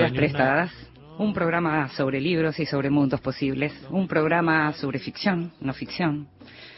Vidas 0.00 0.12
Prestadas, 0.12 0.72
un 1.18 1.34
programa 1.34 1.86
sobre 1.90 2.22
libros 2.22 2.58
y 2.58 2.64
sobre 2.64 2.88
mundos 2.88 3.20
posibles, 3.20 3.70
un 3.90 4.08
programa 4.08 4.72
sobre 4.72 4.98
ficción, 4.98 5.52
no 5.60 5.74
ficción, 5.74 6.26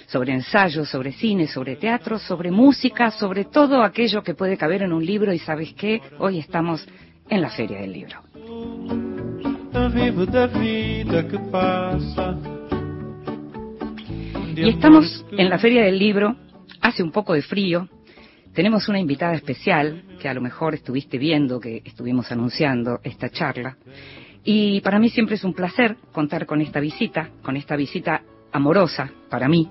sobre 0.08 0.32
ensayo, 0.32 0.84
sobre 0.84 1.12
cine, 1.12 1.46
sobre 1.46 1.76
teatro, 1.76 2.18
sobre 2.18 2.50
música, 2.50 3.12
sobre 3.12 3.44
todo 3.44 3.84
aquello 3.84 4.24
que 4.24 4.34
puede 4.34 4.56
caber 4.56 4.82
en 4.82 4.92
un 4.92 5.06
libro 5.06 5.32
y 5.32 5.38
sabes 5.38 5.72
qué, 5.74 6.00
hoy 6.18 6.40
estamos 6.40 6.84
en 7.28 7.40
la 7.42 7.50
Feria 7.50 7.78
del 7.80 7.92
Libro. 7.92 8.18
Y 14.56 14.68
estamos 14.68 15.24
en 15.30 15.48
la 15.48 15.58
Feria 15.60 15.84
del 15.84 15.96
Libro, 15.96 16.34
hace 16.80 17.04
un 17.04 17.12
poco 17.12 17.34
de 17.34 17.42
frío, 17.42 17.88
tenemos 18.54 18.88
una 18.88 18.98
invitada 18.98 19.34
especial, 19.34 20.02
que 20.20 20.28
a 20.28 20.34
lo 20.34 20.40
mejor 20.40 20.74
estuviste 20.74 21.18
viendo 21.18 21.60
que 21.60 21.82
estuvimos 21.84 22.30
anunciando 22.30 23.00
esta 23.02 23.30
charla, 23.30 23.76
y 24.44 24.80
para 24.80 24.98
mí 24.98 25.08
siempre 25.08 25.36
es 25.36 25.44
un 25.44 25.54
placer 25.54 25.96
contar 26.12 26.46
con 26.46 26.60
esta 26.60 26.80
visita, 26.80 27.30
con 27.42 27.56
esta 27.56 27.76
visita 27.76 28.22
amorosa 28.52 29.10
para 29.30 29.48
mí. 29.48 29.68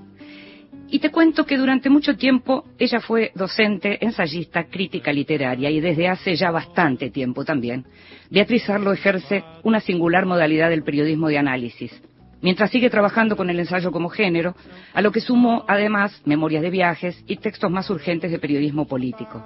Y 0.89 0.99
te 0.99 1.09
cuento 1.09 1.45
que 1.45 1.57
durante 1.57 1.89
mucho 1.89 2.17
tiempo 2.17 2.65
ella 2.77 2.99
fue 2.99 3.31
docente, 3.35 3.97
ensayista, 4.03 4.65
crítica 4.65 5.13
literaria 5.13 5.69
y 5.69 5.79
desde 5.79 6.09
hace 6.09 6.35
ya 6.35 6.51
bastante 6.51 7.09
tiempo 7.09 7.45
también, 7.45 7.85
Beatriz 8.29 8.69
Arlo 8.69 8.91
ejerce 8.91 9.43
una 9.63 9.79
singular 9.79 10.25
modalidad 10.25 10.69
del 10.69 10.83
periodismo 10.83 11.29
de 11.29 11.37
análisis, 11.37 11.91
mientras 12.41 12.71
sigue 12.71 12.89
trabajando 12.89 13.35
con 13.35 13.49
el 13.49 13.59
ensayo 13.59 13.91
como 13.91 14.09
género, 14.09 14.55
a 14.93 15.01
lo 15.01 15.11
que 15.11 15.21
sumo 15.21 15.65
además 15.67 16.21
memorias 16.25 16.61
de 16.61 16.69
viajes 16.69 17.23
y 17.27 17.37
textos 17.37 17.71
más 17.71 17.89
urgentes 17.89 18.31
de 18.31 18.39
periodismo 18.39 18.85
político. 18.85 19.43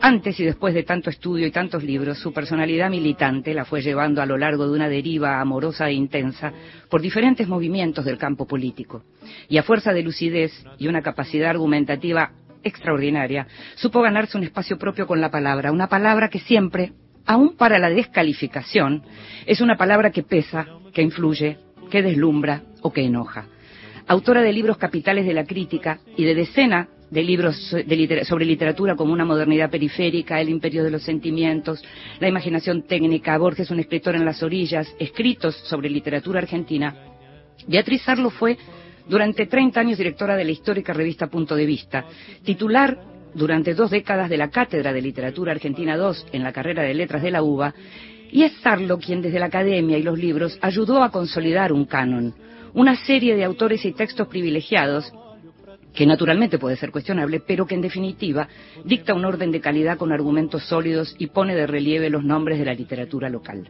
Antes 0.00 0.38
y 0.40 0.44
después 0.44 0.74
de 0.74 0.82
tanto 0.82 1.08
estudio 1.08 1.46
y 1.46 1.50
tantos 1.50 1.82
libros, 1.82 2.18
su 2.18 2.32
personalidad 2.32 2.90
militante 2.90 3.54
la 3.54 3.64
fue 3.64 3.80
llevando 3.80 4.20
a 4.20 4.26
lo 4.26 4.36
largo 4.36 4.66
de 4.66 4.74
una 4.74 4.88
deriva 4.88 5.40
amorosa 5.40 5.88
e 5.88 5.94
intensa 5.94 6.52
por 6.90 7.00
diferentes 7.00 7.48
movimientos 7.48 8.04
del 8.04 8.18
campo 8.18 8.46
político. 8.46 9.04
Y 9.48 9.56
a 9.56 9.62
fuerza 9.62 9.92
de 9.92 10.02
lucidez 10.02 10.52
y 10.78 10.88
una 10.88 11.00
capacidad 11.00 11.50
argumentativa 11.50 12.32
extraordinaria, 12.62 13.46
supo 13.76 14.02
ganarse 14.02 14.36
un 14.36 14.44
espacio 14.44 14.76
propio 14.76 15.06
con 15.06 15.20
la 15.20 15.30
palabra, 15.30 15.72
una 15.72 15.88
palabra 15.88 16.28
que 16.28 16.40
siempre, 16.40 16.92
aun 17.24 17.56
para 17.56 17.78
la 17.78 17.88
descalificación, 17.88 19.02
es 19.46 19.60
una 19.60 19.76
palabra 19.76 20.10
que 20.10 20.24
pesa, 20.24 20.66
que 20.92 21.02
influye, 21.02 21.58
que 21.96 22.02
deslumbra 22.02 22.60
o 22.82 22.92
que 22.92 23.00
enoja. 23.00 23.46
Autora 24.06 24.42
de 24.42 24.52
libros 24.52 24.76
capitales 24.76 25.24
de 25.24 25.32
la 25.32 25.46
crítica 25.46 25.98
y 26.14 26.24
de 26.24 26.34
decenas 26.34 26.88
de 27.10 27.22
libros 27.22 27.56
sobre 28.24 28.44
literatura 28.44 28.96
como 28.96 29.14
una 29.14 29.24
modernidad 29.24 29.70
periférica, 29.70 30.38
El 30.38 30.50
imperio 30.50 30.84
de 30.84 30.90
los 30.90 31.02
sentimientos, 31.02 31.82
La 32.20 32.28
imaginación 32.28 32.82
técnica, 32.82 33.38
Borges 33.38 33.70
un 33.70 33.80
escritor 33.80 34.14
en 34.14 34.26
las 34.26 34.42
orillas, 34.42 34.94
escritos 34.98 35.56
sobre 35.70 35.88
literatura 35.88 36.40
argentina, 36.40 36.94
Beatriz 37.66 38.06
Arlo 38.06 38.28
fue 38.28 38.58
durante 39.08 39.46
30 39.46 39.80
años 39.80 39.96
directora 39.96 40.36
de 40.36 40.44
la 40.44 40.50
histórica 40.50 40.92
revista 40.92 41.28
Punto 41.28 41.56
de 41.56 41.64
Vista, 41.64 42.04
titular 42.44 42.98
durante 43.32 43.72
dos 43.72 43.90
décadas 43.90 44.28
de 44.28 44.36
la 44.36 44.50
Cátedra 44.50 44.92
de 44.92 45.00
Literatura 45.00 45.52
Argentina 45.52 45.96
II 45.96 46.28
en 46.32 46.42
la 46.42 46.52
carrera 46.52 46.82
de 46.82 46.92
Letras 46.92 47.22
de 47.22 47.30
la 47.30 47.42
UBA, 47.42 47.72
y 48.30 48.42
es 48.42 48.52
Sarlo 48.62 48.98
quien 48.98 49.22
desde 49.22 49.38
la 49.38 49.46
academia 49.46 49.98
y 49.98 50.02
los 50.02 50.18
libros 50.18 50.58
ayudó 50.60 51.02
a 51.02 51.10
consolidar 51.10 51.72
un 51.72 51.84
canon, 51.86 52.34
una 52.74 52.96
serie 52.96 53.36
de 53.36 53.44
autores 53.44 53.84
y 53.84 53.92
textos 53.92 54.28
privilegiados 54.28 55.12
que 55.94 56.06
naturalmente 56.06 56.58
puede 56.58 56.76
ser 56.76 56.90
cuestionable, 56.90 57.40
pero 57.40 57.66
que 57.66 57.74
en 57.74 57.80
definitiva 57.80 58.48
dicta 58.84 59.14
un 59.14 59.24
orden 59.24 59.50
de 59.50 59.60
calidad 59.60 59.96
con 59.96 60.12
argumentos 60.12 60.64
sólidos 60.64 61.16
y 61.18 61.28
pone 61.28 61.54
de 61.54 61.66
relieve 61.66 62.10
los 62.10 62.22
nombres 62.22 62.58
de 62.58 62.66
la 62.66 62.74
literatura 62.74 63.30
local. 63.30 63.68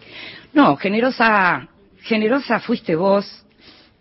No, 0.53 0.75
generosa, 0.75 1.67
generosa 2.03 2.59
fuiste 2.59 2.95
vos 2.95 3.25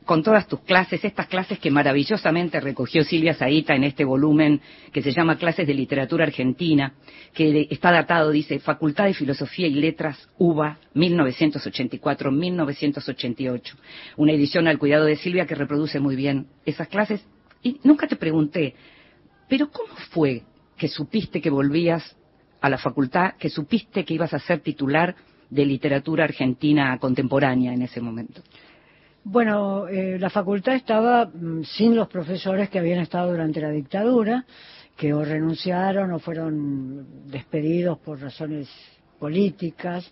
con 0.04 0.22
todas 0.22 0.46
tus 0.46 0.60
clases, 0.60 1.02
estas 1.02 1.28
clases 1.28 1.58
que 1.58 1.70
maravillosamente 1.70 2.60
recogió 2.60 3.02
Silvia 3.02 3.32
Zaita 3.32 3.74
en 3.74 3.84
este 3.84 4.04
volumen 4.04 4.60
que 4.92 5.00
se 5.00 5.10
llama 5.10 5.38
Clases 5.38 5.66
de 5.66 5.72
Literatura 5.72 6.24
Argentina, 6.24 6.92
que 7.32 7.66
está 7.70 7.90
datado, 7.90 8.30
dice, 8.30 8.58
Facultad 8.58 9.06
de 9.06 9.14
Filosofía 9.14 9.66
y 9.66 9.76
Letras, 9.76 10.28
UBA, 10.36 10.76
1984-1988. 10.94 13.72
Una 14.18 14.32
edición 14.32 14.68
al 14.68 14.78
cuidado 14.78 15.06
de 15.06 15.16
Silvia 15.16 15.46
que 15.46 15.54
reproduce 15.54 15.98
muy 15.98 16.14
bien 16.14 16.48
esas 16.66 16.88
clases. 16.88 17.24
Y 17.62 17.80
nunca 17.84 18.06
te 18.06 18.16
pregunté, 18.16 18.74
pero 19.48 19.70
¿cómo 19.70 19.94
fue 20.10 20.42
que 20.76 20.88
supiste 20.88 21.40
que 21.40 21.50
volvías 21.50 22.16
a 22.60 22.68
la 22.68 22.78
facultad, 22.78 23.34
que 23.38 23.50
supiste 23.50 24.04
que 24.04 24.14
ibas 24.14 24.32
a 24.34 24.38
ser 24.38 24.60
titular 24.60 25.14
de 25.50 25.64
literatura 25.66 26.24
argentina 26.24 26.96
contemporánea 26.98 27.72
en 27.72 27.82
ese 27.82 28.00
momento? 28.00 28.42
Bueno, 29.22 29.88
eh, 29.88 30.18
la 30.18 30.28
facultad 30.28 30.74
estaba 30.74 31.26
mm, 31.26 31.62
sin 31.64 31.96
los 31.96 32.08
profesores 32.08 32.68
que 32.68 32.78
habían 32.78 33.00
estado 33.00 33.30
durante 33.30 33.60
la 33.60 33.70
dictadura, 33.70 34.44
que 34.96 35.14
o 35.14 35.24
renunciaron 35.24 36.12
o 36.12 36.18
fueron 36.18 37.28
despedidos 37.30 37.98
por 37.98 38.20
razones 38.20 38.68
políticas 39.18 40.10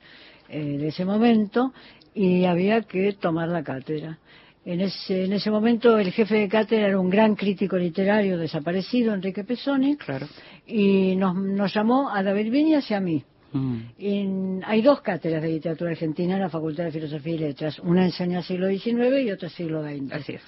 eh, 0.49 0.79
de 0.79 0.89
ese 0.89 1.05
momento, 1.05 1.73
y 2.15 2.45
había 2.45 2.83
que 2.83 3.13
tomar 3.15 3.49
la 3.49 3.63
cátedra. 3.63 4.19
En 4.65 4.81
ese, 4.81 5.25
en 5.25 5.33
ese 5.33 5.51
momento 5.51 5.99
el 5.99 6.13
jefe 6.13 6.37
de 6.37 6.49
cátedra 6.49 6.89
era 6.89 7.01
un 7.01 7.11
gran 7.11 7.35
crítico 7.35 7.77
literario 7.77 8.39
desaparecido, 8.39 9.13
Enrique 9.13 9.43
Pesoni, 9.43 9.97
claro. 9.97 10.29
y 10.67 11.17
nos, 11.17 11.35
nos 11.35 11.75
llamó 11.75 12.11
a 12.11 12.23
David 12.23 12.51
Viñas 12.51 12.89
y 12.91 12.95
a 12.95 13.01
mí. 13.01 13.25
Mm. 13.55 14.61
hay 14.65 14.81
dos 14.81 15.03
cátedras 15.03 15.43
de 15.43 15.49
literatura 15.49 15.91
argentina 15.91 16.37
en 16.37 16.41
la 16.41 16.49
Facultad 16.49 16.85
de 16.85 16.93
Filosofía 16.93 17.35
y 17.35 17.39
Letras. 17.39 17.79
Una 17.81 18.05
enseña 18.05 18.43
siglo 18.43 18.69
XIX 18.69 19.23
y 19.23 19.31
otra 19.31 19.51
siglo 19.51 19.83
XX. 19.83 20.13
Así 20.13 20.33
es. 20.33 20.43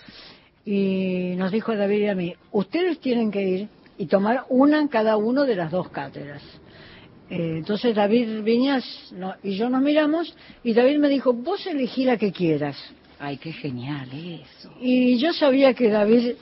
Y 0.65 1.35
nos 1.37 1.53
dijo 1.53 1.77
David 1.77 1.99
y 1.99 2.07
a 2.07 2.15
mí, 2.15 2.35
ustedes 2.53 2.99
tienen 3.01 3.31
que 3.31 3.43
ir 3.43 3.69
y 3.99 4.07
tomar 4.07 4.45
una 4.49 4.81
en 4.81 4.89
cada 4.89 5.17
uno 5.17 5.45
de 5.45 5.57
las 5.57 5.71
dos 5.71 5.91
cátedras. 5.91 6.43
Eh, 7.29 7.57
entonces 7.59 7.95
David 7.95 8.43
Viñas 8.43 9.13
y 9.43 9.57
yo 9.57 9.69
nos 9.69 9.83
miramos 9.83 10.35
y 10.63 10.73
David 10.73 10.99
me 10.99 11.09
dijo, 11.09 11.33
vos 11.33 11.67
elegí 11.67 12.05
la 12.05 12.17
que 12.17 12.33
quieras. 12.33 12.77
Ay, 13.25 13.39
qué 13.39 13.53
genial 13.53 14.09
eso. 14.13 14.71
Y 14.81 15.17
yo 15.19 15.33
sabía 15.33 15.73
que 15.73 15.89
David 15.89 16.35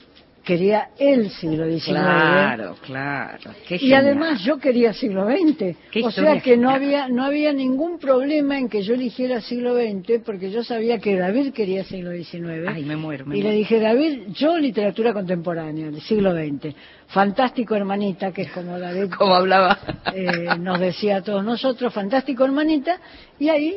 quería 0.43 0.89
el 0.99 1.31
siglo 1.31 1.67
XIX. 1.67 1.85
Claro, 1.91 2.77
claro. 2.85 3.51
y 3.69 3.93
además 3.93 4.43
yo 4.43 4.59
quería 4.59 4.93
siglo 4.93 5.27
XX. 5.27 5.77
o 6.05 6.11
sea 6.11 6.41
que 6.41 6.57
no 6.57 6.71
había, 6.71 7.09
no 7.09 7.25
había 7.25 7.53
ningún 7.53 7.99
problema 7.99 8.59
en 8.59 8.69
que 8.69 8.83
yo 8.83 8.95
eligiera 8.95 9.41
siglo 9.41 9.77
XX 9.77 10.21
porque 10.25 10.51
yo 10.51 10.65
sabía 10.65 10.99
que 10.99 11.17
David 11.17 11.53
quería 11.53 11.85
siglo 11.85 12.11
XIX. 12.13 12.67
Ay, 12.69 12.85
me 12.85 12.97
muero. 12.97 13.33
y 13.33 13.43
le 13.43 13.53
dije, 13.53 13.79
David, 13.79 14.33
yo 14.33 14.59
literatura 14.59 15.13
contemporánea 15.13 15.91
del 15.91 16.01
siglo 16.03 16.33
XX. 16.33 16.75
Fantástico 17.09 17.77
hermanita, 17.77 18.33
que 18.33 18.43
es 18.43 18.51
como 18.51 18.79
David. 18.79 19.11
como 19.17 19.35
hablaba. 19.35 19.79
Eh, 20.15 20.57
nos 20.59 20.81
decía 20.81 21.19
a 21.19 21.23
todos 21.23 21.45
nosotros, 21.45 21.93
fantástico 21.95 22.45
hermanita. 22.45 22.99
Y 23.39 23.49
ahí 23.49 23.77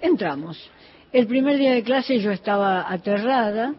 entramos. 0.00 0.70
El 1.14 1.28
primer 1.28 1.56
día 1.58 1.74
de 1.74 1.84
clase 1.84 2.18
yo 2.18 2.32
estaba 2.32 2.92
aterrada, 2.92 3.72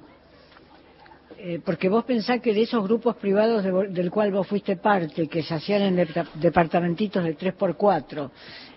eh, 1.37 1.59
porque 1.65 1.89
vos 1.89 2.05
pensás 2.05 2.39
que 2.39 2.53
de 2.53 2.61
esos 2.61 2.81
grupos 2.81 3.17
privados 3.17 3.61
del 3.61 4.09
cual 4.09 4.31
vos 4.31 4.47
fuiste 4.47 4.77
parte, 4.77 5.27
que 5.27 5.43
se 5.43 5.53
hacían 5.53 5.81
en 5.81 6.07
departamentitos 6.35 7.25
de 7.25 7.37
3x4, 7.37 8.31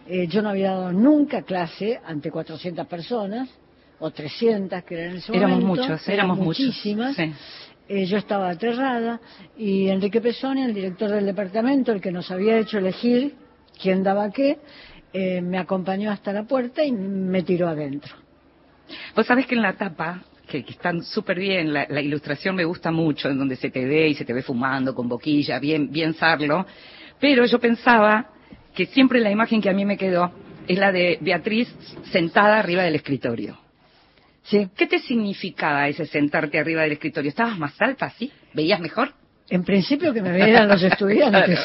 eh, 0.08 0.26
yo 0.26 0.43
no 0.43 0.49
había 0.49 0.72
dado 0.72 0.93
nunca 0.93 1.43
clase 1.43 2.00
ante 2.05 2.32
400 2.32 2.84
personas, 2.88 3.49
o 4.00 4.10
300 4.10 4.82
que 4.82 4.94
eran 4.96 5.11
en 5.11 5.16
ese 5.19 5.37
éramos 5.37 5.61
momento. 5.61 5.82
Muchos, 5.82 6.08
éramos 6.08 6.38
muchísimas. 6.38 7.16
Eh, 7.16 8.06
yo 8.06 8.19
estaba 8.19 8.50
aterrada 8.50 9.20
y 9.56 9.87
Enrique 9.87 10.20
Pesoni, 10.20 10.64
el 10.64 10.75
director 10.75 11.11
del 11.11 11.26
departamento, 11.26 11.93
el 11.93 12.00
que 12.00 12.11
nos 12.11 12.28
había 12.32 12.58
hecho 12.58 12.78
elegir 12.78 13.37
quién 13.81 14.02
daba 14.02 14.32
qué, 14.32 14.58
me 15.12 15.58
acompañó 15.58 16.11
hasta 16.11 16.32
la 16.32 16.43
puerta 16.43 16.82
y 16.82 16.90
me 16.90 17.44
tiró 17.44 17.69
adentro. 17.69 18.27
Vos 19.14 19.26
sabés 19.26 19.46
que 19.46 19.55
en 19.55 19.62
la 19.62 19.75
tapa, 19.75 20.23
que, 20.46 20.64
están 20.69 21.02
súper 21.02 21.38
bien, 21.38 21.73
la, 21.73 22.00
ilustración 22.00 22.56
me 22.56 22.64
gusta 22.64 22.90
mucho, 22.90 23.29
en 23.29 23.38
donde 23.38 23.56
se 23.56 23.70
te 23.70 23.85
ve 23.85 24.08
y 24.08 24.14
se 24.14 24.25
te 24.25 24.32
ve 24.32 24.43
fumando 24.43 24.94
con 24.94 25.08
boquilla, 25.08 25.58
bien, 25.58 25.90
bien 25.90 26.14
sarlo, 26.14 26.67
pero 27.20 27.44
yo 27.44 27.58
pensaba 27.58 28.31
que 28.75 28.87
siempre 28.87 29.20
la 29.20 29.31
imagen 29.31 29.61
que 29.61 29.69
a 29.69 29.73
mí 29.73 29.85
me 29.85 29.96
quedó 29.96 30.32
es 30.67 30.79
la 30.79 30.93
de 30.93 31.19
Beatriz 31.20 31.69
sentada 32.11 32.58
arriba 32.58 32.82
del 32.82 32.94
escritorio. 32.94 33.58
Sí. 34.44 34.69
¿Qué 34.76 34.87
te 34.87 34.99
significaba 35.00 35.88
ese 35.88 36.06
sentarte 36.06 36.58
arriba 36.58 36.82
del 36.82 36.93
escritorio? 36.93 37.29
¿Estabas 37.29 37.58
más 37.58 37.81
alta, 37.82 38.11
sí? 38.11 38.32
¿Veías 38.55 38.81
mejor? 38.81 39.12
En 39.50 39.64
principio 39.64 40.12
que 40.12 40.23
me 40.23 40.32
vieran 40.32 40.69
los 40.69 40.82
estudiantes, 40.82 41.58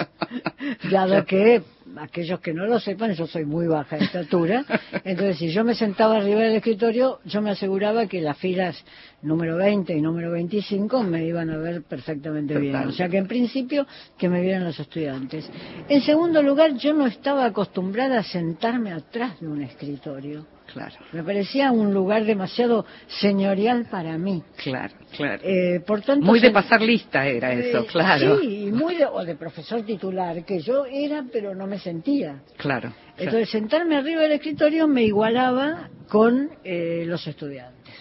dado 0.91 1.25
que 1.25 1.61
aquellos 1.97 2.39
que 2.39 2.53
no 2.53 2.65
lo 2.65 2.79
sepan, 2.79 3.13
yo 3.13 3.27
soy 3.27 3.45
muy 3.45 3.67
baja 3.67 3.97
de 3.97 4.05
estatura, 4.05 4.65
entonces 5.03 5.37
si 5.37 5.51
yo 5.51 5.63
me 5.63 5.75
sentaba 5.75 6.17
arriba 6.17 6.41
del 6.41 6.55
escritorio, 6.55 7.19
yo 7.25 7.41
me 7.41 7.51
aseguraba 7.51 8.07
que 8.07 8.21
las 8.21 8.37
filas 8.37 8.83
número 9.21 9.57
20 9.57 9.93
y 9.95 10.01
número 10.01 10.31
25 10.31 11.03
me 11.03 11.25
iban 11.25 11.49
a 11.49 11.57
ver 11.57 11.83
perfectamente 11.83 12.57
bien. 12.57 12.75
O 12.75 12.91
sea 12.91 13.09
que 13.09 13.17
en 13.17 13.27
principio 13.27 13.87
que 14.17 14.29
me 14.29 14.41
vieran 14.41 14.63
los 14.63 14.79
estudiantes. 14.79 15.49
En 15.87 16.01
segundo 16.01 16.41
lugar, 16.41 16.75
yo 16.75 16.93
no 16.93 17.07
estaba 17.07 17.45
acostumbrada 17.45 18.19
a 18.19 18.23
sentarme 18.23 18.91
atrás 18.91 19.39
de 19.39 19.47
un 19.47 19.61
escritorio. 19.61 20.45
Claro. 20.71 20.95
Me 21.11 21.23
parecía 21.23 21.71
un 21.71 21.93
lugar 21.93 22.25
demasiado 22.25 22.85
señorial 23.07 23.85
para 23.91 24.17
mí. 24.17 24.41
Claro, 24.55 24.93
claro. 25.15 25.41
Eh, 25.43 25.81
por 25.85 26.01
tanto, 26.01 26.25
muy 26.25 26.39
de 26.39 26.51
pasar 26.51 26.81
lista 26.81 27.27
era 27.27 27.53
eso, 27.53 27.81
eh, 27.81 27.85
claro. 27.85 28.39
Sí, 28.39 28.67
y 28.67 28.71
muy 28.71 28.95
de, 28.95 29.05
o 29.05 29.23
de 29.23 29.35
profesor 29.35 29.83
titular, 29.83 30.43
que 30.45 30.61
yo 30.61 30.85
era, 30.85 31.25
pero 31.31 31.53
no 31.53 31.67
me 31.67 31.77
sentía. 31.83 32.41
Claro. 32.57 32.89
claro. 32.89 32.93
Entonces, 33.17 33.49
sentarme 33.49 33.97
arriba 33.97 34.21
del 34.21 34.33
escritorio 34.33 34.87
me 34.87 35.03
igualaba 35.03 35.89
con 36.09 36.49
eh, 36.63 37.03
los 37.05 37.25
estudiantes. 37.27 37.93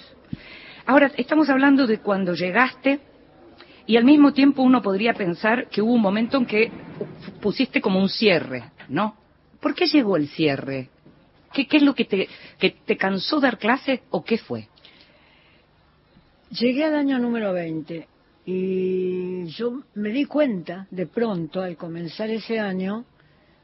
Ahora, 0.86 1.10
estamos 1.16 1.48
hablando 1.48 1.86
de 1.86 1.98
cuando 1.98 2.34
llegaste 2.34 3.00
y 3.86 3.96
al 3.96 4.04
mismo 4.04 4.32
tiempo 4.32 4.62
uno 4.62 4.82
podría 4.82 5.14
pensar 5.14 5.68
que 5.68 5.82
hubo 5.82 5.92
un 5.92 6.00
momento 6.00 6.36
en 6.36 6.46
que 6.46 6.70
pusiste 7.40 7.80
como 7.80 8.00
un 8.00 8.08
cierre, 8.08 8.64
¿no? 8.88 9.16
¿Por 9.60 9.74
qué 9.74 9.86
llegó 9.86 10.16
el 10.16 10.28
cierre? 10.28 10.88
¿Qué, 11.52 11.66
qué 11.66 11.76
es 11.76 11.82
lo 11.82 11.94
que 11.94 12.04
te, 12.04 12.28
que 12.58 12.70
te 12.70 12.96
cansó 12.96 13.38
dar 13.38 13.58
clases 13.58 14.00
o 14.10 14.24
qué 14.24 14.38
fue? 14.38 14.68
Llegué 16.50 16.84
al 16.84 16.94
año 16.94 17.18
número 17.18 17.52
20 17.52 18.08
y 18.44 19.44
yo 19.46 19.82
me 19.94 20.10
di 20.10 20.24
cuenta 20.24 20.86
de 20.90 21.06
pronto 21.06 21.62
al 21.62 21.76
comenzar 21.76 22.28
ese 22.30 22.58
año, 22.58 23.04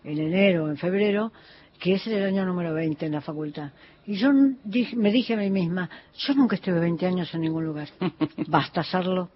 en 0.08 0.18
enero, 0.18 0.68
en 0.70 0.76
febrero, 0.76 1.32
que 1.78 1.94
ese 1.94 2.10
era 2.10 2.28
el 2.28 2.34
año 2.34 2.44
número 2.46 2.74
20 2.74 3.06
en 3.06 3.12
la 3.12 3.20
facultad. 3.20 3.70
Y 4.06 4.16
yo 4.16 4.30
dije- 4.64 4.96
me 4.96 5.12
dije 5.12 5.34
a 5.34 5.36
mí 5.36 5.50
misma, 5.50 5.88
yo 6.16 6.34
nunca 6.34 6.56
estuve 6.56 6.80
20 6.80 7.06
años 7.06 7.32
en 7.34 7.42
ningún 7.42 7.64
lugar. 7.64 7.88
Basta 8.48 8.80
hacerlo, 8.80 9.28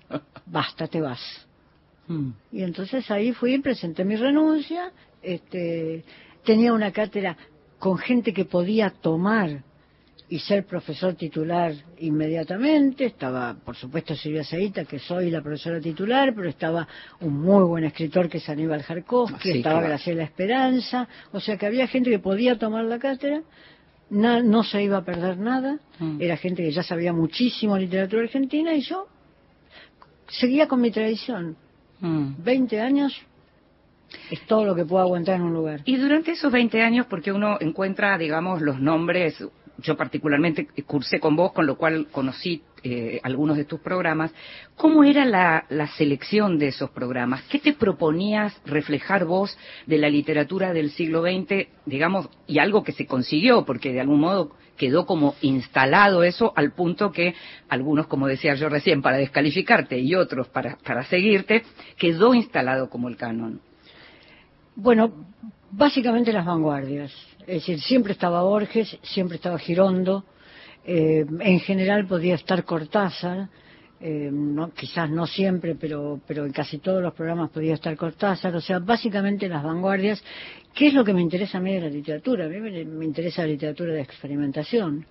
basta, 0.47 0.87
te 0.89 1.01
vas. 1.01 1.21
Mm. 2.09 2.31
Y 2.53 2.63
entonces 2.63 3.11
ahí 3.11 3.33
fui, 3.33 3.59
presenté 3.61 4.05
mi 4.05 4.17
renuncia, 4.17 4.91
este, 5.23 6.05
tenía 6.45 6.73
una 6.73 6.91
cátedra 6.91 7.37
con 7.79 7.99
gente 7.99 8.33
que 8.33 8.45
podía 8.45 8.91
tomar 8.91 9.63
y 10.35 10.39
ser 10.39 10.65
profesor 10.65 11.15
titular 11.15 11.75
inmediatamente. 11.99 13.05
Estaba, 13.05 13.55
por 13.55 13.77
supuesto, 13.77 14.15
Silvia 14.15 14.45
Seita, 14.45 14.85
que 14.87 14.99
soy 14.99 15.31
la 15.31 15.43
profesora 15.43 15.79
titular, 15.79 16.33
pero 16.35 16.49
estaba 16.49 16.89
un 17.21 17.35
muy 17.39 17.65
buen 17.65 17.85
escritor 17.85 18.31
que 18.31 18.39
es 18.39 18.49
Aníbal 18.49 18.83
Jarkovsky, 18.83 19.53
Sí, 19.53 19.59
estaba 19.59 19.75
claro. 19.81 19.89
Graciela 19.89 20.23
Esperanza, 20.25 21.07
o 21.33 21.41
sea 21.41 21.59
que 21.59 21.67
había 21.67 21.87
gente 21.87 22.09
que 22.09 22.19
podía 22.19 22.59
tomar 22.59 22.85
la 22.87 22.99
cátedra. 22.99 23.43
Na- 24.09 24.43
no 24.43 24.63
se 24.63 24.83
iba 24.83 24.97
a 24.99 25.05
perder 25.05 25.37
nada, 25.39 25.79
Mm. 25.99 26.21
era 26.21 26.37
gente 26.39 26.63
que 26.63 26.71
ya 26.73 26.83
sabía 26.83 27.13
muchísimo 27.13 27.77
literatura 27.77 28.23
argentina 28.23 28.75
y 28.75 28.81
yo 28.81 29.07
seguía 30.29 30.67
con 30.67 30.81
mi 30.81 30.91
tradición. 30.91 31.57
Mm. 32.01 32.43
20 32.43 32.81
años 32.81 33.13
es 34.31 34.41
todo 34.47 34.65
lo 34.65 34.75
que 34.75 34.85
puedo 34.85 35.03
aguantar 35.03 35.37
en 35.37 35.43
un 35.43 35.53
lugar. 35.55 35.81
Y 35.85 35.97
durante 35.97 36.33
esos 36.33 36.51
20 36.53 36.83
años, 36.83 37.07
porque 37.09 37.33
uno 37.33 37.59
encuentra, 37.61 38.17
digamos, 38.19 38.61
los 38.63 38.81
nombres, 38.81 39.43
yo 39.79 39.97
particularmente 39.97 40.67
cursé 40.87 41.19
con 41.21 41.37
vos, 41.37 41.53
con 41.53 41.67
lo 41.67 41.77
cual 41.77 42.09
conocí 42.11 42.63
eh, 42.85 43.21
algunos 43.23 43.57
de 43.57 43.65
tus 43.65 43.81
programas, 43.81 44.33
¿cómo 44.77 45.05
era 45.05 45.25
la, 45.25 45.67
la 45.69 45.87
selección 45.89 46.59
de 46.59 46.69
esos 46.69 46.91
programas? 46.91 47.43
¿Qué 47.45 47.59
te 47.59 47.73
proponías 47.73 48.61
reflejar 48.65 49.25
vos 49.25 49.57
de 49.87 49.99
la 49.99 50.09
literatura 50.09 50.73
del 50.73 50.91
siglo 50.91 51.23
XX, 51.23 51.69
digamos, 51.87 52.29
y 52.47 52.59
algo 52.59 52.83
que 52.83 52.93
se 52.93 53.07
consiguió, 53.07 53.65
porque 53.65 53.93
de 53.93 54.01
algún 54.01 54.21
modo 54.21 54.53
quedó 54.77 55.07
como 55.07 55.37
instalado 55.43 56.25
eso 56.25 56.53
al 56.57 56.73
punto 56.73 57.13
que 57.13 57.35
algunos, 57.69 58.07
como 58.09 58.27
decía 58.27 58.55
yo 58.55 58.69
recién, 58.69 59.03
para 59.03 59.17
descalificarte 59.17 59.99
y 59.99 60.15
otros 60.15 60.49
para, 60.49 60.77
para 60.79 61.05
seguirte, 61.05 61.63
quedó 61.97 62.35
instalado 62.35 62.91
como 62.91 63.09
el 63.09 63.17
canon? 63.17 63.61
Bueno, 64.75 65.13
básicamente 65.71 66.33
las 66.33 66.47
vanguardias. 66.47 67.13
Es 67.47 67.67
decir, 67.67 67.81
siempre 67.81 68.13
estaba 68.13 68.43
Borges, 68.43 68.99
siempre 69.03 69.37
estaba 69.37 69.59
Girondo, 69.59 70.25
eh, 70.85 71.25
en 71.41 71.61
general 71.61 72.07
podía 72.07 72.35
estar 72.35 72.65
Cortázar, 72.65 73.49
eh, 74.01 74.31
no, 74.33 74.73
quizás 74.73 75.09
no 75.11 75.29
siempre, 75.29 75.77
pero, 75.77 76.21
pero 76.27 76.45
en 76.45 76.53
casi 76.53 76.79
todos 76.79 77.01
los 77.01 77.15
programas 77.15 77.51
podía 77.51 77.75
estar 77.75 77.97
Cortázar, 77.97 78.55
o 78.57 78.61
sea, 78.61 78.81
básicamente 78.81 79.49
las 79.49 79.63
vanguardias. 79.63 80.23
¿Qué 80.75 80.89
es 80.89 80.95
lo 80.95 81.05
que 81.05 81.15
me 81.15 81.21
interesa 81.21 81.59
a 81.59 81.61
mí 81.61 81.73
de 81.73 81.83
la 81.83 81.89
literatura? 81.89 82.47
A 82.47 82.49
mí 82.49 82.59
me, 82.59 83.05
interesa 83.05 83.43
la 83.43 83.49
literatura 83.49 83.93
de 83.93 84.01
experimentación. 84.01 85.07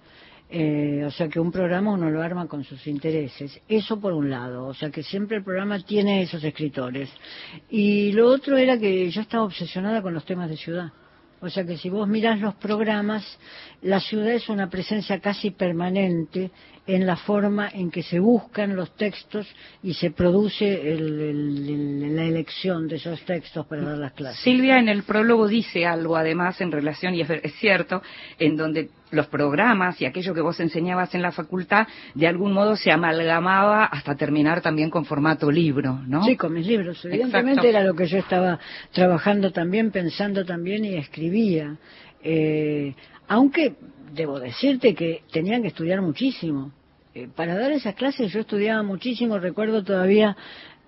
Eh, 0.53 1.05
o 1.05 1.11
sea 1.11 1.29
que 1.29 1.39
un 1.39 1.49
programa 1.49 1.93
uno 1.93 2.09
lo 2.09 2.21
arma 2.21 2.47
con 2.47 2.65
sus 2.65 2.85
intereses. 2.85 3.61
Eso 3.69 3.97
por 4.01 4.11
un 4.11 4.29
lado, 4.29 4.67
o 4.67 4.73
sea 4.73 4.89
que 4.89 5.03
siempre 5.03 5.37
el 5.37 5.43
programa 5.45 5.79
tiene 5.79 6.23
esos 6.23 6.43
escritores. 6.43 7.09
Y 7.69 8.11
lo 8.11 8.27
otro 8.27 8.57
era 8.57 8.77
que 8.77 9.09
yo 9.09 9.21
estaba 9.21 9.45
obsesionada 9.45 10.01
con 10.01 10.13
los 10.13 10.25
temas 10.25 10.49
de 10.49 10.57
ciudad. 10.57 10.91
O 11.41 11.49
sea 11.49 11.65
que 11.65 11.75
si 11.77 11.89
vos 11.89 12.07
mirás 12.07 12.39
los 12.39 12.53
programas, 12.55 13.25
la 13.81 13.99
ciudad 13.99 14.29
es 14.31 14.47
una 14.47 14.69
presencia 14.69 15.19
casi 15.19 15.49
permanente 15.49 16.51
en 16.85 17.07
la 17.07 17.15
forma 17.15 17.67
en 17.73 17.89
que 17.89 18.03
se 18.03 18.19
buscan 18.19 18.75
los 18.75 18.95
textos 18.95 19.47
y 19.81 19.93
se 19.95 20.11
produce 20.11 20.91
el- 20.93 22.15
la 22.15 22.23
elección 22.25 22.87
de 22.87 22.97
esos 22.97 23.21
textos 23.21 23.65
para 23.65 23.81
dar 23.83 23.97
las 23.97 24.13
clases. 24.13 24.43
Silvia 24.43 24.77
en 24.77 24.89
el 24.89 25.03
prólogo 25.03 25.47
dice 25.47 25.85
algo 25.85 26.15
además 26.15 26.61
en 26.61 26.71
relación, 26.71 27.15
y 27.15 27.21
es, 27.21 27.29
es 27.29 27.55
cierto, 27.55 28.01
en 28.37 28.55
donde 28.55 28.89
los 29.11 29.27
programas 29.27 30.01
y 30.01 30.05
aquello 30.05 30.33
que 30.33 30.41
vos 30.41 30.59
enseñabas 30.59 31.13
en 31.13 31.21
la 31.21 31.31
facultad 31.31 31.87
de 32.15 32.27
algún 32.27 32.53
modo 32.53 32.75
se 32.75 32.91
amalgamaba 32.91 33.85
hasta 33.85 34.15
terminar 34.15 34.61
también 34.61 34.89
con 34.89 35.05
formato 35.05 35.51
libro, 35.51 35.99
¿no? 36.07 36.23
Sí, 36.23 36.35
con 36.35 36.53
mis 36.53 36.65
libros. 36.65 37.03
Evidentemente 37.05 37.67
Exacto. 37.67 37.69
era 37.69 37.83
lo 37.83 37.93
que 37.93 38.07
yo 38.07 38.17
estaba 38.17 38.59
trabajando 38.91 39.51
también, 39.51 39.91
pensando 39.91 40.45
también 40.45 40.85
y 40.85 40.95
escribía. 40.95 41.77
Eh, 42.23 42.95
aunque 43.27 43.75
debo 44.13 44.39
decirte 44.39 44.93
que 44.93 45.23
tenían 45.31 45.61
que 45.61 45.69
estudiar 45.69 46.01
muchísimo. 46.01 46.71
Eh, 47.13 47.27
para 47.35 47.57
dar 47.57 47.71
esas 47.73 47.95
clases 47.95 48.31
yo 48.31 48.39
estudiaba 48.41 48.83
muchísimo. 48.83 49.37
Recuerdo 49.37 49.83
todavía 49.83 50.35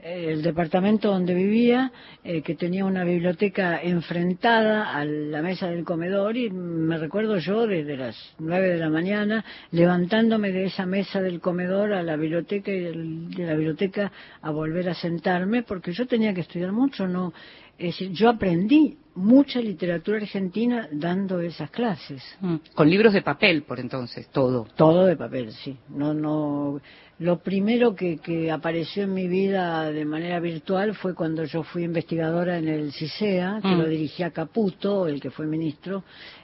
el 0.03 0.41
departamento 0.41 1.09
donde 1.09 1.33
vivía, 1.33 1.91
eh, 2.23 2.41
que 2.41 2.55
tenía 2.55 2.83
una 2.83 3.05
biblioteca 3.05 3.81
enfrentada 3.81 4.93
a 4.93 5.05
la 5.05 5.41
mesa 5.41 5.67
del 5.67 5.85
comedor 5.85 6.35
y 6.35 6.49
me 6.49 6.97
recuerdo 6.97 7.37
yo 7.37 7.65
desde 7.65 7.95
las 7.95 8.15
nueve 8.37 8.69
de 8.69 8.77
la 8.77 8.89
mañana 8.89 9.45
levantándome 9.71 10.51
de 10.51 10.65
esa 10.65 10.85
mesa 10.85 11.21
del 11.21 11.39
comedor 11.39 11.93
a 11.93 12.03
la 12.03 12.17
biblioteca 12.17 12.69
y 12.69 12.81
de 12.81 13.45
la 13.45 13.53
biblioteca 13.53 14.11
a 14.41 14.51
volver 14.51 14.89
a 14.89 14.93
sentarme 14.93 15.63
porque 15.63 15.93
yo 15.93 16.05
tenía 16.05 16.33
que 16.33 16.41
estudiar 16.41 16.73
mucho, 16.73 17.07
no, 17.07 17.33
es 17.77 17.87
decir, 17.87 18.11
yo 18.11 18.29
aprendí 18.29 18.97
mucha 19.15 19.59
literatura 19.59 20.17
argentina 20.17 20.87
dando 20.91 21.39
esas 21.39 21.69
clases. 21.69 22.23
Mm, 22.41 22.55
Con 22.73 22.89
libros 22.89 23.13
de 23.13 23.21
papel, 23.21 23.63
por 23.63 23.79
entonces, 23.79 24.27
todo. 24.31 24.67
Todo 24.75 25.05
de 25.05 25.15
papel, 25.15 25.51
sí. 25.51 25.77
No, 25.89 26.13
no. 26.13 26.79
Lo 27.19 27.37
primero 27.39 27.95
que, 27.95 28.17
que 28.17 28.51
apareció 28.51 29.03
en 29.03 29.13
mi 29.13 29.27
vida 29.27 29.91
de 29.91 30.03
manera 30.03 30.39
virtual 30.39 30.95
fue 30.95 31.13
cuando 31.13 31.43
yo 31.43 31.61
fui 31.61 31.83
investigadora 31.83 32.57
en 32.57 32.67
el 32.67 32.91
CISEA, 32.91 33.59
que 33.61 33.67
Mm. 33.67 33.77
lo 33.77 33.87
dirigía 33.87 34.31
Caputo, 34.31 35.07
el 35.07 35.21
que 35.21 35.29
fue 35.29 35.45
ministro 35.45 36.03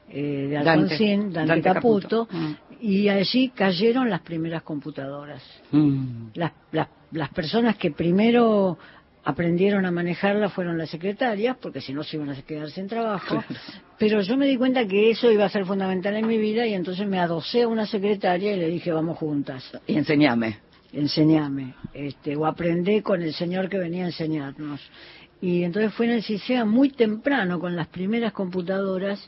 eh, 0.10 0.48
de 0.50 0.54
Dante. 0.56 0.70
Alfonsín, 0.70 1.34
Dante, 1.34 1.50
Dante 1.50 1.62
Caputo, 1.74 2.28
Caputo. 2.28 2.38
Mm. 2.38 2.56
y 2.82 3.10
allí 3.10 3.50
cayeron 3.50 4.10
las 4.10 4.22
primeras 4.22 4.62
computadoras. 4.62 5.42
Las, 6.36 6.52
las, 6.72 6.88
las 7.12 7.30
personas 7.30 7.76
que 7.78 7.92
primero 7.92 8.78
aprendieron 9.30 9.86
a 9.86 9.92
manejarla 9.92 10.50
fueron 10.50 10.78
las 10.78 10.90
secretarias, 10.90 11.58
porque 11.62 11.82
si 11.82 11.94
no 11.94 12.04
se 12.04 12.18
iban 12.18 12.30
a 12.30 12.42
quedar 12.42 12.70
sin 12.72 12.88
trabajo. 12.88 13.44
Pero 13.98 14.22
yo 14.22 14.38
me 14.38 14.48
di 14.48 14.58
cuenta 14.58 14.86
que 14.88 15.12
eso 15.12 15.32
iba 15.32 15.46
a 15.46 15.50
ser 15.50 15.66
fundamental 15.66 16.16
en 16.16 16.28
mi 16.28 16.38
vida 16.38 16.66
y 16.68 16.74
entonces 16.74 17.08
me 17.08 17.20
adosé 17.20 17.64
a 17.64 17.68
una 17.68 17.86
secretaria 17.86 18.54
y 18.54 18.60
le 18.60 18.68
dije, 18.68 18.92
vamos 18.92 19.18
juntas, 19.18 19.64
Y 19.88 19.96
enseñame. 19.98 20.58
enseñame, 20.94 21.74
este, 21.94 22.36
o 22.36 22.46
aprendé 22.46 23.02
con 23.04 23.22
el 23.22 23.34
señor 23.34 23.70
que 23.70 23.78
venía 23.78 24.04
a 24.04 24.08
enseñarnos. 24.08 24.82
Y 25.42 25.64
entonces 25.64 25.94
fue 25.94 26.06
en 26.08 26.12
el 26.14 26.24
CISEA 26.24 26.66
muy 26.66 26.90
temprano, 26.90 27.60
con 27.62 27.74
las 27.76 27.88
primeras 27.88 28.34
computadoras, 28.34 29.26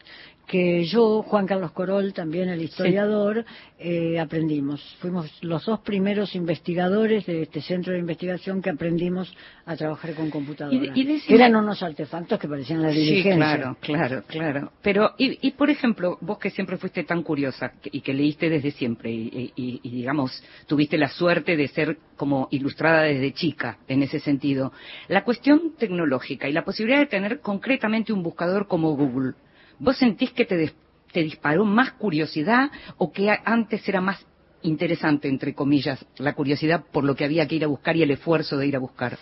que 0.48 0.84
yo, 0.86 1.22
Juan 1.24 1.48
Carlos 1.48 1.72
Corol, 1.72 2.14
también 2.14 2.50
el 2.50 2.62
historiador, 2.62 3.46
eh, 3.80 4.20
aprendimos. 4.20 4.82
Fuimos 5.00 5.32
los 5.42 5.66
dos 5.66 5.80
primeros 5.80 6.36
investigadores 6.36 7.26
de 7.26 7.44
este 7.44 7.62
centro 7.62 7.94
de 7.94 8.00
investigación 8.00 8.62
que 8.62 8.70
aprendimos 8.70 9.34
a 9.66 9.76
trabajar 9.76 10.14
con 10.14 10.30
computadoras. 10.30 10.96
Y, 10.96 11.22
Eran 11.34 11.56
unos 11.56 11.82
artefactos 11.82 12.38
que 12.40 12.48
parecían 12.48 12.82
la 12.82 12.90
diligencia. 12.90 13.32
Sí, 13.32 13.38
claro, 13.38 13.78
claro, 13.80 14.24
claro. 14.28 14.72
Pero, 14.82 15.14
y, 15.18 15.52
por 15.52 15.70
ejemplo, 15.70 16.18
vos 16.22 16.38
que 16.38 16.50
siempre 16.50 16.78
fuiste 16.78 17.04
tan 17.04 17.24
curiosa 17.24 17.72
y 17.84 18.02
que 18.02 18.14
leíste 18.14 18.50
desde 18.50 18.72
siempre 18.72 19.12
y, 19.12 19.54
y 19.56 19.90
digamos, 19.90 20.44
tuviste 20.68 20.98
la 20.98 21.08
suerte 21.08 21.56
de 21.56 21.68
ser 21.68 21.98
como 22.22 22.48
ilustrada 22.52 23.04
desde 23.04 23.34
chica 23.34 23.80
en 23.88 24.04
ese 24.04 24.20
sentido, 24.20 24.72
la 25.08 25.24
cuestión 25.24 25.74
tecnológica 25.78 26.48
y 26.48 26.54
la 26.54 26.64
posibilidad 26.64 27.00
de 27.00 27.08
tener 27.08 27.40
concretamente 27.40 28.14
un 28.14 28.22
buscador 28.22 28.68
como 28.68 28.96
Google, 28.96 29.34
¿Vos 29.82 29.98
sentís 29.98 30.32
que 30.32 30.46
te, 30.46 30.72
te 31.12 31.24
disparó 31.24 31.66
más 31.66 31.94
curiosidad 31.94 32.70
o 32.98 33.12
que 33.12 33.36
antes 33.44 33.90
era 33.90 34.00
más 34.00 34.24
interesante, 34.62 35.28
entre 35.28 35.56
comillas, 35.56 36.06
la 36.20 36.34
curiosidad 36.34 36.86
por 36.92 37.04
lo 37.04 37.16
que 37.16 37.26
había 37.26 37.48
que 37.48 37.56
ir 37.56 37.64
a 37.64 37.68
buscar 37.68 37.98
y 37.98 38.04
el 38.04 38.12
esfuerzo 38.12 38.58
de 38.58 38.68
ir 38.68 38.76
a 38.76 38.80
buscar? 38.80 39.18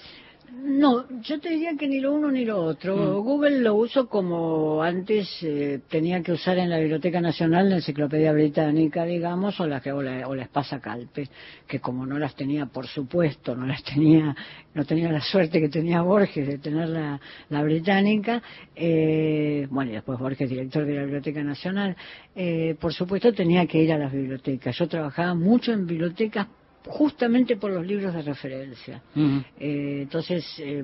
No, 0.61 1.05
yo 1.21 1.39
te 1.39 1.49
diría 1.49 1.75
que 1.77 1.87
ni 1.87 1.99
lo 1.99 2.13
uno 2.13 2.31
ni 2.31 2.43
lo 2.43 2.61
otro. 2.61 2.95
Mm. 2.95 3.23
Google 3.23 3.59
lo 3.59 3.75
uso 3.75 4.07
como 4.07 4.81
antes 4.83 5.27
eh, 5.41 5.79
tenía 5.89 6.21
que 6.21 6.33
usar 6.33 6.57
en 6.57 6.69
la 6.69 6.79
Biblioteca 6.79 7.21
Nacional 7.21 7.69
la 7.69 7.77
Enciclopedia 7.77 8.33
Británica, 8.33 9.05
digamos, 9.05 9.59
o 9.59 9.67
la, 9.67 9.81
o 9.93 10.01
la, 10.01 10.27
o 10.27 10.35
la 10.35 10.43
Espasa 10.43 10.79
Calpe, 10.79 11.29
que 11.67 11.79
como 11.79 12.05
no 12.05 12.19
las 12.19 12.35
tenía, 12.35 12.65
por 12.65 12.87
supuesto, 12.87 13.55
no 13.55 13.65
las 13.65 13.83
tenía, 13.83 14.35
no 14.73 14.85
tenía 14.85 15.11
la 15.11 15.21
suerte 15.21 15.61
que 15.61 15.69
tenía 15.69 16.01
Borges 16.01 16.47
de 16.47 16.57
tener 16.57 16.89
la, 16.89 17.19
la 17.49 17.63
británica, 17.63 18.41
eh, 18.75 19.67
bueno, 19.69 19.91
y 19.91 19.95
después 19.95 20.19
Borges, 20.19 20.49
director 20.49 20.85
de 20.85 20.95
la 20.95 21.01
Biblioteca 21.03 21.43
Nacional, 21.43 21.95
eh, 22.35 22.75
por 22.79 22.93
supuesto 22.93 23.33
tenía 23.33 23.65
que 23.65 23.81
ir 23.81 23.93
a 23.93 23.97
las 23.97 24.11
bibliotecas. 24.11 24.77
Yo 24.77 24.87
trabajaba 24.87 25.33
mucho 25.35 25.71
en 25.71 25.85
bibliotecas 25.85 26.47
justamente 26.86 27.57
por 27.57 27.71
los 27.71 27.86
libros 27.86 28.13
de 28.13 28.21
referencia. 28.21 29.01
Eh, 29.15 30.00
entonces, 30.03 30.45
eh, 30.59 30.83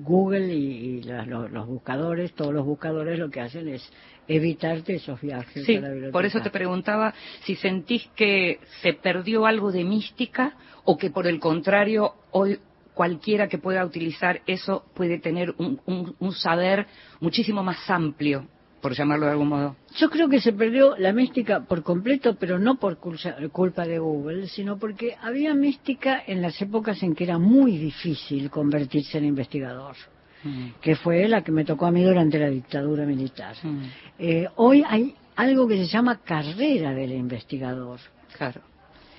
Google 0.00 0.54
y, 0.54 1.02
los, 1.02 1.66
buscadores, 1.66 2.32
todos 2.34 2.54
los 2.54 2.64
buscadores 2.64 3.18
lo 3.18 3.30
que 3.30 3.40
hacen 3.40 3.68
es 3.68 3.88
evitarte 4.28 4.96
esos 4.96 5.20
viajes. 5.20 5.64
Sí, 5.64 5.80
por 6.12 6.24
eso 6.24 6.40
te 6.40 6.50
preguntaba 6.50 7.14
si 7.44 7.54
sentís 7.56 8.08
que 8.16 8.60
se 8.82 8.92
perdió 8.92 9.46
algo 9.46 9.72
de 9.72 9.84
mística 9.84 10.56
o 10.84 10.96
que 10.96 11.10
por 11.10 11.26
el 11.26 11.38
contrario 11.38 12.14
hoy 12.32 12.58
cualquiera 12.94 13.46
que 13.46 13.58
pueda 13.58 13.84
utilizar 13.84 14.40
eso 14.46 14.86
puede 14.94 15.18
tener 15.18 15.54
un 15.58 16.32
saber 16.32 16.86
muchísimo 17.20 17.62
más 17.62 17.90
amplio 17.90 18.48
por 18.86 18.94
llamarlo 18.94 19.26
de 19.26 19.32
algún 19.32 19.48
modo. 19.48 19.74
Yo 19.96 20.08
creo 20.08 20.28
que 20.28 20.40
se 20.40 20.52
perdió 20.52 20.96
la 20.96 21.12
mística 21.12 21.58
por 21.64 21.82
completo, 21.82 22.36
pero 22.38 22.60
no 22.60 22.76
por 22.76 22.98
culpa 22.98 23.84
de 23.84 23.98
Google, 23.98 24.46
sino 24.46 24.78
porque 24.78 25.16
había 25.20 25.54
mística 25.54 26.22
en 26.24 26.40
las 26.40 26.62
épocas 26.62 27.02
en 27.02 27.16
que 27.16 27.24
era 27.24 27.36
muy 27.36 27.78
difícil 27.78 28.48
convertirse 28.48 29.18
en 29.18 29.24
investigador. 29.24 29.96
Mm. 30.44 30.80
que 30.80 30.94
fue 30.94 31.26
la 31.26 31.42
que 31.42 31.50
me 31.50 31.64
tocó 31.64 31.86
a 31.86 31.90
mí 31.90 32.04
durante 32.04 32.38
la 32.38 32.48
dictadura 32.48 33.04
militar. 33.04 33.56
Mm. 33.60 33.82
Eh, 34.20 34.46
hoy 34.54 34.84
hay 34.86 35.16
algo 35.34 35.66
que 35.66 35.78
se 35.78 35.86
llama 35.86 36.20
carrera 36.22 36.92
del 36.92 37.10
investigador. 37.10 37.98
Claro. 38.36 38.60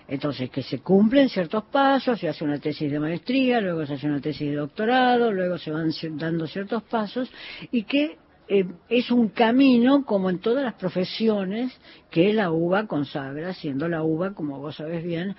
Entonces, 0.07 0.49
que 0.49 0.63
se 0.63 0.79
cumplen 0.79 1.27
ciertos 1.27 1.65
pasos, 1.65 2.17
se 2.19 2.29
hace 2.29 2.45
una 2.45 2.59
tesis 2.59 2.89
de 2.89 2.99
maestría, 2.99 3.59
luego 3.59 3.85
se 3.85 3.95
hace 3.95 4.07
una 4.07 4.21
tesis 4.21 4.47
de 4.47 4.55
doctorado, 4.55 5.33
luego 5.33 5.57
se 5.57 5.71
van 5.71 5.91
dando 6.13 6.47
ciertos 6.47 6.83
pasos, 6.83 7.29
y 7.71 7.83
que 7.83 8.17
eh, 8.47 8.65
es 8.89 9.11
un 9.11 9.29
camino, 9.29 10.05
como 10.05 10.29
en 10.29 10.39
todas 10.39 10.63
las 10.63 10.75
profesiones, 10.75 11.71
que 12.09 12.33
la 12.33 12.51
UBA 12.51 12.87
consagra, 12.87 13.53
siendo 13.53 13.87
la 13.87 14.03
UBA, 14.03 14.33
como 14.33 14.59
vos 14.59 14.75
sabés 14.77 15.03
bien, 15.03 15.35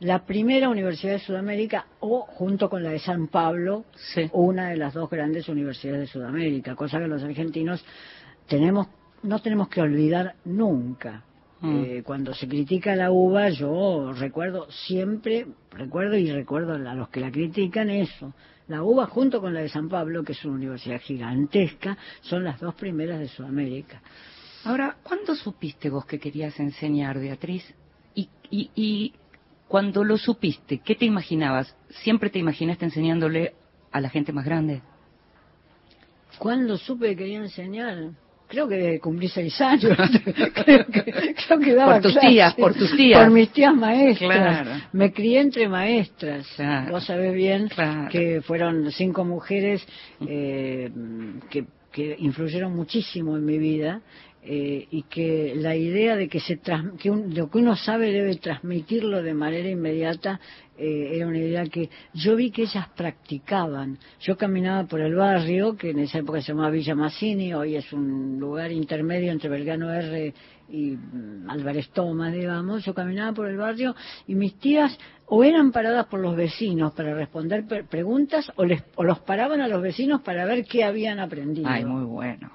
la 0.00 0.26
primera 0.26 0.68
universidad 0.68 1.12
de 1.12 1.18
Sudamérica 1.20 1.86
o 2.00 2.20
junto 2.20 2.68
con 2.68 2.82
la 2.82 2.90
de 2.90 2.98
San 2.98 3.28
Pablo, 3.28 3.84
una 4.32 4.70
de 4.70 4.76
las 4.76 4.94
dos 4.94 5.08
grandes 5.08 5.48
universidades 5.48 6.00
de 6.00 6.06
Sudamérica, 6.06 6.74
cosa 6.74 6.98
que 6.98 7.06
los 7.06 7.22
argentinos 7.22 7.84
tenemos, 8.46 8.88
no 9.22 9.40
tenemos 9.40 9.68
que 9.68 9.80
olvidar 9.80 10.34
nunca. 10.44 11.22
Mm. 11.60 11.84
Eh, 11.84 12.02
cuando 12.04 12.34
se 12.34 12.46
critica 12.46 12.94
la 12.94 13.10
UBA, 13.10 13.50
yo 13.50 14.12
recuerdo 14.12 14.70
siempre, 14.70 15.46
recuerdo 15.70 16.16
y 16.16 16.30
recuerdo 16.30 16.74
a 16.74 16.94
los 16.94 17.08
que 17.08 17.20
la 17.20 17.30
critican 17.30 17.88
eso, 17.88 18.34
la 18.68 18.82
UBA 18.82 19.06
junto 19.06 19.40
con 19.40 19.52
la 19.52 19.60
de 19.60 19.68
San 19.68 19.88
Pablo, 19.88 20.24
que 20.24 20.32
es 20.32 20.44
una 20.44 20.54
universidad 20.54 21.00
gigantesca, 21.00 21.96
son 22.22 22.44
las 22.44 22.60
dos 22.60 22.74
primeras 22.74 23.18
de 23.18 23.28
Sudamérica. 23.28 24.00
Ahora, 24.64 24.96
¿cuándo 25.02 25.34
supiste 25.34 25.90
vos 25.90 26.06
que 26.06 26.18
querías 26.18 26.58
enseñar, 26.58 27.18
Beatriz? 27.18 27.62
Y, 28.14 28.28
y, 28.50 28.70
y 28.74 29.12
cuando 29.68 30.04
lo 30.04 30.16
supiste, 30.16 30.78
¿qué 30.78 30.94
te 30.94 31.04
imaginabas? 31.04 31.76
¿Siempre 32.02 32.30
te 32.30 32.38
imaginaste 32.38 32.86
enseñándole 32.86 33.54
a 33.92 34.00
la 34.00 34.08
gente 34.08 34.32
más 34.32 34.44
grande? 34.44 34.80
¿Cuándo 36.38 36.78
supe 36.78 37.08
que 37.08 37.16
quería 37.16 37.38
enseñar? 37.38 38.12
Creo 38.48 38.68
que 38.68 38.98
cumplí 39.00 39.28
seis 39.28 39.60
años, 39.60 39.96
creo, 40.54 40.86
que, 40.86 41.34
creo 41.34 41.58
que 41.58 41.74
daba 41.74 41.94
Por 41.94 42.02
tus 42.02 42.18
tías, 42.18 42.54
por 42.54 42.74
tus 42.74 42.96
tías. 42.96 43.20
Por 43.20 43.30
mis 43.30 43.50
tías 43.50 43.74
maestras. 43.74 44.82
Me 44.92 45.12
crié 45.12 45.40
entre 45.40 45.68
maestras. 45.68 46.46
Vos 46.90 47.04
sabés 47.04 47.34
bien 47.34 47.68
que 48.10 48.40
fueron 48.42 48.90
cinco 48.92 49.24
mujeres 49.24 49.86
eh, 50.26 50.90
que, 51.50 51.64
que 51.92 52.16
influyeron 52.18 52.74
muchísimo 52.74 53.36
en 53.36 53.44
mi 53.44 53.58
vida 53.58 54.00
eh, 54.46 54.88
y 54.90 55.04
que 55.04 55.54
la 55.56 55.74
idea 55.74 56.16
de 56.16 56.28
que, 56.28 56.38
se 56.38 56.58
que 56.58 57.08
lo 57.08 57.50
que 57.50 57.58
uno 57.58 57.76
sabe 57.76 58.12
debe 58.12 58.36
transmitirlo 58.36 59.22
de 59.22 59.32
manera 59.32 59.70
inmediata 59.70 60.38
eh, 60.76 61.12
era 61.14 61.26
una 61.26 61.38
idea 61.38 61.64
que 61.64 61.88
yo 62.12 62.36
vi 62.36 62.50
que 62.50 62.64
ellas 62.64 62.88
practicaban. 62.94 63.96
Yo 64.20 64.36
caminaba 64.36 64.84
por 64.86 65.00
el 65.00 65.14
barrio, 65.14 65.78
que 65.78 65.90
en 65.90 66.00
esa 66.00 66.18
época 66.18 66.42
se 66.42 66.48
llamaba 66.48 66.68
Villa 66.70 66.94
Massini, 66.94 67.54
hoy 67.54 67.76
es 67.76 67.90
un 67.94 68.38
lugar 68.38 68.70
intermedio 68.70 69.32
entre 69.32 69.48
Belgrano 69.48 69.90
R 69.94 70.34
y 70.68 70.90
mm, 70.90 71.48
Álvarez 71.48 71.88
Tomás, 71.90 72.34
digamos. 72.34 72.84
Yo 72.84 72.92
caminaba 72.92 73.32
por 73.32 73.48
el 73.48 73.56
barrio 73.56 73.94
y 74.26 74.34
mis 74.34 74.58
tías 74.58 74.98
o 75.24 75.42
eran 75.42 75.72
paradas 75.72 76.04
por 76.06 76.20
los 76.20 76.36
vecinos 76.36 76.92
para 76.92 77.14
responder 77.14 77.64
preguntas 77.88 78.52
o, 78.56 78.66
les, 78.66 78.82
o 78.96 79.04
los 79.04 79.20
paraban 79.20 79.62
a 79.62 79.68
los 79.68 79.80
vecinos 79.80 80.20
para 80.20 80.44
ver 80.44 80.66
qué 80.66 80.84
habían 80.84 81.18
aprendido. 81.18 81.66
Ay, 81.70 81.86
muy 81.86 82.04
bueno. 82.04 82.50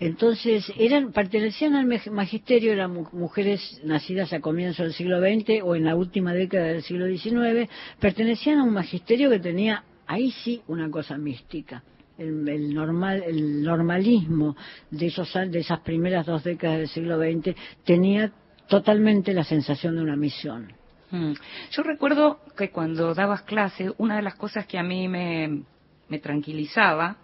Entonces, 0.00 0.72
eran, 0.76 1.12
pertenecían 1.12 1.74
al 1.74 1.86
magisterio, 2.10 2.72
eran 2.72 2.92
mujeres 3.12 3.80
nacidas 3.84 4.32
a 4.32 4.40
comienzos 4.40 4.86
del 4.86 4.94
siglo 4.94 5.20
XX 5.20 5.62
o 5.62 5.76
en 5.76 5.84
la 5.84 5.94
última 5.94 6.32
década 6.32 6.66
del 6.66 6.82
siglo 6.82 7.06
XIX, 7.06 7.70
pertenecían 8.00 8.58
a 8.58 8.64
un 8.64 8.72
magisterio 8.72 9.30
que 9.30 9.38
tenía, 9.38 9.84
ahí 10.06 10.32
sí, 10.32 10.62
una 10.66 10.90
cosa 10.90 11.16
mística. 11.16 11.82
El, 12.18 12.74
normal, 12.74 13.22
el 13.26 13.62
normalismo 13.62 14.56
de, 14.90 15.06
esos, 15.06 15.32
de 15.34 15.58
esas 15.58 15.80
primeras 15.80 16.24
dos 16.24 16.42
décadas 16.42 16.78
del 16.78 16.88
siglo 16.88 17.18
XX 17.18 17.54
tenía 17.84 18.32
totalmente 18.68 19.34
la 19.34 19.44
sensación 19.44 19.96
de 19.96 20.02
una 20.02 20.16
misión. 20.16 20.72
Mm. 21.10 21.34
Yo 21.70 21.82
recuerdo 21.82 22.40
que 22.56 22.70
cuando 22.70 23.14
dabas 23.14 23.42
clase, 23.42 23.92
una 23.98 24.16
de 24.16 24.22
las 24.22 24.34
cosas 24.34 24.66
que 24.66 24.78
a 24.78 24.82
mí 24.82 25.08
me, 25.08 25.62
me 26.08 26.18
tranquilizaba 26.18 27.18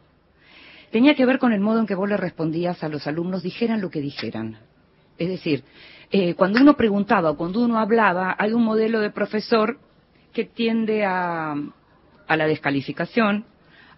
tenía 0.92 1.16
que 1.16 1.26
ver 1.26 1.38
con 1.38 1.52
el 1.52 1.60
modo 1.60 1.80
en 1.80 1.86
que 1.86 1.96
vos 1.96 2.08
le 2.08 2.16
respondías 2.16 2.84
a 2.84 2.88
los 2.88 3.06
alumnos, 3.08 3.42
dijeran 3.42 3.80
lo 3.80 3.90
que 3.90 4.00
dijeran. 4.00 4.58
Es 5.18 5.28
decir, 5.28 5.64
eh, 6.10 6.34
cuando 6.34 6.60
uno 6.60 6.76
preguntaba 6.76 7.30
o 7.30 7.36
cuando 7.36 7.64
uno 7.64 7.78
hablaba, 7.80 8.36
hay 8.38 8.52
un 8.52 8.62
modelo 8.62 9.00
de 9.00 9.10
profesor 9.10 9.78
que 10.32 10.44
tiende 10.44 11.04
a, 11.04 11.54
a 12.28 12.36
la 12.36 12.46
descalificación, 12.46 13.46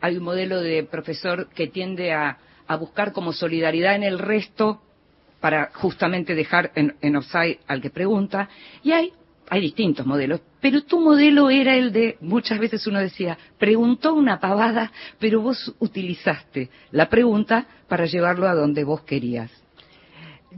hay 0.01 0.17
un 0.17 0.25
modelo 0.25 0.61
de 0.61 0.85
profesor 0.85 1.49
que 1.49 1.67
tiende 1.67 2.13
a, 2.13 2.39
a 2.67 2.77
buscar 2.77 3.13
como 3.13 3.33
solidaridad 3.33 3.97
en 3.97 4.05
el 4.05 4.19
resto 4.19 4.81
para 5.41 5.71
justamente 5.75 6.35
dejar 6.35 6.71
en, 6.75 6.95
en 7.01 7.17
offside 7.17 7.59
al 7.67 7.83
que 7.83 7.91
pregunta, 7.91 8.49
y 8.83 8.93
hay 8.93 9.13
hay 9.49 9.61
distintos 9.61 10.07
modelos, 10.07 10.41
pero 10.61 10.83
tu 10.83 11.01
modelo 11.01 11.51
era 11.51 11.77
el 11.77 11.93
de, 11.93 12.17
muchas 12.21 12.59
veces 12.59 12.87
uno 12.87 13.01
decía, 13.01 13.37
preguntó 13.59 14.15
una 14.15 14.41
pavada, 14.41 14.91
pero 15.19 15.41
vos 15.41 15.75
utilizaste 15.79 16.71
la 16.93 17.09
pregunta 17.09 17.67
para 17.89 18.07
llevarlo 18.07 18.49
a 18.49 18.55
donde 18.55 18.85
vos 18.85 19.03
querías. 19.03 19.51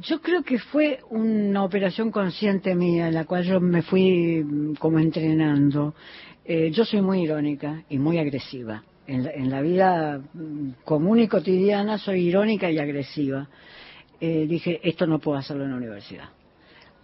Yo 0.03 0.21
creo 0.21 0.43
que 0.43 0.59
fue 0.59 1.01
una 1.11 1.65
operación 1.65 2.11
consciente 2.11 2.75
mía, 2.75 3.09
en 3.09 3.15
la 3.15 3.25
cual 3.25 3.45
yo 3.45 3.61
me 3.61 3.83
fui 3.83 4.45
mm, 4.45 4.75
como 4.75 4.99
entrenando. 4.99 5.95
Eh, 6.45 6.71
yo 6.71 6.85
soy 6.85 7.01
muy 7.01 7.23
irónica 7.23 7.83
y 7.89 7.99
muy 7.99 8.19
agresiva. 8.19 8.85
En 9.09 9.51
la, 9.51 9.61
vida 9.63 10.19
mm, 10.35 10.83
común 10.85 11.21
y 11.21 11.29
cotidiana 11.29 11.97
soy 11.97 12.29
irónica 12.29 12.71
y 12.71 12.79
agresiva. 12.79 13.49
Eh, 14.21 14.47
dije, 14.47 14.81
esto 14.83 15.07
no 15.07 15.19
puedo 15.19 15.39
hacerlo 15.39 15.65
en 15.65 15.71
la 15.71 15.77
universidad 15.77 16.36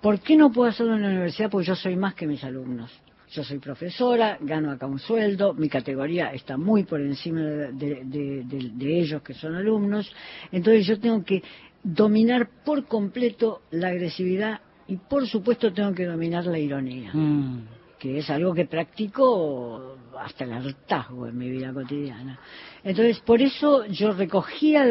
¿Por 0.03 0.21
qué 0.21 0.37
no 0.37 0.51
puedo 0.51 0.69
hacerlo 0.69 0.97
en 0.97 1.03
la 1.03 1.09
universidad? 1.09 1.49
Porque 1.49 1.69
yo 1.69 1.77
soy 1.77 1.97
más 1.97 2.15
que 2.15 2.27
mis 2.27 2.43
alumnos. 2.43 2.91
Yo 3.31 3.43
soy 3.45 3.59
profesora, 3.59 4.37
gano 4.41 4.73
acá 4.73 4.87
un 4.87 4.99
sueldo, 4.99 5.55
mi 5.55 5.71
categoría 5.71 6.35
está 6.35 6.59
muy 6.59 6.83
por 6.83 7.01
encima 7.01 7.41
de, 7.41 8.45
ellos 8.83 9.23
que 9.23 9.33
son 9.33 9.55
alumnos, 9.55 10.13
entonces 10.51 10.87
yo 10.87 11.01
tengo 11.01 11.25
que 11.25 11.43
dominar 11.83 12.51
por 12.63 12.85
completo 12.85 13.63
la 13.71 13.89
agresividad 13.89 14.61
y 14.87 14.99
por 14.99 15.27
supuesto 15.27 15.73
tengo 15.73 15.95
que 15.95 16.05
dominar 16.05 16.45
la 16.45 16.59
ironía. 16.59 17.11
Mm 17.15 17.82
que 18.03 18.19
es 18.19 18.29
algo 18.31 18.53
que 18.53 18.65
practico 18.65 19.95
hasta 20.19 20.43
el 20.43 20.53
hartazgo 20.53 21.29
en 21.29 21.39
mi 21.39 21.49
vida 21.49 21.73
cotidiana. 21.73 22.37
Entonces, 22.83 23.21
por 23.21 23.41
eso 23.41 23.87
yo 23.87 24.11
recogía 24.11 24.85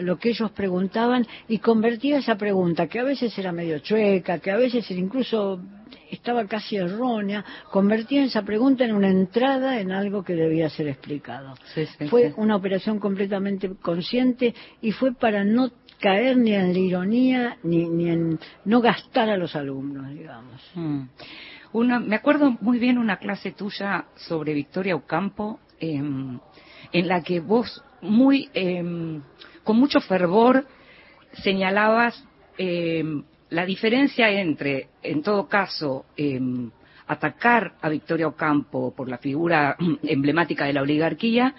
lo 0.00 0.18
que 0.18 0.30
ellos 0.30 0.50
preguntaban 0.52 1.26
y 1.46 1.58
convertía 1.58 2.16
esa 2.16 2.36
pregunta, 2.36 2.86
que 2.86 3.00
a 3.00 3.04
veces 3.04 3.36
era 3.38 3.52
medio 3.52 3.80
chueca, 3.80 4.38
que 4.38 4.50
a 4.50 4.56
veces 4.56 4.90
incluso 4.92 5.60
estaba 6.10 6.46
casi 6.46 6.76
errónea, 6.76 7.44
convertía 7.70 8.24
esa 8.24 8.40
pregunta 8.40 8.82
en 8.82 8.94
una 8.94 9.10
entrada 9.10 9.78
en 9.78 9.92
algo 9.92 10.24
que 10.24 10.34
debía 10.34 10.70
ser 10.70 10.88
explicado. 10.88 11.54
fue 12.08 12.32
una 12.38 12.56
operación 12.56 12.98
completamente 12.98 13.74
consciente 13.74 14.54
y 14.80 14.92
fue 14.92 15.12
para 15.12 15.44
no 15.44 15.70
caer 16.00 16.38
ni 16.38 16.54
en 16.54 16.72
la 16.72 16.78
ironía 16.78 17.58
ni, 17.62 17.86
ni 17.90 18.08
en 18.08 18.38
no 18.64 18.80
gastar 18.80 19.28
a 19.28 19.36
los 19.36 19.54
alumnos, 19.54 20.08
digamos. 20.08 20.62
Mm 20.74 21.02
me 21.72 22.16
acuerdo 22.16 22.56
muy 22.60 22.78
bien 22.78 22.98
una 22.98 23.18
clase 23.18 23.52
tuya 23.52 24.06
sobre 24.16 24.54
Victoria 24.54 24.96
Ocampo, 24.96 25.60
em, 25.80 26.38
en 26.92 27.08
la 27.08 27.22
que 27.22 27.40
vos 27.40 27.82
muy, 28.00 28.48
em, 28.54 29.20
con 29.64 29.78
mucho 29.78 30.00
fervor 30.00 30.66
señalabas 31.42 32.24
em, 32.56 33.22
la 33.50 33.64
diferencia 33.64 34.30
entre, 34.30 34.88
en 35.02 35.22
todo 35.22 35.48
caso, 35.48 36.04
atacar 37.06 37.74
a 37.80 37.88
Victoria 37.88 38.28
Ocampo 38.28 38.92
por 38.94 39.08
la 39.08 39.18
figura 39.18 39.76
emblemática 40.02 40.66
de 40.66 40.72
la 40.72 40.82
oligarquía 40.82 41.54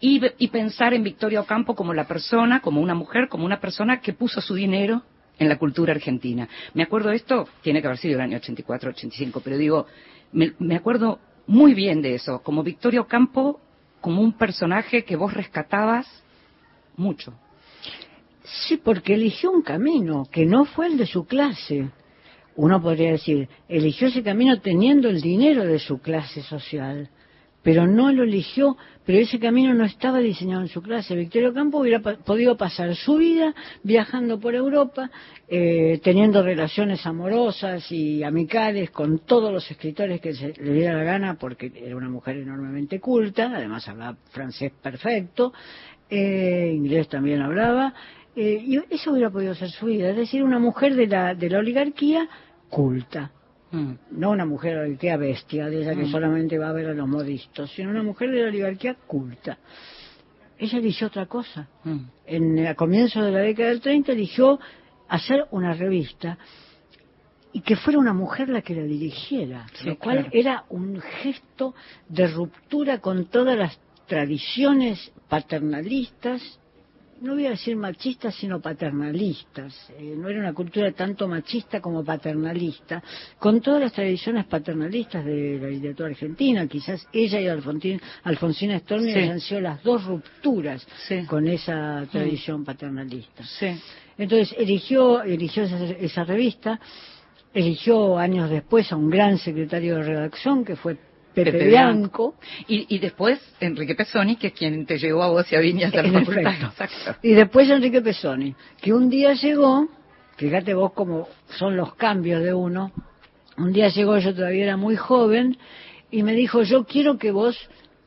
y, 0.00 0.48
pensar 0.48 0.94
en 0.94 1.02
Victoria 1.02 1.40
Ocampo 1.40 1.74
como 1.74 1.92
la 1.92 2.06
persona, 2.06 2.60
como 2.60 2.80
una 2.80 2.94
mujer, 2.94 3.28
como 3.28 3.44
una 3.44 3.60
persona 3.60 4.00
que 4.00 4.12
puso 4.12 4.40
su 4.40 4.54
dinero 4.54 5.02
en 5.38 5.48
la 5.48 5.58
cultura 5.58 5.92
argentina. 5.92 6.48
Me 6.74 6.82
acuerdo 6.82 7.10
esto, 7.10 7.48
tiene 7.62 7.80
que 7.80 7.86
haber 7.86 7.98
sido 7.98 8.14
el 8.16 8.20
año 8.20 8.36
84, 8.38 8.90
85, 8.90 9.40
pero 9.42 9.56
digo, 9.56 9.86
me, 10.32 10.76
acuerdo 10.76 11.18
muy 11.46 11.74
bien 11.74 12.02
de 12.02 12.14
eso, 12.14 12.40
como 12.42 12.62
Victorio 12.62 13.06
Campo, 13.06 13.60
como 14.00 14.22
un 14.22 14.32
personaje 14.32 15.04
que 15.04 15.16
vos 15.16 15.32
rescatabas 15.32 16.06
mucho. 16.96 17.34
Sí, 18.44 18.78
porque 18.78 19.14
eligió 19.14 19.50
un 19.50 19.62
camino 19.62 20.26
que 20.30 20.46
no 20.46 20.64
fue 20.64 20.86
el 20.86 20.96
de 20.96 21.06
su 21.06 21.26
clase. 21.26 21.90
Uno 22.56 22.82
podría 22.82 23.12
decir, 23.12 23.48
eligió 23.68 24.08
ese 24.08 24.22
camino 24.22 24.60
teniendo 24.60 25.08
el 25.08 25.20
dinero 25.20 25.64
de 25.64 25.78
su 25.78 26.00
clase 26.00 26.42
social 26.42 27.10
pero 27.68 27.86
no 27.86 28.10
lo 28.10 28.22
eligió, 28.22 28.78
pero 29.04 29.18
ese 29.18 29.38
camino 29.38 29.74
no 29.74 29.84
estaba 29.84 30.20
diseñado 30.20 30.62
en 30.62 30.68
su 30.68 30.80
clase. 30.80 31.14
Victorio 31.14 31.52
Campo 31.52 31.80
hubiera 31.80 32.00
podido 32.00 32.56
pasar 32.56 32.96
su 32.96 33.16
vida 33.16 33.54
viajando 33.82 34.40
por 34.40 34.54
Europa, 34.54 35.10
eh, 35.46 36.00
teniendo 36.02 36.42
relaciones 36.42 37.04
amorosas 37.04 37.92
y 37.92 38.22
amicales 38.22 38.90
con 38.90 39.18
todos 39.18 39.52
los 39.52 39.70
escritores 39.70 40.18
que 40.22 40.32
le 40.32 40.72
diera 40.72 40.94
la 40.96 41.04
gana, 41.04 41.34
porque 41.34 41.70
era 41.76 41.94
una 41.94 42.08
mujer 42.08 42.38
enormemente 42.38 43.00
culta, 43.00 43.52
además 43.54 43.86
hablaba 43.86 44.16
francés 44.30 44.72
perfecto, 44.82 45.52
eh, 46.08 46.72
inglés 46.74 47.06
también 47.10 47.42
hablaba, 47.42 47.92
eh, 48.34 48.64
y 48.66 48.80
eso 48.88 49.12
hubiera 49.12 49.28
podido 49.28 49.54
ser 49.54 49.68
su 49.68 49.84
vida, 49.84 50.08
es 50.08 50.16
decir, 50.16 50.42
una 50.42 50.58
mujer 50.58 50.94
de 50.94 51.06
la, 51.06 51.34
de 51.34 51.50
la 51.50 51.58
oligarquía 51.58 52.26
culta 52.70 53.32
Mm. 53.70 53.92
No 54.12 54.30
una 54.30 54.46
mujer 54.46 54.72
de 54.72 54.76
la 54.76 54.82
oligarquía 54.82 55.16
bestia, 55.16 55.66
de 55.68 55.82
esa 55.82 55.94
que 55.94 56.04
mm. 56.04 56.10
solamente 56.10 56.58
va 56.58 56.70
a 56.70 56.72
ver 56.72 56.86
a 56.86 56.94
los 56.94 57.08
modistos, 57.08 57.70
sino 57.72 57.90
una 57.90 58.02
mujer 58.02 58.30
de 58.30 58.42
la 58.42 58.48
oligarquía 58.48 58.94
culta. 59.06 59.58
Ella 60.58 60.78
eligió 60.78 61.06
otra 61.06 61.26
cosa. 61.26 61.68
Mm. 61.84 61.98
En, 62.26 62.66
a 62.66 62.74
comienzos 62.74 63.24
de 63.24 63.30
la 63.30 63.40
década 63.40 63.68
del 63.68 63.80
30 63.80 64.12
eligió 64.12 64.58
hacer 65.08 65.46
una 65.50 65.74
revista 65.74 66.38
y 67.52 67.60
que 67.60 67.76
fuera 67.76 67.98
una 67.98 68.12
mujer 68.12 68.48
la 68.48 68.62
que 68.62 68.74
la 68.74 68.82
dirigiera, 68.82 69.66
lo 69.84 69.98
cual 69.98 70.28
era 70.32 70.64
un 70.68 71.00
gesto 71.00 71.74
de 72.08 72.28
ruptura 72.28 72.98
con 72.98 73.26
todas 73.26 73.56
las 73.56 73.78
tradiciones 74.06 75.12
paternalistas 75.28 76.60
no 77.20 77.34
voy 77.34 77.46
a 77.46 77.50
decir 77.50 77.76
machistas, 77.76 78.34
sino 78.34 78.60
paternalistas. 78.60 79.90
Eh, 79.98 80.14
no 80.16 80.28
era 80.28 80.40
una 80.40 80.52
cultura 80.52 80.92
tanto 80.92 81.26
machista 81.26 81.80
como 81.80 82.04
paternalista, 82.04 83.02
con 83.38 83.60
todas 83.60 83.80
las 83.80 83.92
tradiciones 83.92 84.46
paternalistas 84.46 85.24
de 85.24 85.58
la 85.60 85.68
literatura 85.68 86.08
argentina. 86.10 86.66
Quizás 86.66 87.06
ella 87.12 87.40
y 87.40 87.46
Alfonsina 87.48 88.78
Storni 88.80 89.12
han 89.12 89.40
sido 89.40 89.60
las 89.60 89.82
dos 89.82 90.04
rupturas 90.04 90.86
con 91.26 91.48
esa 91.48 92.06
tradición 92.10 92.64
paternalista. 92.64 93.44
Entonces 94.16 94.54
eligió, 94.58 95.22
eligió 95.22 95.64
esa 95.64 96.24
revista, 96.24 96.80
eligió 97.54 98.18
años 98.18 98.50
después 98.50 98.90
a 98.92 98.96
un 98.96 99.10
gran 99.10 99.38
secretario 99.38 99.96
de 99.96 100.02
redacción 100.02 100.64
que 100.64 100.76
fue 100.76 100.96
Pepe, 101.44 101.66
Bianco. 101.66 102.34
Y, 102.66 102.98
después 102.98 103.40
Enrique 103.60 103.94
Pesoni, 103.94 104.36
que 104.36 104.48
es 104.48 104.52
quien 104.52 104.86
te 104.86 104.98
llevó 104.98 105.22
a 105.22 105.28
vos 105.28 105.50
y 105.52 105.56
a 105.56 105.60
Viñas 105.60 105.94
a 105.94 106.02
la 106.02 106.12
facultad. 106.12 106.54
Y 107.22 107.32
después 107.32 107.70
Enrique 107.70 108.00
Pesoni, 108.00 108.54
que 108.80 108.92
un 108.92 109.08
día 109.08 109.34
llegó, 109.34 109.88
fíjate 110.36 110.74
vos 110.74 110.92
cómo 110.92 111.28
son 111.56 111.76
los 111.76 111.94
cambios 111.94 112.42
de 112.42 112.54
uno, 112.54 112.92
un 113.56 113.72
día 113.72 113.88
llegó, 113.88 114.18
yo 114.18 114.34
todavía 114.34 114.64
era 114.64 114.76
muy 114.76 114.96
joven, 114.96 115.58
y 116.10 116.22
me 116.22 116.32
dijo, 116.32 116.62
yo 116.62 116.84
quiero 116.84 117.18
que 117.18 117.30
vos 117.32 117.56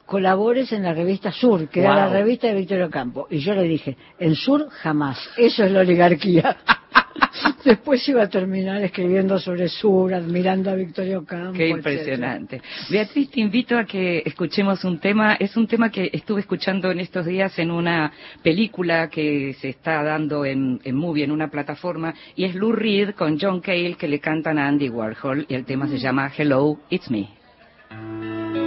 colabores 0.06 0.72
en 0.74 0.84
la 0.84 0.94
revista 0.94 1.32
Sur, 1.32 1.70
que 1.70 1.82
era 1.82 1.96
la 1.96 2.10
revista 2.10 2.48
de 2.48 2.56
Victorio 2.56 2.90
Campo. 2.90 3.28
Y 3.30 3.40
yo 3.40 3.54
le 3.54 3.64
dije, 3.64 3.96
en 4.20 4.36
Sur 4.36 4.70
jamás, 4.70 5.18
eso 5.38 5.64
es 5.64 5.72
la 5.72 5.82
oligarquía. 5.82 6.58
Después 7.66 8.08
iba 8.10 8.24
a 8.24 8.30
terminar 8.30 8.82
escribiendo 8.84 9.40
sobre 9.40 9.68
Sur, 9.70 10.14
admirando 10.14 10.70
a 10.70 10.76
Victorio 10.76 11.26
Campo. 11.26 11.54
Qué 11.54 11.70
impresionante. 11.70 12.62
Beatriz, 12.90 13.30
te 13.30 13.40
invito 13.40 13.78
a 13.78 13.86
que 13.86 14.24
escuchemos 14.26 14.84
un 14.84 15.00
tema. 15.00 15.36
Es 15.36 15.56
un 15.58 15.68
tema 15.68 15.90
que 15.90 16.10
estuve 16.14 16.42
escuchando 16.42 16.92
en 16.92 17.00
estos 17.00 17.26
días 17.26 17.58
en 17.60 17.72
una 17.72 18.12
película 18.44 19.10
que 19.10 19.56
se 19.60 19.70
está 19.70 20.04
dando 20.04 20.46
en, 20.46 20.80
en 20.84 20.96
Movie, 20.96 21.24
en 21.24 21.32
una 21.32 21.50
plataforma, 21.50 22.14
y 22.36 22.46
es 22.46 22.56
Lou 22.56 22.72
Reed 22.72 23.12
con 23.12 23.40
John 23.40 23.62
Cale 23.62 23.96
que 23.96 24.08
le 24.08 24.20
cantan 24.20 24.58
a 24.58 24.68
Andy 24.68 24.90
Warhol, 24.90 25.46
y 25.48 25.54
el 25.54 25.66
tema 25.66 25.88
se 25.88 25.98
llama 25.98 26.32
Hello, 26.36 26.80
It's 26.90 27.10
Me. 27.10 28.61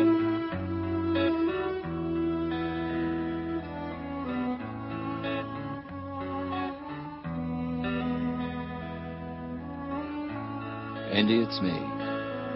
Andy, 11.14 11.38
it's 11.38 11.61
me. 11.61 11.70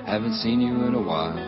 Haven't 0.05 0.35
seen 0.43 0.61
you 0.61 0.85
in 0.87 0.95
a 0.97 1.01
while. 1.01 1.39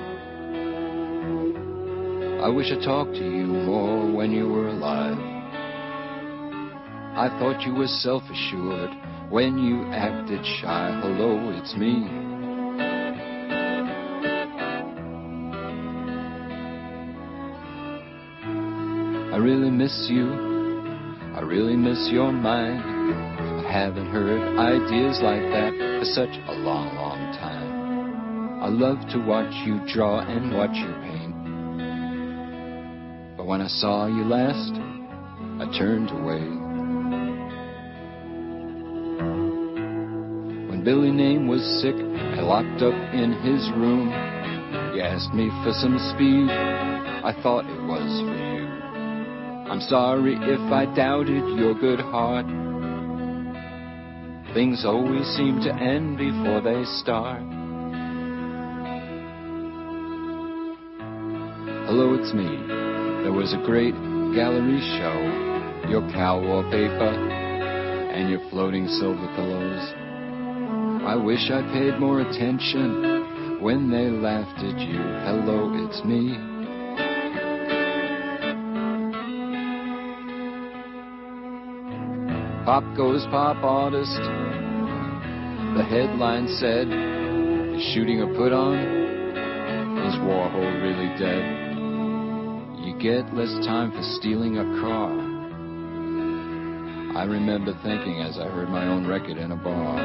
I 2.45 2.49
wish 2.49 2.67
I 2.71 2.77
talked 2.85 3.15
to 3.15 3.25
you 3.25 3.47
more 3.47 4.15
when 4.15 4.31
you 4.31 4.49
were 4.49 4.69
alive. 4.69 5.19
I 7.19 7.29
thought 7.41 7.67
you 7.67 7.75
were 7.75 7.89
self 7.89 8.23
assured 8.31 8.91
when 9.29 9.59
you 9.59 9.93
acted 9.93 10.39
shy. 10.61 11.01
Hello, 11.03 11.51
it's 11.51 11.75
me. 11.75 12.07
I 19.35 19.37
really 19.37 19.71
miss 19.71 20.07
you. 20.09 20.31
I 21.35 21.41
really 21.41 21.77
miss 21.77 22.09
your 22.13 22.31
mind. 22.31 23.30
Haven't 23.71 24.11
heard 24.11 24.59
ideas 24.59 25.21
like 25.23 25.43
that 25.43 25.73
for 25.79 26.05
such 26.05 26.35
a 26.49 26.53
long, 26.59 26.93
long 26.97 27.33
time. 27.39 28.61
I 28.61 28.67
love 28.67 28.99
to 29.11 29.25
watch 29.25 29.55
you 29.65 29.79
draw 29.87 30.19
and 30.27 30.53
watch 30.53 30.75
you 30.75 30.93
paint. 31.07 31.37
But 33.37 33.47
when 33.47 33.61
I 33.61 33.69
saw 33.69 34.09
you 34.09 34.25
last, 34.25 34.75
I 35.63 35.71
turned 35.79 36.11
away. 36.11 36.43
When 40.69 40.83
Billy 40.85 41.13
Name 41.13 41.47
was 41.47 41.63
sick 41.81 41.95
and 41.95 42.43
locked 42.49 42.83
up 42.83 42.99
in 43.15 43.39
his 43.47 43.71
room, 43.79 44.11
you 44.97 45.01
asked 45.01 45.33
me 45.33 45.49
for 45.63 45.71
some 45.75 45.97
speed. 46.11 46.51
I 46.51 47.33
thought 47.41 47.71
it 47.71 47.83
was 47.87 48.21
for 48.27 48.35
you. 48.35 48.67
I'm 49.71 49.81
sorry 49.83 50.35
if 50.35 50.73
I 50.73 50.87
doubted 50.93 51.57
your 51.57 51.75
good 51.79 52.01
heart. 52.01 52.47
Things 54.53 54.85
always 54.85 55.27
seem 55.37 55.61
to 55.61 55.73
end 55.73 56.19
before 56.19 56.61
they 56.61 56.83
start. 56.99 57.41
Hello, 61.87 62.15
it's 62.19 62.35
me. 62.35 62.51
There 63.23 63.33
was 63.33 63.55
a 63.55 63.65
great 63.65 63.95
gallery 64.35 64.81
show. 64.99 65.89
Your 65.89 66.03
cow 66.11 66.43
wallpaper 66.43 67.15
and 68.11 68.29
your 68.29 68.41
floating 68.51 68.89
silver 68.89 69.29
pillows. 69.37 69.95
I 71.07 71.15
wish 71.15 71.49
I 71.53 71.63
paid 71.73 72.01
more 72.01 72.21
attention 72.21 73.61
when 73.63 73.89
they 73.89 74.11
laughed 74.11 74.59
at 74.65 74.81
you. 74.81 74.99
Hello, 74.99 75.87
it's 75.87 76.05
me. 76.05 76.50
Pop 82.71 82.85
goes 82.97 83.27
pop 83.33 83.57
artist. 83.65 84.23
The 85.75 85.83
headline 85.91 86.47
said, 86.61 86.87
Is 86.87 87.83
shooting 87.93 88.23
a 88.23 88.29
put 88.29 88.53
on? 88.53 88.79
Is 90.07 90.15
Warhol 90.23 90.81
really 90.81 91.11
dead? 91.19 91.43
You 92.87 92.95
get 93.03 93.35
less 93.35 93.51
time 93.67 93.91
for 93.91 94.01
stealing 94.21 94.59
a 94.59 94.63
car. 94.81 95.11
I 97.19 97.25
remember 97.25 97.73
thinking 97.83 98.23
as 98.23 98.39
I 98.39 98.45
heard 98.45 98.69
my 98.69 98.87
own 98.87 99.05
record 99.05 99.37
in 99.37 99.51
a 99.51 99.57
bar. 99.57 99.99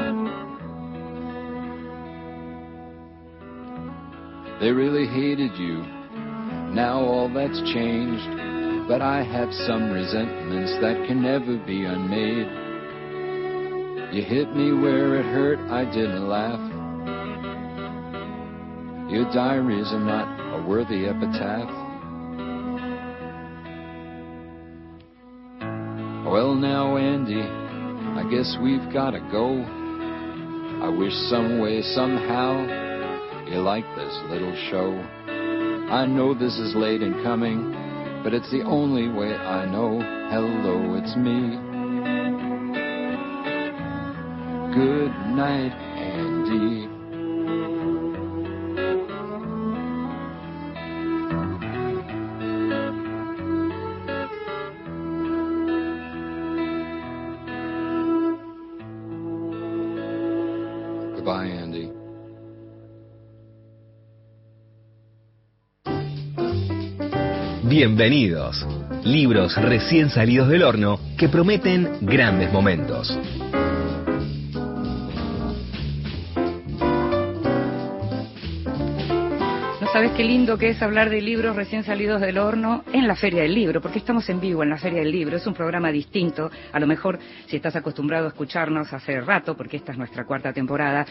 They 4.58 4.72
really 4.72 5.06
hated 5.06 5.56
you. 5.56 5.84
Now 6.74 6.98
all 6.98 7.32
that's 7.32 7.60
changed, 7.72 8.26
but 8.88 9.02
I 9.02 9.24
have 9.24 9.52
some 9.66 9.90
resentments 9.90 10.72
that 10.80 11.06
can 11.08 11.22
never 11.22 11.58
be 11.58 11.84
unmade. 11.84 12.46
You 14.14 14.22
hit 14.22 14.54
me 14.54 14.72
where 14.72 15.16
it 15.16 15.26
hurt, 15.26 15.58
I 15.70 15.84
didn't 15.84 16.28
laugh. 16.28 16.60
Your 19.10 19.24
diaries 19.32 19.92
are 19.92 20.00
not 20.00 20.58
a 20.58 20.66
worthy 20.66 21.06
epitaph. 21.06 21.68
Well, 26.26 26.54
now, 26.54 26.96
Andy, 26.96 27.40
I 27.40 28.28
guess 28.30 28.56
we've 28.62 28.92
gotta 28.92 29.20
go. 29.32 29.62
I 30.82 30.88
wish 30.88 31.12
some 31.28 31.60
way, 31.60 31.82
somehow, 31.82 32.66
you 33.48 33.58
like 33.60 33.84
this 33.96 34.14
little 34.28 34.54
show. 34.70 34.92
I 35.90 36.06
know 36.06 36.34
this 36.34 36.58
is 36.58 36.74
late 36.74 37.02
in 37.02 37.22
coming, 37.22 37.85
but 38.26 38.34
it's 38.34 38.50
the 38.50 38.62
only 38.62 39.06
way 39.06 39.36
I 39.36 39.66
know. 39.66 40.00
Hello, 40.32 40.96
it's 40.96 41.14
me. 41.14 41.54
Good 44.74 45.12
night, 45.36 45.70
Andy. 45.70 46.95
Bienvenidos. 67.78 68.66
Libros 69.04 69.54
recién 69.56 70.08
salidos 70.08 70.48
del 70.48 70.62
horno 70.62 70.98
que 71.18 71.28
prometen 71.28 71.98
grandes 72.00 72.50
momentos. 72.50 73.14
No 79.78 79.92
sabes 79.92 80.12
qué 80.12 80.24
lindo 80.24 80.56
que 80.56 80.70
es 80.70 80.80
hablar 80.80 81.10
de 81.10 81.20
libros 81.20 81.54
recién 81.54 81.84
salidos 81.84 82.22
del 82.22 82.38
horno 82.38 82.82
en 82.94 83.06
la 83.06 83.14
Feria 83.14 83.42
del 83.42 83.54
Libro, 83.54 83.82
porque 83.82 83.98
estamos 83.98 84.26
en 84.30 84.40
vivo 84.40 84.62
en 84.62 84.70
la 84.70 84.78
Feria 84.78 85.00
del 85.00 85.12
Libro. 85.12 85.36
Es 85.36 85.46
un 85.46 85.52
programa 85.52 85.92
distinto. 85.92 86.50
A 86.72 86.80
lo 86.80 86.86
mejor 86.86 87.18
si 87.44 87.56
estás 87.56 87.76
acostumbrado 87.76 88.24
a 88.24 88.28
escucharnos 88.28 88.90
hace 88.94 89.20
rato, 89.20 89.54
porque 89.54 89.76
esta 89.76 89.92
es 89.92 89.98
nuestra 89.98 90.24
cuarta 90.24 90.50
temporada, 90.50 91.04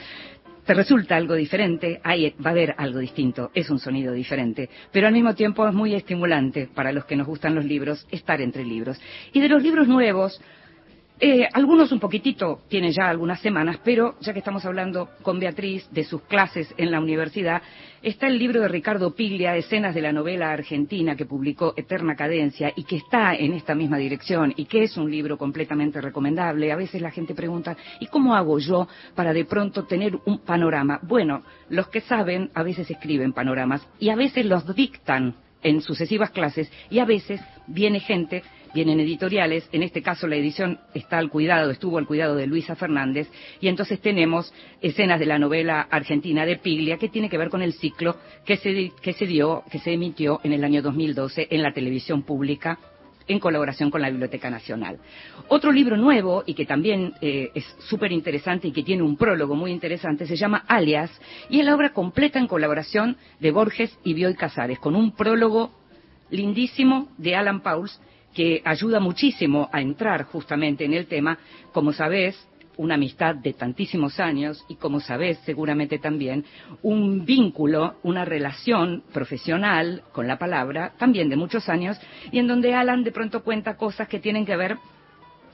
te 0.66 0.74
resulta 0.74 1.16
algo 1.16 1.36
diferente, 1.36 2.00
ahí 2.04 2.34
va 2.44 2.50
a 2.50 2.54
haber 2.54 2.76
algo 2.78 3.00
distinto, 3.00 3.52
es 3.54 3.70
un 3.70 3.80
sonido 3.80 4.14
diferente, 4.14 4.70
pero 4.92 5.08
al 5.08 5.14
mismo 5.14 5.36
tiempo 5.36 5.68
es 5.68 5.74
muy 5.74 5.94
estimulante 5.94 6.68
para 6.74 6.92
los 6.92 7.06
que 7.06 7.16
nos 7.16 7.28
gustan 7.28 7.56
los 7.56 7.66
libros 7.66 8.06
estar 8.12 8.42
entre 8.42 8.66
libros. 8.66 9.00
Y 9.32 9.42
de 9.42 9.50
los 9.50 9.62
libros 9.62 9.88
nuevos, 9.88 10.42
eh, 11.18 11.48
algunos 11.54 11.94
un 11.94 12.00
poquitito 12.00 12.62
tienen 12.68 12.92
ya 12.92 13.08
algunas 13.08 13.40
semanas, 13.40 13.80
pero 13.86 14.16
ya 14.20 14.34
que 14.34 14.40
estamos 14.40 14.66
hablando 14.66 15.12
con 15.22 15.40
Beatriz 15.40 15.88
de 15.92 16.04
sus 16.04 16.22
clases 16.24 16.74
en 16.78 16.92
la 16.92 17.00
universidad, 17.00 17.62
está 18.02 18.28
el 18.28 18.38
libro 18.38 18.60
de 18.60 18.68
Ricardo 18.68 19.16
Piglia, 19.16 19.56
Escenas 19.56 19.96
de 19.96 20.02
la 20.02 20.12
novela 20.12 20.52
argentina, 20.52 21.16
que 21.16 21.26
publicó 21.26 21.74
Eterna 21.78 22.18
Cadencia 22.18 22.74
y 22.76 22.84
que 22.84 22.98
está 22.98 23.34
en 23.34 23.54
esta 23.54 23.76
misma 23.76 23.98
dirección 23.98 24.54
y 24.58 24.66
que 24.66 24.84
es 24.84 24.98
un 24.98 25.10
libro 25.10 25.38
completamente 25.38 26.02
recomendable. 26.02 26.74
A 26.74 26.76
veces 26.76 27.02
la 27.02 27.12
gente 27.12 27.34
pregunta, 27.34 27.78
¿y 28.02 28.08
cómo 28.08 28.36
hago 28.36 28.60
yo 28.60 28.86
para 29.16 29.32
de 29.32 29.46
pronto 29.46 29.86
tener 29.86 30.18
un 30.26 30.40
panorama? 30.40 31.00
Bueno, 31.02 31.44
los 31.70 31.88
que 31.88 32.02
saben 32.02 32.52
a 32.54 32.62
veces 32.62 32.92
escriben 32.92 33.32
panoramas 33.32 33.88
y 34.00 34.10
a 34.10 34.16
veces 34.18 34.46
los 34.46 34.76
dictan 34.76 35.36
en 35.64 35.82
sucesivas 35.82 36.30
clases 36.32 36.70
y 36.90 37.00
a 37.00 37.06
veces 37.06 37.42
viene 37.68 38.02
gente 38.02 38.44
vienen 38.76 39.00
editoriales, 39.00 39.68
en 39.72 39.82
este 39.82 40.04
caso 40.04 40.28
la 40.28 40.36
edición 40.36 40.80
está 40.94 41.18
al 41.18 41.30
cuidado, 41.30 41.72
estuvo 41.72 41.98
al 41.98 42.06
cuidado 42.06 42.36
de 42.36 42.46
Luisa 42.46 42.76
Fernández, 42.76 43.28
y 43.62 43.70
entonces 43.70 44.02
tenemos 44.02 44.54
escenas 44.82 45.20
de 45.20 45.26
la 45.26 45.40
novela 45.40 45.88
argentina 45.90 46.46
de 46.46 46.58
Piglia 46.58 46.98
que 46.98 47.10
tiene 47.10 47.30
que 47.30 47.38
ver 47.38 47.50
con 47.50 47.62
el 47.62 47.74
ciclo 47.74 48.18
que 48.46 48.58
se, 48.58 48.92
que 49.02 49.14
se 49.14 49.26
dio, 49.26 49.64
que 49.72 49.80
se 49.80 49.94
emitió 49.94 50.42
en 50.44 50.52
el 50.52 50.64
año 50.64 50.82
2012 50.82 51.48
en 51.50 51.64
la 51.64 51.74
televisión 51.74 52.24
pública 52.24 52.78
en 53.28 53.40
colaboración 53.40 53.90
con 53.90 54.02
la 54.02 54.10
Biblioteca 54.10 54.50
Nacional. 54.50 55.00
Otro 55.48 55.72
libro 55.72 55.98
nuevo 55.98 56.44
y 56.46 56.54
que 56.54 56.66
también 56.66 57.14
eh, 57.22 57.50
es 57.56 57.66
súper 57.80 58.12
interesante 58.12 58.68
y 58.68 58.72
que 58.72 58.84
tiene 58.84 59.04
un 59.04 59.18
prólogo 59.18 59.56
muy 59.56 59.72
interesante 59.72 60.28
se 60.28 60.36
llama 60.36 60.64
Alias 60.68 61.10
y 61.50 61.60
es 61.60 61.66
la 61.66 61.74
obra 61.74 61.94
completa 61.94 62.40
en 62.40 62.48
colaboración 62.48 63.18
de 63.40 63.52
Borges 63.52 63.98
y 64.04 64.14
Bioy 64.14 64.36
Casares 64.36 64.80
con 64.80 64.96
un 64.96 65.14
prólogo 65.16 65.72
lindísimo 66.30 67.08
de 67.18 67.36
Alan 67.36 67.62
Pauls 67.62 68.00
que 68.36 68.62
ayuda 68.64 69.00
muchísimo 69.00 69.70
a 69.72 69.82
entrar 69.82 70.26
justamente 70.26 70.86
en 70.86 70.94
el 70.94 71.08
tema. 71.08 71.40
Como 71.72 71.94
sabés, 71.94 72.48
una 72.78 72.96
amistad 72.96 73.36
de 73.36 73.54
tantísimos 73.54 74.20
años 74.20 74.64
y 74.68 74.76
como 74.76 75.00
sabés 75.00 75.40
seguramente 75.46 75.98
también 75.98 76.46
un 76.82 77.26
vínculo, 77.26 77.96
una 78.04 78.26
relación 78.26 79.04
profesional 79.14 80.04
con 80.12 80.28
la 80.28 80.38
palabra 80.38 80.94
también 80.98 81.30
de 81.30 81.38
muchos 81.38 81.70
años 81.70 81.98
y 82.32 82.40
en 82.40 82.48
donde 82.48 82.74
Alan 82.74 83.04
de 83.04 83.12
pronto 83.12 83.44
cuenta 83.44 83.78
cosas 83.78 84.08
que 84.08 84.20
tienen 84.20 84.46
que 84.46 84.58
ver 84.58 84.78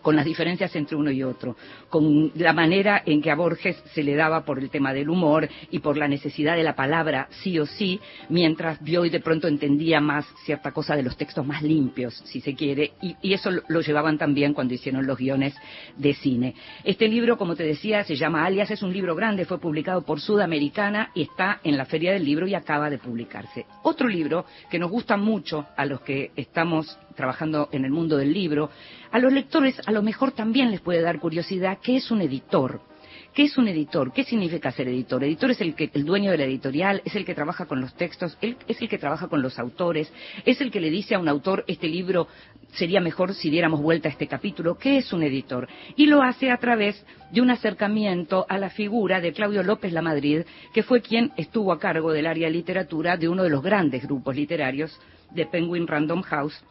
con 0.02 0.16
las 0.16 0.26
diferencias 0.26 0.76
entre 0.76 0.96
uno 0.96 1.12
y 1.12 1.24
otro, 1.24 1.56
con 1.90 2.32
la 2.36 2.54
manera 2.54 3.04
en 3.06 3.22
que 3.22 3.32
a 3.32 3.36
Borges 3.36 3.82
se 3.94 4.04
le 4.04 4.16
daba 4.16 4.44
por 4.44 4.60
el 4.60 4.70
tema 4.70 4.94
del 4.94 5.10
humor 5.10 5.48
y 5.70 5.80
por 5.80 5.98
la 5.98 6.08
necesidad 6.08 6.56
de 6.56 6.64
la 6.64 6.76
palabra 6.76 7.28
sí 7.42 7.60
o 7.60 7.66
sí, 7.66 8.00
mientras 8.30 8.82
Bioy 8.84 9.10
de 9.10 9.20
pronto 9.20 9.48
entendía 9.48 10.00
más 10.00 10.26
cierta 10.46 10.72
cosa 10.72 10.96
de 10.96 11.04
los 11.04 11.18
textos 11.18 11.46
más 11.46 11.62
limpios, 11.62 12.16
si 12.26 12.42
se 12.42 12.56
quiere, 12.56 12.94
y, 13.02 13.16
y 13.22 13.34
eso 13.34 13.52
lo, 13.52 13.62
lo, 13.68 13.82
llevaban 13.82 14.18
también 14.18 14.54
cuando 14.54 14.74
hicieron 14.74 15.06
los 15.06 15.18
guiones 15.18 15.54
de 15.98 16.14
cine. 16.14 16.56
Este 16.84 17.08
libro, 17.08 17.38
como 17.38 17.56
te 17.56 17.64
decía, 17.64 18.04
se 18.04 18.16
llama 18.16 18.46
Alias, 18.46 18.72
es 18.72 18.84
un 18.84 18.94
libro 18.94 19.16
grande, 19.16 19.46
fue 19.46 19.60
publicado 19.60 20.02
por 20.04 20.20
Sudamericana 20.20 21.12
y 21.14 21.24
está 21.24 21.60
en 21.64 21.78
la 21.78 21.86
Feria 21.86 22.14
del 22.14 22.26
Libro 22.26 22.48
y 22.48 22.56
acaba 22.56 22.90
de 22.90 22.98
publicarse. 22.98 23.66
Otro 23.84 24.08
libro 24.08 24.46
que 24.70 24.80
nos 24.80 24.92
gusta 24.92 25.18
mucho 25.18 25.66
a 25.76 25.86
los 25.86 26.02
que 26.02 26.32
estamos 26.36 26.98
trabajando 27.16 27.70
en 27.72 27.86
el 27.86 27.92
mundo 27.92 28.18
del 28.18 28.34
libro, 28.34 28.70
a 29.12 29.20
los 29.20 29.32
lectores 29.32 29.80
a 29.86 29.92
lo 29.92 30.02
mejor 30.02 30.32
también 30.32 30.72
les 30.72 30.82
puede 30.82 31.02
dar 31.02 31.20
curiosidad 31.20 31.80
qué 31.82 31.98
es 31.98 32.12
un 32.12 32.22
editor. 32.22 32.82
¿Qué 33.34 33.44
es 33.44 33.58
un 33.58 33.70
editor? 33.70 34.12
¿Qué 34.12 34.26
significa 34.26 34.74
ser 34.74 34.90
editor? 34.90 35.24
Editor 35.24 35.52
es 35.52 35.62
el, 35.62 35.74
que, 35.74 35.90
el 35.94 36.04
dueño 36.04 36.32
de 36.32 36.38
la 36.38 36.44
editorial, 36.44 37.02
es 37.06 37.16
el 37.16 37.24
que 37.24 37.34
trabaja 37.34 37.66
con 37.66 37.80
los 37.80 37.94
textos, 37.96 38.38
es 38.42 38.82
el 38.82 38.90
que 38.90 38.98
trabaja 38.98 39.30
con 39.30 39.42
los 39.42 39.58
autores, 39.58 40.12
es 40.46 40.60
el 40.60 40.70
que 40.70 40.82
le 40.82 40.90
dice 40.90 41.16
a 41.16 41.20
un 41.20 41.30
autor, 41.30 41.64
este 41.68 41.88
libro 41.88 42.28
sería 42.74 43.00
mejor 43.00 43.34
si 43.34 43.50
diéramos 43.50 43.82
vuelta 43.82 44.10
a 44.10 44.12
este 44.12 44.28
capítulo. 44.28 44.78
¿Qué 44.78 44.98
es 44.98 45.14
un 45.14 45.24
editor? 45.24 45.70
Y 45.96 46.08
lo 46.08 46.22
hace 46.22 46.52
a 46.52 46.58
través 46.58 47.06
de 47.32 47.40
un 47.40 47.50
acercamiento 47.52 48.46
a 48.50 48.58
la 48.58 48.70
figura 48.70 49.22
de 49.22 49.32
Claudio 49.32 49.64
López 49.64 49.94
Lamadrid, 49.94 50.42
que 50.74 50.84
fue 50.84 51.02
quien 51.02 51.32
estuvo 51.38 51.72
a 51.72 51.80
cargo 51.80 52.12
del 52.12 52.28
área 52.28 52.48
de 52.48 52.54
literatura 52.54 53.16
de 53.16 53.30
uno 53.30 53.44
de 53.44 53.50
los 53.50 53.64
grandes 53.64 54.04
grupos 54.04 54.36
literarios 54.36 55.00
de 55.30 55.46
Penguin 55.46 55.88
Random 55.88 56.22
House, 56.24 56.62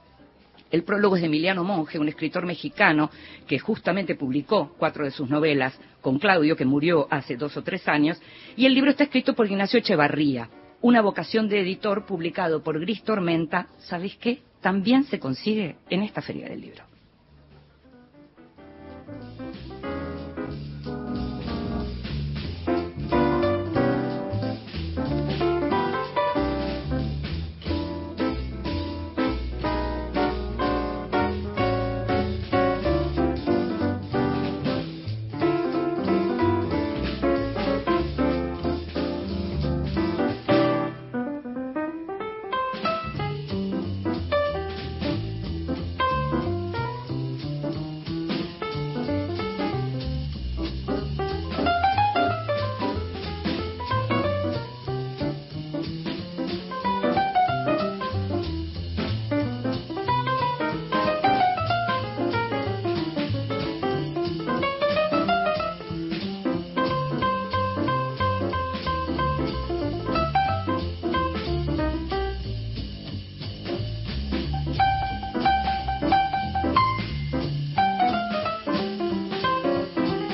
el 0.71 0.85
prólogo 0.85 1.17
es 1.17 1.23
de 1.23 1.27
Emiliano 1.27 1.65
Monge, 1.65 1.99
un 1.99 2.09
escritor 2.09 2.47
mexicano 2.47 3.11
que 3.47 3.59
justamente 3.59 4.15
publicó 4.15 4.75
cuatro 4.79 5.05
de 5.05 5.11
sus 5.11 5.29
novelas 5.29 5.79
con 6.01 6.19
Claudio, 6.19 6.57
que 6.57 6.65
murió 6.65 7.07
hace 7.11 7.37
dos 7.37 7.57
o 7.57 7.63
tres 7.63 7.87
años, 7.89 8.21
y 8.57 8.67
el 8.67 8.75
libro 8.75 8.91
está 8.91 9.05
escrito 9.05 9.35
por 9.35 9.47
Ignacio 9.47 9.79
Echevarría, 9.79 10.49
una 10.81 11.03
vocación 11.03 11.49
de 11.49 11.61
editor 11.61 12.07
publicado 12.07 12.63
por 12.63 12.81
Gris 12.81 13.03
Tormenta, 13.03 13.69
¿sabéis 13.79 14.17
qué? 14.17 14.43
También 14.61 15.05
se 15.05 15.19
consigue 15.19 15.77
en 15.89 16.03
esta 16.03 16.23
feria 16.23 16.49
del 16.49 16.61
libro. 16.61 16.90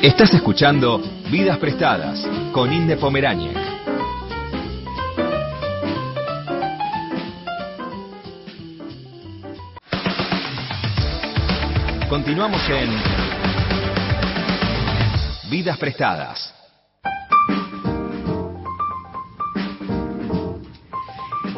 Estás 0.06 0.32
escuchando 0.34 1.02
Vidas 1.32 1.58
Prestadas 1.58 2.24
con 2.52 2.72
Inde 2.72 2.96
Pomeráñez. 2.96 3.56
Continuamos 12.08 12.62
en 12.70 12.88
Vidas 15.50 15.76
Prestadas. 15.76 16.54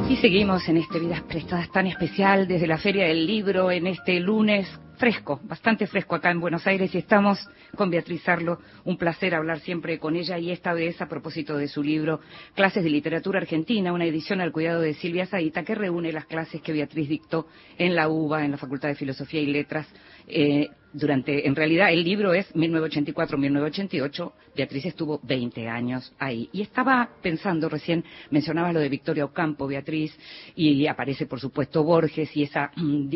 Y 0.09 0.17
seguimos 0.17 0.67
en 0.71 0.79
este 0.79 0.99
Vidas 0.99 1.21
Prestadas 1.21 1.71
tan 1.71 1.87
especial 1.87 2.49
desde 2.49 2.67
la 2.67 2.79
Feria 2.79 3.09
del 3.09 3.27
Libro 3.27 3.71
en 3.71 3.89
este 3.89 4.19
lunes 4.21 4.67
fresco, 4.99 5.41
bastante 5.45 5.87
fresco 5.87 6.17
acá 6.17 6.31
en 6.31 6.41
Buenos 6.41 6.67
Aires 6.67 6.95
y 6.95 6.99
estamos 6.99 7.39
con 7.77 7.89
Beatriz 7.89 8.29
Arlo. 8.29 8.59
Un 8.85 8.99
placer 8.99 9.35
hablar 9.35 9.61
siempre 9.61 9.99
con 9.99 10.17
ella 10.17 10.39
y 10.39 10.51
esta 10.51 10.73
vez 10.73 11.01
a 11.01 11.09
propósito 11.09 11.57
de 11.57 11.69
su 11.69 11.83
libro 11.83 12.21
Clases 12.55 12.83
de 12.85 12.91
Literatura 12.91 13.39
Argentina, 13.39 13.93
una 13.93 14.05
edición 14.05 14.41
al 14.41 14.53
cuidado 14.53 14.81
de 14.81 14.95
Silvia 14.95 15.27
Zaita 15.27 15.63
que 15.63 15.75
reúne 15.75 16.13
las 16.13 16.27
clases 16.27 16.61
que 16.61 16.73
Beatriz 16.73 17.09
dictó 17.09 17.47
en 17.79 17.95
la 17.95 18.09
UBA, 18.09 18.45
en 18.45 18.51
la 18.51 18.59
Facultad 18.59 18.89
de 18.89 18.97
Filosofía 18.97 19.41
y 19.41 19.47
Letras, 19.47 19.87
eh, 20.27 20.69
durante, 20.93 21.47
en 21.47 21.55
realidad 21.55 21.93
el 21.93 22.03
libro 22.03 22.33
es 22.33 22.53
1984-1988, 22.55 24.33
Beatriz 24.57 24.87
estuvo 24.87 25.21
20 25.23 25.69
años 25.69 26.13
ahí. 26.19 26.49
Y 26.53 26.63
estaba 26.63 27.09
pensando, 27.23 27.69
recién 27.69 28.05
mencionabas 28.31 28.75
lo 28.75 28.81
de 28.81 28.89
Victoria 28.89 29.25
Ocampo, 29.25 29.67
Beatriz, 29.67 30.17
y 30.57 30.87
aparece 30.87 31.27
por 31.27 31.41
supuesto 31.41 31.85
Borges 31.85 32.35
y 32.37 32.45
esa, 32.45 32.71
mm, 32.77 33.09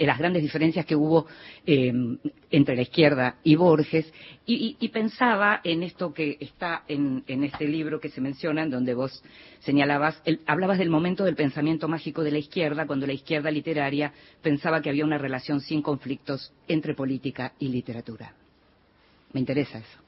las 0.00 0.18
grandes 0.18 0.42
diferencias 0.42 0.84
que 0.84 0.96
hubo 0.96 1.26
eh, 1.66 1.92
entre 2.52 2.76
la 2.76 2.82
izquierda 2.82 3.36
y 3.42 3.56
Borges, 3.56 4.12
y, 4.44 4.88
pensaba 4.88 5.60
en 5.64 5.82
esto 5.82 6.12
que 6.12 6.36
está 6.38 6.84
en, 6.86 7.24
este 7.26 7.66
libro 7.66 7.98
que 7.98 8.10
se 8.10 8.20
menciona, 8.20 8.62
en 8.62 8.70
donde 8.70 8.92
vos 8.92 9.22
señalabas, 9.60 10.22
hablabas 10.46 10.78
del 10.78 10.90
momento 10.90 11.24
del 11.24 11.34
pensamiento 11.34 11.88
mágico 11.88 12.22
de 12.22 12.32
la 12.32 12.38
izquierda, 12.38 12.86
cuando 12.86 13.06
la 13.06 13.14
izquierda 13.14 13.50
literaria 13.50 14.12
pensaba 14.42 14.82
que 14.82 14.90
había 14.90 15.04
una 15.04 15.18
relación 15.18 15.60
sin 15.60 15.80
conflictos 15.80 16.52
entre 16.68 16.94
política 16.94 17.54
y 17.58 17.68
literatura. 17.68 18.34
Me 19.32 19.40
interesa 19.40 19.78
eso. 19.78 19.98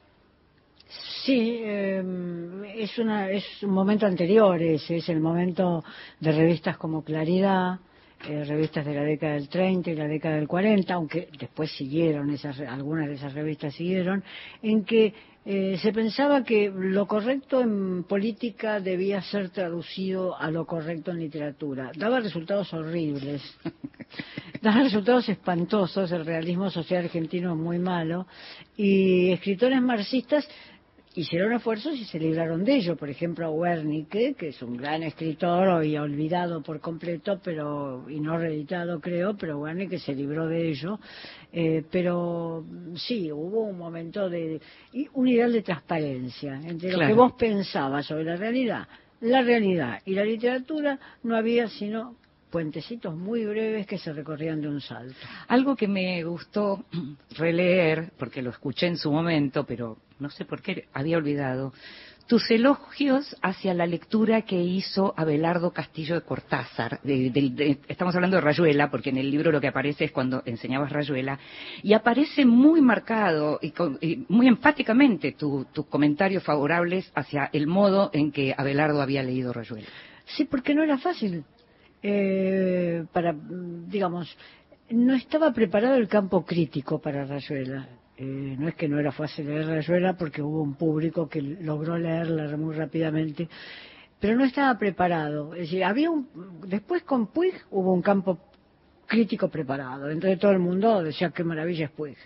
Sí, 1.25 1.61
em, 1.63 2.65
es, 2.65 2.99
una, 2.99 3.31
es 3.31 3.45
un 3.63 3.71
momento 3.71 4.05
anterior, 4.05 4.61
ese 4.61 4.97
es 4.97 5.09
el 5.09 5.21
momento 5.21 5.83
de 6.21 6.33
revistas 6.33 6.77
como 6.77 7.03
Claridad, 7.03 7.79
eh, 8.29 8.45
revistas 8.45 8.85
de 8.85 8.95
la 8.95 9.03
década 9.03 9.35
del 9.35 9.49
30 9.49 9.91
y 9.91 9.95
la 9.95 10.07
década 10.07 10.37
del 10.37 10.49
40, 10.49 10.95
aunque 10.95 11.29
después 11.39 11.71
siguieron, 11.73 12.31
esas, 12.31 12.59
algunas 12.61 13.09
de 13.09 13.15
esas 13.15 13.35
revistas 13.35 13.75
siguieron, 13.75 14.25
en 14.63 14.85
que 14.85 15.13
eh, 15.47 15.77
se 15.83 15.93
pensaba 15.93 16.43
que 16.43 16.73
lo 16.75 17.07
correcto 17.07 17.61
en 17.61 18.05
política 18.05 18.81
debía 18.81 19.21
ser 19.21 19.51
traducido 19.51 20.39
a 20.39 20.51
lo 20.51 20.65
correcto 20.65 21.11
en 21.11 21.19
literatura. 21.19 21.93
Daba 21.97 22.21
resultados 22.21 22.73
horribles, 22.73 23.43
daba 24.63 24.85
resultados 24.85 25.29
espantosos, 25.29 26.11
el 26.13 26.25
realismo 26.25 26.71
social 26.71 27.05
argentino 27.05 27.53
es 27.53 27.59
muy 27.59 27.79
malo, 27.79 28.27
y 28.75 29.33
escritores 29.33 29.83
marxistas 29.83 30.49
hicieron 31.15 31.53
esfuerzos 31.53 31.95
y 31.95 32.05
se 32.05 32.19
libraron 32.19 32.65
de 32.65 32.77
ello. 32.77 32.97
Por 32.97 33.09
ejemplo, 33.09 33.51
Wernicke, 33.53 34.35
que 34.35 34.49
es 34.49 34.63
un 34.63 34.77
gran 34.77 35.03
escritor 35.03 35.69
hoy 35.69 35.97
olvidado 35.97 36.63
por 36.63 36.81
completo, 36.81 37.41
pero 37.43 38.09
y 38.11 38.21
no 38.21 38.37
reeditado 38.37 39.01
creo, 39.01 39.37
pero 39.37 39.59
Wernicke 39.59 39.99
se 39.99 40.15
libró 40.15 40.49
de 40.49 40.71
ello. 40.71 40.99
Eh, 41.53 41.85
pero 41.91 42.65
sí, 42.97 43.31
hubo 43.31 43.63
un 43.63 43.79
momento 43.79 44.29
de 44.29 44.61
un 45.13 45.29
ideal 45.29 45.53
de 45.53 45.63
transparencia 45.63 46.61
entre 46.65 46.93
lo 46.93 46.99
que 46.99 47.15
vos 47.15 47.33
pensabas 47.35 48.07
sobre 48.07 48.25
la 48.25 48.37
realidad, 48.37 48.89
la 49.21 49.43
realidad 49.43 50.01
y 50.05 50.15
la 50.15 50.25
literatura 50.25 50.99
no 51.23 51.37
había 51.37 51.69
sino 51.69 52.17
puentecitos 52.55 53.17
muy 53.17 53.45
breves 53.45 53.85
que 53.85 53.99
se 53.99 54.13
recorrían 54.13 54.61
de 54.61 54.69
un 54.69 54.81
salto. 54.81 55.17
Algo 55.49 55.75
que 55.75 55.89
me 55.89 56.23
gustó 56.23 56.85
releer, 57.37 58.13
porque 58.17 58.43
lo 58.43 58.51
escuché 58.51 58.87
en 58.87 58.97
su 58.97 59.11
momento, 59.11 59.65
pero 59.67 59.99
no 60.21 60.31
sé 60.31 60.45
por 60.45 60.63
qué 60.63 60.87
había 60.93 61.17
olvidado, 61.17 61.73
tus 62.29 62.49
elogios 62.53 63.35
hacia 63.43 63.75
la 63.75 63.87
lectura 63.87 64.43
que 64.43 64.63
hizo 64.63 65.15
Abelardo 65.17 65.73
Castillo 65.73 66.15
de 66.15 66.21
Cortázar. 66.21 67.01
estamos 67.89 68.15
hablando 68.15 68.37
de 68.37 68.43
Rayuela, 68.43 68.89
porque 68.89 69.11
en 69.11 69.17
el 69.17 69.33
libro 69.33 69.51
lo 69.51 69.61
que 69.61 69.67
aparece 69.67 70.05
es 70.05 70.13
cuando 70.13 70.45
enseñabas 70.47 70.93
Rayuela, 70.93 71.37
y 71.83 71.93
aparece 71.93 72.45
muy 72.45 72.81
marcado 72.81 73.59
y, 73.61 73.75
muy 74.29 74.47
enfáticamente 74.47 75.33
tus 75.33 75.67
comentarios 75.91 76.45
favorables 76.45 77.11
hacia 77.17 77.51
el 77.53 77.67
modo 77.67 78.11
en 78.13 78.31
que 78.31 78.55
Abelardo 78.57 79.03
había 79.03 79.25
leído 79.25 79.53
Rayuela. 79.53 79.89
Sí, 80.25 80.45
porque 80.45 80.73
no 80.73 80.85
era 80.85 80.99
fácil. 80.99 81.45
Eh, 82.07 83.07
para, 83.15 83.35
digamos, 83.35 84.37
no 84.91 85.15
estaba 85.15 85.55
preparado 85.55 85.95
el 85.95 86.07
campo 86.07 86.45
crítico 86.45 87.01
para 87.01 87.25
Rayuela. 87.25 87.89
Eh, 88.19 88.57
no 88.59 88.69
es 88.69 88.75
que 88.75 88.87
no 88.89 89.01
era 89.01 89.11
fácil 89.11 89.47
leer 89.47 89.67
Rayuela 89.67 90.15
porque 90.15 90.43
hubo 90.43 90.61
un 90.61 90.75
público 90.75 91.27
que 91.27 91.41
logró 91.41 91.97
leerla 91.97 92.55
muy 92.59 92.75
rápidamente, 92.75 93.49
pero 94.21 94.37
no 94.37 94.45
estaba 94.45 94.79
preparado. 94.79 95.55
Es 95.55 95.63
decir, 95.63 95.83
había 95.83 96.11
un, 96.11 96.29
después 96.67 97.05
con 97.05 97.29
Puig 97.29 97.55
hubo 97.71 97.95
un 97.95 98.03
campo 98.03 98.39
crítico 99.07 99.49
preparado. 99.49 100.05
Dentro 100.05 100.29
de 100.29 100.37
todo 100.37 100.53
el 100.53 100.59
mundo 100.59 101.03
decía 101.03 101.31
qué 101.31 101.43
maravilla 101.43 101.87
es 101.87 101.91
Puig. 101.91 102.19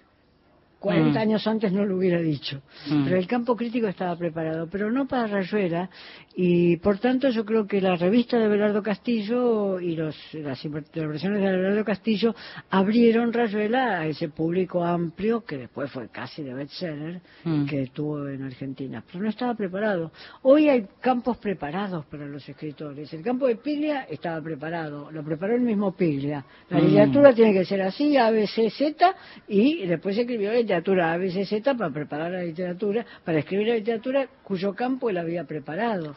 40 0.78 1.10
mm. 1.10 1.22
años 1.22 1.46
antes 1.46 1.72
no 1.72 1.84
lo 1.84 1.96
hubiera 1.96 2.20
dicho. 2.20 2.62
Mm. 2.88 3.04
Pero 3.04 3.16
el 3.16 3.26
campo 3.26 3.56
crítico 3.56 3.88
estaba 3.88 4.14
preparado, 4.16 4.68
pero 4.70 4.90
no 4.90 5.06
para 5.06 5.26
Rayuela. 5.26 5.90
Y 6.34 6.76
por 6.76 6.98
tanto 6.98 7.30
yo 7.30 7.44
creo 7.44 7.66
que 7.66 7.80
la 7.80 7.96
revista 7.96 8.38
de 8.38 8.46
Belardo 8.46 8.82
Castillo 8.82 9.80
y 9.80 9.96
los, 9.96 10.16
las 10.34 10.64
interpretaciones 10.64 11.42
de 11.42 11.50
Belardo 11.50 11.84
Castillo 11.84 12.34
abrieron 12.70 13.32
Rayuela 13.32 14.00
a 14.00 14.06
ese 14.06 14.28
público 14.28 14.84
amplio 14.84 15.44
que 15.44 15.58
después 15.58 15.90
fue 15.90 16.08
casi 16.08 16.42
de 16.42 16.54
bestseller 16.54 17.20
mm. 17.44 17.66
que 17.66 17.88
tuvo 17.92 18.28
en 18.28 18.44
Argentina. 18.44 19.02
Pero 19.04 19.24
no 19.24 19.30
estaba 19.30 19.54
preparado. 19.54 20.12
Hoy 20.42 20.68
hay 20.68 20.86
campos 21.00 21.38
preparados 21.38 22.06
para 22.06 22.26
los 22.26 22.48
escritores. 22.48 23.12
El 23.12 23.22
campo 23.22 23.48
de 23.48 23.56
Piglia 23.56 24.06
estaba 24.08 24.40
preparado. 24.40 25.10
Lo 25.10 25.24
preparó 25.24 25.56
el 25.56 25.62
mismo 25.62 25.92
Piglia. 25.96 26.44
La 26.70 26.78
literatura 26.78 27.34
tiene 27.34 27.52
que 27.52 27.64
ser 27.64 27.82
así, 27.82 28.16
A, 28.16 28.30
B, 28.30 28.46
C, 28.46 28.70
Z, 28.70 29.14
y 29.48 29.86
después 29.86 30.16
escribió 30.16 30.52
literatura 30.68 31.12
ABCZ 31.14 31.62
para 31.76 31.90
preparar 31.90 32.30
la 32.30 32.42
literatura, 32.42 33.04
para 33.24 33.38
escribir 33.38 33.68
la 33.68 33.74
literatura 33.74 34.28
cuyo 34.44 34.74
campo 34.74 35.08
él 35.08 35.16
había 35.16 35.44
preparado. 35.44 36.14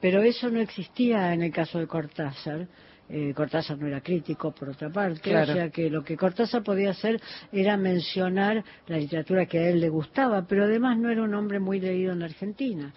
Pero 0.00 0.22
eso 0.22 0.50
no 0.50 0.60
existía 0.60 1.32
en 1.32 1.42
el 1.42 1.52
caso 1.52 1.78
de 1.78 1.86
Cortázar. 1.86 2.66
Eh, 3.06 3.34
Cortázar 3.34 3.78
no 3.78 3.86
era 3.86 4.00
crítico, 4.00 4.52
por 4.52 4.70
otra 4.70 4.88
parte, 4.88 5.36
o 5.36 5.44
sea 5.44 5.68
que 5.68 5.90
lo 5.90 6.02
que 6.02 6.16
Cortázar 6.16 6.62
podía 6.62 6.90
hacer 6.90 7.20
era 7.52 7.76
mencionar 7.76 8.64
la 8.86 8.96
literatura 8.96 9.44
que 9.44 9.58
a 9.58 9.68
él 9.68 9.80
le 9.80 9.90
gustaba, 9.90 10.46
pero 10.48 10.64
además 10.64 10.98
no 10.98 11.10
era 11.10 11.22
un 11.22 11.34
hombre 11.34 11.60
muy 11.60 11.80
leído 11.80 12.12
en 12.14 12.22
Argentina. 12.22 12.94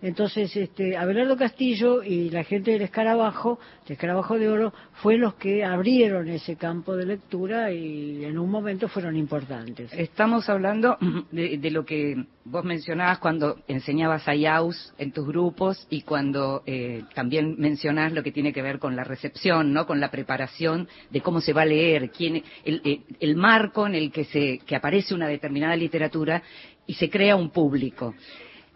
Entonces, 0.00 0.56
este, 0.56 0.96
Abelardo 0.96 1.36
Castillo 1.36 2.02
y 2.02 2.30
la 2.30 2.44
gente 2.44 2.70
del 2.70 2.82
Escarabajo, 2.82 3.58
de 3.86 3.94
Escarabajo 3.94 4.38
de 4.38 4.48
Oro, 4.48 4.72
fue 4.94 5.18
los 5.18 5.34
que 5.34 5.64
abrieron 5.64 6.28
ese 6.28 6.56
campo 6.56 6.96
de 6.96 7.04
lectura 7.04 7.70
y 7.72 8.24
en 8.24 8.38
un 8.38 8.50
momento 8.50 8.88
fueron 8.88 9.16
importantes. 9.16 9.92
Estamos 9.92 10.48
hablando 10.48 10.96
de, 11.30 11.70
lo 11.70 11.84
que 11.84 12.24
vos 12.44 12.64
mencionabas 12.64 13.18
cuando 13.18 13.58
enseñabas 13.68 14.26
a 14.28 14.34
IAUS 14.34 14.94
en 14.96 15.12
tus 15.12 15.26
grupos 15.26 15.86
y 15.90 16.02
cuando 16.02 16.62
eh, 16.64 17.04
también 17.14 17.56
mencionás 17.58 18.12
lo 18.12 18.22
que 18.22 18.32
tiene 18.32 18.52
que 18.52 18.62
ver 18.62 18.78
con 18.78 18.96
la 18.96 19.04
recepción 19.04 19.41
¿no? 19.50 19.86
Con 19.86 20.00
la 20.00 20.10
preparación 20.10 20.88
de 21.10 21.20
cómo 21.20 21.40
se 21.40 21.52
va 21.52 21.62
a 21.62 21.66
leer, 21.66 22.10
quién, 22.10 22.42
el, 22.64 23.36
marco 23.36 23.86
en 23.86 23.94
el 23.94 24.10
que 24.12 24.24
se, 24.24 24.58
que 24.58 24.76
aparece 24.76 25.14
una 25.14 25.28
determinada 25.28 25.76
literatura 25.76 26.42
y 26.86 26.94
se 26.94 27.10
crea 27.10 27.36
un 27.36 27.50
público. 27.50 28.14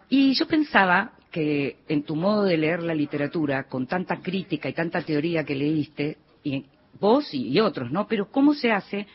Y 0.09 0.33
yo 0.33 0.47
pensaba 0.47 1.13
que 1.31 1.77
en 1.87 2.03
tu 2.03 2.15
modo 2.15 2.43
de 2.43 2.57
leer 2.57 2.83
la 2.83 2.95
literatura, 2.95 3.63
con 3.67 3.87
tanta 3.87 4.21
crítica 4.21 4.69
y 4.69 4.73
tanta 4.73 5.01
teoría 5.01 5.43
que 5.43 5.55
leíste, 5.55 6.17
y 6.43 6.65
vos 6.99 7.33
y, 7.33 7.59
otros, 7.59 7.91
¿no? 7.91 8.07
Pero 8.07 8.29
¿cómo 8.29 8.53
se 8.53 8.71
hace 8.71 9.07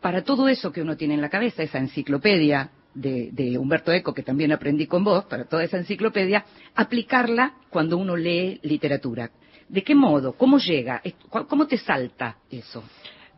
para 0.00 0.22
todo 0.22 0.48
eso 0.48 0.70
que 0.72 0.82
uno 0.82 0.96
tiene 0.96 1.14
en 1.14 1.20
la 1.20 1.28
cabeza, 1.30 1.62
esa 1.62 1.78
enciclopedia 1.78 2.70
de, 2.94 3.30
de, 3.32 3.58
Humberto 3.58 3.92
Eco, 3.92 4.14
que 4.14 4.22
también 4.22 4.52
aprendí 4.52 4.86
con 4.86 5.04
vos, 5.04 5.24
para 5.24 5.44
toda 5.44 5.64
esa 5.64 5.78
enciclopedia, 5.78 6.44
aplicarla 6.74 7.54
cuando 7.70 7.96
uno 7.96 8.16
lee 8.16 8.60
literatura. 8.62 9.30
¿De 9.68 9.82
qué 9.82 9.94
modo? 9.94 10.32
¿Cómo 10.32 10.58
llega? 10.58 11.02
¿Cómo 11.48 11.66
te 11.66 11.76
salta 11.76 12.36
eso? 12.50 12.82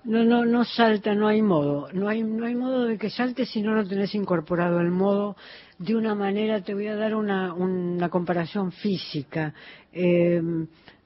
No, 0.04 0.24
no, 0.24 0.46
no 0.46 0.64
salta, 0.64 1.14
no 1.14 1.28
hay 1.28 1.42
modo. 1.42 1.88
No 1.92 2.08
hay, 2.08 2.22
no 2.22 2.46
hay 2.46 2.54
modo 2.54 2.84
de 2.84 2.96
que 2.96 3.10
salte 3.10 3.44
si 3.44 3.60
no 3.60 3.74
lo 3.74 3.86
tenés 3.86 4.14
incorporado 4.14 4.80
el 4.80 4.90
modo 4.90 5.36
de 5.78 5.94
una 5.94 6.14
manera. 6.14 6.62
Te 6.62 6.72
voy 6.72 6.86
a 6.86 6.96
dar 6.96 7.14
una, 7.14 7.52
una 7.52 8.08
comparación 8.08 8.72
física. 8.72 9.52
Eh, 9.92 10.40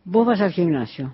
vos 0.05 0.27
vas 0.27 0.41
al 0.41 0.53
gimnasio. 0.53 1.13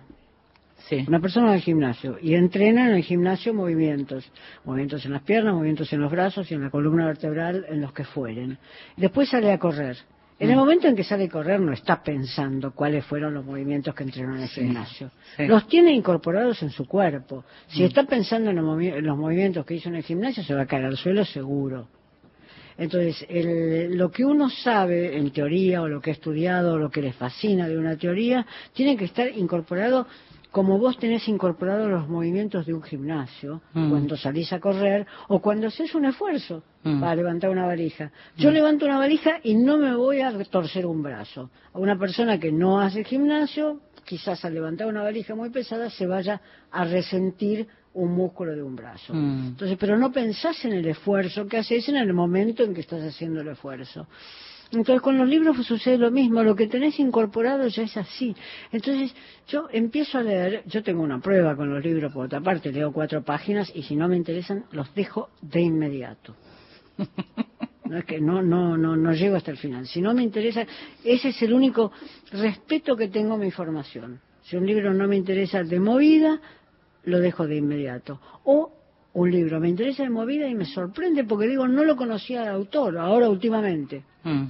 Sí. 0.89 1.05
Una 1.07 1.21
persona 1.21 1.47
va 1.47 1.53
al 1.53 1.61
gimnasio 1.61 2.19
y 2.21 2.35
entrena 2.35 2.89
en 2.89 2.97
el 2.97 3.03
gimnasio 3.03 3.55
movimientos, 3.55 4.29
movimientos 4.65 5.05
en 5.05 5.13
las 5.13 5.23
piernas, 5.23 5.55
movimientos 5.55 5.93
en 5.93 6.01
los 6.01 6.11
brazos 6.11 6.51
y 6.51 6.55
en 6.55 6.63
la 6.63 6.71
columna 6.71 7.07
vertebral, 7.07 7.65
en 7.69 7.81
los 7.81 7.93
que 7.93 8.03
fueren. 8.03 8.59
Después 8.97 9.29
sale 9.29 9.53
a 9.53 9.59
correr. 9.59 9.97
En 10.41 10.49
el 10.51 10.57
Mm. 10.57 10.59
momento 10.59 10.89
en 10.89 10.97
que 10.97 11.05
sale 11.05 11.25
a 11.25 11.29
correr 11.29 11.61
no 11.61 11.73
está 11.73 12.03
pensando 12.03 12.73
cuáles 12.73 13.05
fueron 13.05 13.35
los 13.35 13.45
movimientos 13.45 13.95
que 13.95 14.03
entrenó 14.05 14.35
en 14.37 14.43
el 14.43 14.49
Sí, 14.49 14.63
gimnasio. 14.63 15.11
sí. 15.37 15.47
Los 15.47 15.69
tiene 15.69 15.93
incorporados 15.93 16.63
en 16.63 16.71
su 16.71 16.87
cuerpo. 16.87 17.45
Mm. 17.69 17.71
Si 17.77 17.85
está 17.85 18.05
pensando 18.05 18.51
en 18.51 18.57
los, 18.57 18.65
movi- 18.65 18.95
en 18.97 19.07
los 19.07 19.19
movimientos 19.19 19.65
que 19.67 19.75
hizo 19.75 19.91
en 19.91 19.97
el 19.97 20.03
gimnasio, 20.03 20.43
se 20.43 20.55
va 20.55 20.63
a 20.63 20.67
caer 20.67 20.87
al 20.87 20.97
suelo 20.97 21.25
seguro. 21.27 21.87
Entonces, 22.79 23.27
el- 23.29 23.99
lo 23.99 24.11
que 24.11 24.25
uno 24.25 24.49
sabe 24.49 25.19
en 25.19 25.31
teoría 25.31 25.83
o 25.83 25.89
lo 25.89 26.01
que 26.01 26.09
ha 26.11 26.13
estudiado 26.15 26.75
o 26.75 26.79
lo 26.79 26.91
que 26.91 27.03
le 27.03 27.13
fascina 27.13 27.69
de 27.69 27.77
una 27.77 27.97
teoría, 27.97 28.47
tiene 28.73 28.97
que 28.97 29.05
estar 29.05 29.29
incorporado 29.37 30.07
como 30.51 30.79
vos 30.79 30.99
tenés 30.99 31.29
incorporados 31.29 31.89
los 31.89 32.09
movimientos 32.09 32.67
de 32.67 32.75
un 32.75 32.83
gimnasio, 32.83 33.61
Mm. 33.73 33.91
cuando 33.91 34.17
salís 34.17 34.53
a 34.53 34.59
correr 34.61 35.07
o 35.29 35.41
cuando 35.41 35.69
haces 35.69 35.95
un 35.95 36.07
esfuerzo 36.07 36.63
Mm. 36.83 37.01
para 37.01 37.15
levantar 37.15 37.51
una 37.51 37.67
valija. 37.67 38.11
Yo 38.37 38.51
levanto 38.51 38.85
una 38.87 38.99
valija 38.99 39.39
y 39.43 39.55
no 39.55 39.77
me 39.77 39.95
voy 39.95 40.21
a 40.21 40.33
torcer 40.45 40.87
un 40.87 41.03
brazo. 41.03 41.51
A 41.73 41.79
una 41.79 41.97
persona 41.99 42.39
que 42.39 42.51
no 42.51 42.81
hace 42.81 43.05
gimnasio, 43.05 43.81
quizás 44.05 44.45
al 44.45 44.55
levantar 44.55 44.89
una 44.89 45.03
valija 45.03 45.35
muy 45.35 45.51
pesada 45.51 45.89
se 45.91 46.07
vaya 46.07 46.41
a 46.73 46.85
resentir 46.85 47.69
un 47.93 48.13
músculo 48.13 48.55
de 48.55 48.63
un 48.63 48.75
brazo. 48.77 49.13
Mm. 49.15 49.49
Entonces, 49.49 49.77
pero 49.79 49.99
no 49.99 50.11
pensás 50.13 50.65
en 50.65 50.73
el 50.73 50.87
esfuerzo 50.87 51.47
que 51.47 51.59
haces 51.59 51.89
en 51.89 51.97
el 51.97 52.13
momento 52.13 52.63
en 52.65 52.75
que 52.75 52.81
estás 52.81 53.03
haciendo 53.03 53.41
el 53.41 53.49
esfuerzo. 53.49 54.07
Entonces, 54.73 55.03
con 55.03 55.19
los 55.19 55.29
libros 55.29 55.57
sucede 55.67 55.99
lo 55.99 56.11
mismo, 56.11 56.43
lo 56.43 56.55
que 56.55 56.69
tenés 56.69 56.99
incorporado 57.01 57.67
ya 57.67 57.83
es 57.83 57.97
así. 57.97 58.37
Entonces, 58.71 59.15
yo 59.49 59.69
empiezo 59.73 60.19
a 60.19 60.23
leer, 60.23 60.63
yo 60.67 60.83
tengo 60.83 61.03
una 61.03 61.21
prueba 61.21 61.57
con 61.57 61.75
los 61.75 61.85
libros, 61.85 62.13
por 62.13 62.27
otra 62.27 62.41
parte, 62.41 62.71
leo 62.71 62.93
cuatro 62.93 63.23
páginas 63.23 63.73
y 63.75 63.83
si 63.83 63.97
no 63.97 64.07
me 64.07 64.17
interesan, 64.17 64.65
los 64.71 64.95
dejo 64.95 65.31
de 65.43 65.61
inmediato. 65.61 66.37
No 67.91 67.99
es 67.99 68.05
que 68.05 68.21
no, 68.21 68.41
no, 68.41 68.77
no, 68.77 68.95
no 68.95 69.13
llego 69.15 69.35
hasta 69.35 69.51
el 69.51 69.57
final. 69.57 69.85
Si 69.85 70.01
no 70.01 70.15
me 70.15 70.23
interesa, 70.23 70.65
ese 71.03 71.31
es 71.31 71.43
el 71.43 71.53
único 71.53 71.91
respeto 72.31 72.95
que 72.95 73.09
tengo 73.09 73.35
a 73.35 73.37
mi 73.37 73.51
formación. 73.51 74.21
Si 74.43 74.57
un 74.57 74.65
libro 74.65 74.95
no 74.95 75.09
me 75.09 75.17
interesa 75.17 75.65
de 75.65 75.81
movida, 75.81 76.41
lo 77.03 77.19
dejo 77.19 77.49
de 77.49 77.57
inmediato. 77.57 78.21
O 78.45 78.71
un 79.13 79.31
libro 79.33 79.59
me 79.59 79.69
interesa 79.69 80.05
de 80.05 80.11
movida 80.11 80.47
y 80.47 80.55
me 80.55 80.67
sorprende 80.67 81.25
porque 81.25 81.49
digo, 81.49 81.67
no 81.67 81.83
lo 81.83 81.97
conocía 81.97 82.43
al 82.43 82.49
autor, 82.51 82.97
ahora 82.97 83.29
últimamente. 83.29 84.05
Mm. 84.23 84.45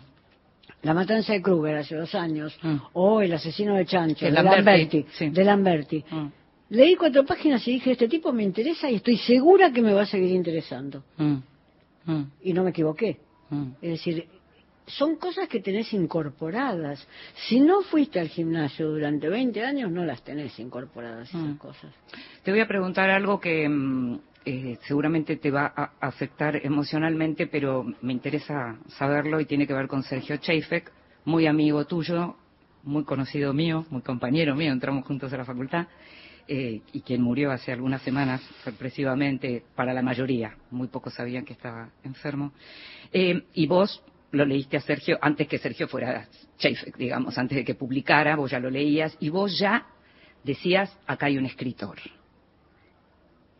La 0.83 0.95
matanza 0.95 1.33
de 1.35 1.43
Kruger 1.43 1.77
hace 1.77 1.95
dos 1.95 2.15
años, 2.15 2.57
Mm. 2.63 2.77
o 2.95 3.21
El 3.21 3.33
asesino 3.35 3.75
de 3.75 3.85
Chancho, 3.87 4.25
De 4.27 4.33
Lamberti, 4.33 5.05
sí. 5.13 5.29
de 5.31 5.45
Lamberti. 5.45 6.05
Mm. 6.11 6.27
Leí 6.71 6.95
cuatro 6.97 7.25
páginas 7.27 7.67
y 7.69 7.73
dije, 7.73 7.93
este 7.93 8.09
tipo 8.09 8.33
me 8.33 8.43
interesa 8.45 8.89
y 8.91 8.95
estoy 8.97 9.17
segura 9.19 9.73
que 9.73 9.83
me 9.83 9.93
va 9.93 10.03
a 10.03 10.07
seguir 10.07 10.31
interesando. 10.31 11.03
Mm. 11.19 11.37
Y 12.43 12.53
no 12.53 12.65
me 12.65 12.71
equivoqué. 12.71 13.19
Es 13.83 13.91
decir, 13.91 14.27
son 14.87 15.17
cosas 15.17 15.49
que 15.49 15.61
tenés 15.61 15.93
incorporadas. 15.93 17.07
Si 17.49 17.61
no 17.61 17.83
fuiste 17.83 18.19
al 18.21 18.29
gimnasio 18.29 18.89
durante 18.91 19.29
20 19.29 19.63
años, 19.65 19.91
no 19.91 20.05
las 20.05 20.23
tenés 20.23 20.59
incorporadas 20.59 21.29
esas 21.29 21.43
Mm. 21.43 21.57
cosas. 21.57 21.93
Te 22.43 22.51
voy 22.53 22.61
a 22.61 22.67
preguntar 22.69 23.11
algo 23.11 23.39
que 23.41 23.69
eh, 24.45 24.79
seguramente 24.87 25.37
te 25.37 25.51
va 25.51 25.73
a 25.77 25.93
afectar 26.01 26.57
emocionalmente, 26.65 27.47
pero 27.47 27.85
me 28.01 28.13
interesa 28.13 28.79
saberlo 28.89 29.41
y 29.41 29.45
tiene 29.45 29.67
que 29.67 29.75
ver 29.75 29.87
con 29.87 30.03
Sergio 30.03 30.37
Cheifek, 30.39 30.91
muy 31.25 31.47
amigo 31.47 31.85
tuyo, 31.87 32.37
muy 32.83 33.05
conocido 33.05 33.53
mío, 33.53 33.85
muy 33.91 34.03
compañero 34.03 34.55
mío, 34.55 34.73
entramos 34.73 35.05
juntos 35.05 35.33
a 35.33 35.37
la 35.37 35.45
facultad, 35.45 35.87
eh, 36.49 36.81
y 36.93 37.03
quien 37.03 37.23
murió 37.23 37.53
hace 37.53 37.71
algunas 37.71 38.03
semanas 38.03 38.41
sorpresivamente 38.65 39.63
para 39.77 39.93
la 39.93 40.03
mayoría, 40.03 40.57
muy 40.71 40.89
pocos 40.89 41.15
sabían 41.15 41.45
que 41.45 41.53
estaba 41.53 41.91
enfermo. 42.03 42.53
Eh, 43.13 43.43
y 43.55 43.67
vos 43.67 44.03
lo 44.33 44.45
leíste 44.45 44.77
a 44.77 44.81
Sergio 44.81 45.19
antes 45.21 45.47
que 45.49 45.59
Sergio 45.59 45.87
fuera 45.87 46.27
Cheifek, 46.59 46.97
digamos, 46.97 47.37
antes 47.37 47.57
de 47.57 47.65
que 47.65 47.75
publicara, 47.75 48.37
vos 48.37 48.51
ya 48.51 48.59
lo 48.59 48.71
leías, 48.71 49.17
y 49.21 49.29
vos 49.29 49.59
ya 49.59 49.87
decías, 50.45 50.97
acá 51.07 51.27
hay 51.27 51.37
un 51.37 51.47
escritor. 51.47 51.99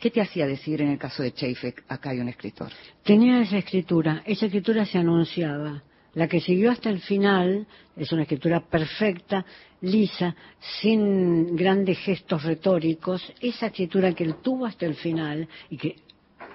¿Qué 0.01 0.11
te 0.11 0.23
hacía 0.23 0.47
decir 0.47 0.81
en 0.81 0.89
el 0.89 0.99
caso 0.99 1.23
de 1.23 1.33
Cheifek, 1.33 1.85
acá 1.87 2.11
hay 2.11 2.21
un 2.21 2.29
escritor? 2.31 2.71
Tenía 3.05 3.43
esa 3.43 3.59
escritura, 3.59 4.23
esa 4.25 4.47
escritura 4.47 4.87
se 4.87 4.97
anunciaba. 4.97 5.83
La 6.15 6.27
que 6.27 6.41
siguió 6.41 6.71
hasta 6.71 6.89
el 6.89 7.01
final 7.01 7.67
es 7.97 8.11
una 8.11 8.23
escritura 8.23 8.61
perfecta, 8.61 9.45
lisa, 9.83 10.35
sin 10.81 11.55
grandes 11.55 11.99
gestos 11.99 12.43
retóricos. 12.45 13.31
Esa 13.43 13.67
escritura 13.67 14.15
que 14.15 14.25
él 14.25 14.37
tuvo 14.43 14.65
hasta 14.65 14.87
el 14.87 14.95
final 14.95 15.47
y 15.69 15.77
que 15.77 15.97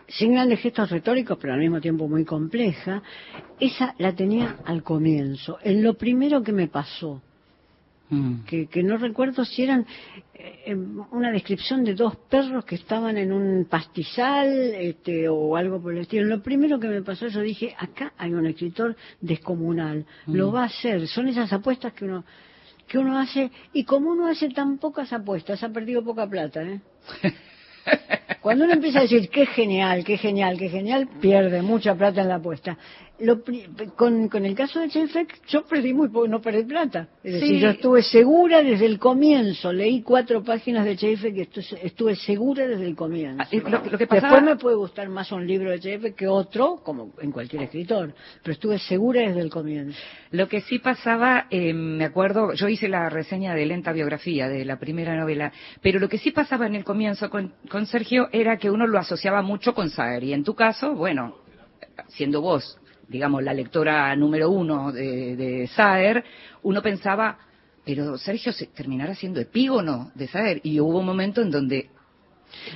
sin 0.07 0.33
grandes 0.33 0.59
gestos 0.61 0.89
retóricos, 0.89 1.37
pero 1.39 1.53
al 1.53 1.59
mismo 1.59 1.79
tiempo 1.79 2.07
muy 2.07 2.25
compleja, 2.25 3.03
esa 3.59 3.93
la 3.99 4.13
tenía 4.13 4.57
al 4.65 4.81
comienzo. 4.81 5.59
En 5.61 5.83
lo 5.83 5.93
primero 5.93 6.41
que 6.41 6.51
me 6.51 6.67
pasó, 6.67 7.21
Mm. 8.09 8.43
que, 8.45 8.67
que 8.67 8.83
no 8.83 8.97
recuerdo 8.97 9.43
si 9.45 9.63
eran 9.63 9.87
eh, 10.35 10.63
em, 10.67 10.99
una 11.11 11.31
descripción 11.31 11.83
de 11.83 11.95
dos 11.95 12.15
perros 12.29 12.63
que 12.63 12.75
estaban 12.75 13.17
en 13.17 13.31
un 13.31 13.65
pastizal 13.65 14.47
este, 14.75 15.27
o 15.27 15.55
algo 15.55 15.81
por 15.81 15.93
el 15.93 16.01
estilo. 16.01 16.25
Lo 16.25 16.43
primero 16.43 16.79
que 16.79 16.87
me 16.87 17.01
pasó, 17.01 17.27
yo 17.27 17.41
dije, 17.41 17.75
acá 17.79 18.13
hay 18.17 18.31
un 18.33 18.45
escritor 18.45 18.95
descomunal, 19.21 20.05
lo 20.27 20.51
va 20.51 20.63
a 20.63 20.65
hacer. 20.65 21.07
Son 21.07 21.27
esas 21.27 21.51
apuestas 21.51 21.93
que 21.93 22.05
uno 22.05 22.23
que 22.87 22.99
uno 22.99 23.17
hace 23.17 23.49
y 23.73 23.83
como 23.83 24.11
uno 24.11 24.27
hace 24.27 24.49
tan 24.49 24.77
pocas 24.77 25.11
apuestas, 25.11 25.63
ha 25.63 25.69
perdido 25.69 26.03
poca 26.03 26.29
plata, 26.29 26.61
¿eh? 26.61 26.81
Cuando 28.45 28.65
uno 28.65 28.73
empieza 28.75 28.99
a 28.99 29.01
decir 29.01 29.27
qué 29.29 29.47
genial, 29.47 30.03
qué 30.03 30.17
genial, 30.19 30.55
qué 30.59 30.69
genial, 30.69 31.09
pierde 31.19 31.63
mucha 31.63 31.95
plata 31.95 32.21
en 32.21 32.27
la 32.27 32.35
apuesta. 32.35 32.77
Lo 33.17 33.41
con, 33.95 34.27
con 34.27 34.45
el 34.45 34.53
caso 34.55 34.81
de 34.81 34.89
Chefek, 34.89 35.47
yo 35.47 35.63
perdí 35.65 35.93
muy 35.93 36.09
poco, 36.09 36.27
no 36.27 36.41
perdí 36.41 36.63
plata. 36.65 37.07
Es 37.23 37.31
decir, 37.35 37.59
yo 37.61 37.69
estuve 37.69 38.03
segura 38.03 38.61
desde 38.61 38.85
el 38.85 38.99
comienzo. 38.99 39.71
Leí 39.71 40.01
cuatro 40.01 40.43
páginas 40.43 40.83
de 40.83 40.97
Chefek 40.97 41.33
y 41.33 41.39
estu- 41.47 41.79
estuve 41.81 42.17
segura 42.17 42.67
desde 42.67 42.85
el 42.85 42.93
comienzo. 42.93 43.41
Ah, 43.41 43.47
lo- 43.69 43.89
lo 43.89 43.97
que 43.97 44.05
pasaba- 44.05 44.33
Después 44.35 44.43
me 44.43 44.55
puede 44.57 44.75
gustar 44.75 45.07
más 45.07 45.31
un 45.31 45.47
libro 45.47 45.71
de 45.71 45.79
Chefek 45.79 46.13
que 46.13 46.27
otro, 46.27 46.81
como 46.83 47.13
en 47.21 47.31
cualquier 47.31 47.63
escritor, 47.63 48.13
pero 48.43 48.51
estuve 48.53 48.77
segura 48.79 49.21
desde 49.21 49.39
el 49.39 49.49
comienzo. 49.49 49.97
Lo 50.31 50.49
que 50.49 50.59
sí 50.59 50.79
pasaba, 50.79 51.47
eh, 51.49 51.73
me 51.73 52.03
acuerdo, 52.03 52.51
yo 52.53 52.67
hice 52.67 52.89
la 52.89 53.09
reseña 53.09 53.55
de 53.55 53.65
lenta 53.65 53.93
biografía 53.93 54.49
de 54.49 54.65
la 54.65 54.77
primera 54.77 55.15
novela, 55.15 55.53
pero 55.81 55.99
lo 56.01 56.09
que 56.09 56.17
sí 56.17 56.31
pasaba 56.31 56.67
en 56.67 56.75
el 56.75 56.83
comienzo 56.83 57.29
con, 57.29 57.53
con 57.69 57.85
Sergio 57.85 58.27
era 58.35 58.57
que 58.57 58.69
uno 58.69 58.85
lo 58.87 58.99
asociaba 58.99 59.41
mucho 59.41 59.73
con 59.73 59.89
Saer. 59.89 60.23
Y 60.23 60.33
en 60.33 60.43
tu 60.43 60.55
caso, 60.55 60.93
bueno, 60.93 61.35
siendo 62.09 62.41
vos, 62.41 62.79
digamos, 63.07 63.43
la 63.43 63.53
lectora 63.53 64.15
número 64.15 64.49
uno 64.49 64.91
de, 64.91 65.35
de 65.35 65.67
Saer, 65.67 66.23
uno 66.63 66.81
pensaba, 66.81 67.37
pero 67.85 68.17
Sergio 68.17 68.51
se 68.51 68.67
terminará 68.67 69.15
siendo 69.15 69.39
epígono 69.39 70.11
de 70.15 70.27
Saer. 70.27 70.61
Y 70.63 70.79
hubo 70.79 70.99
un 70.99 71.05
momento 71.05 71.41
en 71.41 71.51
donde 71.51 71.89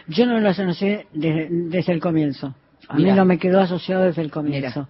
Yo 0.07 0.25
no 0.25 0.39
lo 0.39 0.49
asocié 0.49 1.07
desde, 1.13 1.47
desde 1.49 1.93
el 1.93 1.99
comienzo. 1.99 2.55
A 2.87 2.95
mí 2.95 3.03
no 3.03 3.25
me 3.25 3.37
quedó 3.37 3.59
asociado 3.59 4.03
desde 4.03 4.21
el 4.23 4.31
comienzo. 4.31 4.87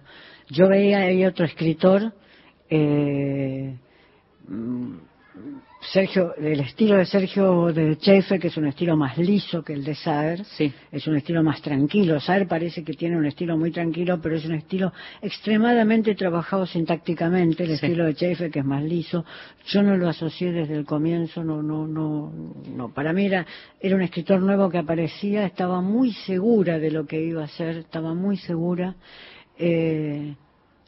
Yo 0.48 0.68
veía 0.68 1.00
ahí 1.00 1.24
otro 1.24 1.44
escritor, 1.44 2.12
eh, 2.70 3.76
Sergio, 5.82 6.34
del 6.36 6.60
estilo 6.60 6.96
de 6.96 7.06
Sergio 7.06 7.72
de 7.72 7.94
Schaeffer, 7.94 8.38
que 8.38 8.48
es 8.48 8.56
un 8.56 8.66
estilo 8.66 8.96
más 8.96 9.16
liso 9.16 9.62
que 9.64 9.72
el 9.72 9.82
de 9.82 9.94
Saer. 9.94 10.44
Sí. 10.44 10.72
Es 10.92 11.06
un 11.06 11.16
estilo 11.16 11.42
más 11.42 11.62
tranquilo. 11.62 12.20
Saer 12.20 12.46
parece 12.46 12.84
que 12.84 12.92
tiene 12.92 13.16
un 13.16 13.24
estilo 13.24 13.56
muy 13.56 13.70
tranquilo, 13.72 14.20
pero 14.20 14.36
es 14.36 14.44
un 14.44 14.54
estilo 14.54 14.92
extremadamente 15.22 16.14
trabajado 16.14 16.66
sintácticamente, 16.66 17.64
el 17.64 17.70
Sí. 17.70 17.86
estilo 17.86 18.04
de 18.04 18.12
Schaeffer, 18.12 18.50
que 18.50 18.58
es 18.58 18.64
más 18.64 18.84
liso. 18.84 19.24
Yo 19.66 19.82
no 19.82 19.96
lo 19.96 20.08
asocié 20.08 20.52
desde 20.52 20.76
el 20.76 20.84
comienzo, 20.84 21.42
no, 21.42 21.62
no, 21.62 21.86
no, 21.86 22.30
no. 22.76 22.92
Para 22.92 23.12
mí 23.14 23.24
era, 23.26 23.46
era 23.80 23.96
un 23.96 24.02
escritor 24.02 24.40
nuevo 24.42 24.68
que 24.68 24.78
aparecía, 24.78 25.46
estaba 25.46 25.80
muy 25.80 26.12
segura 26.12 26.78
de 26.78 26.90
lo 26.90 27.06
que 27.06 27.22
iba 27.22 27.40
a 27.40 27.46
hacer, 27.46 27.78
estaba 27.78 28.12
muy 28.14 28.36
segura. 28.36 28.94
Eh, 29.58 30.34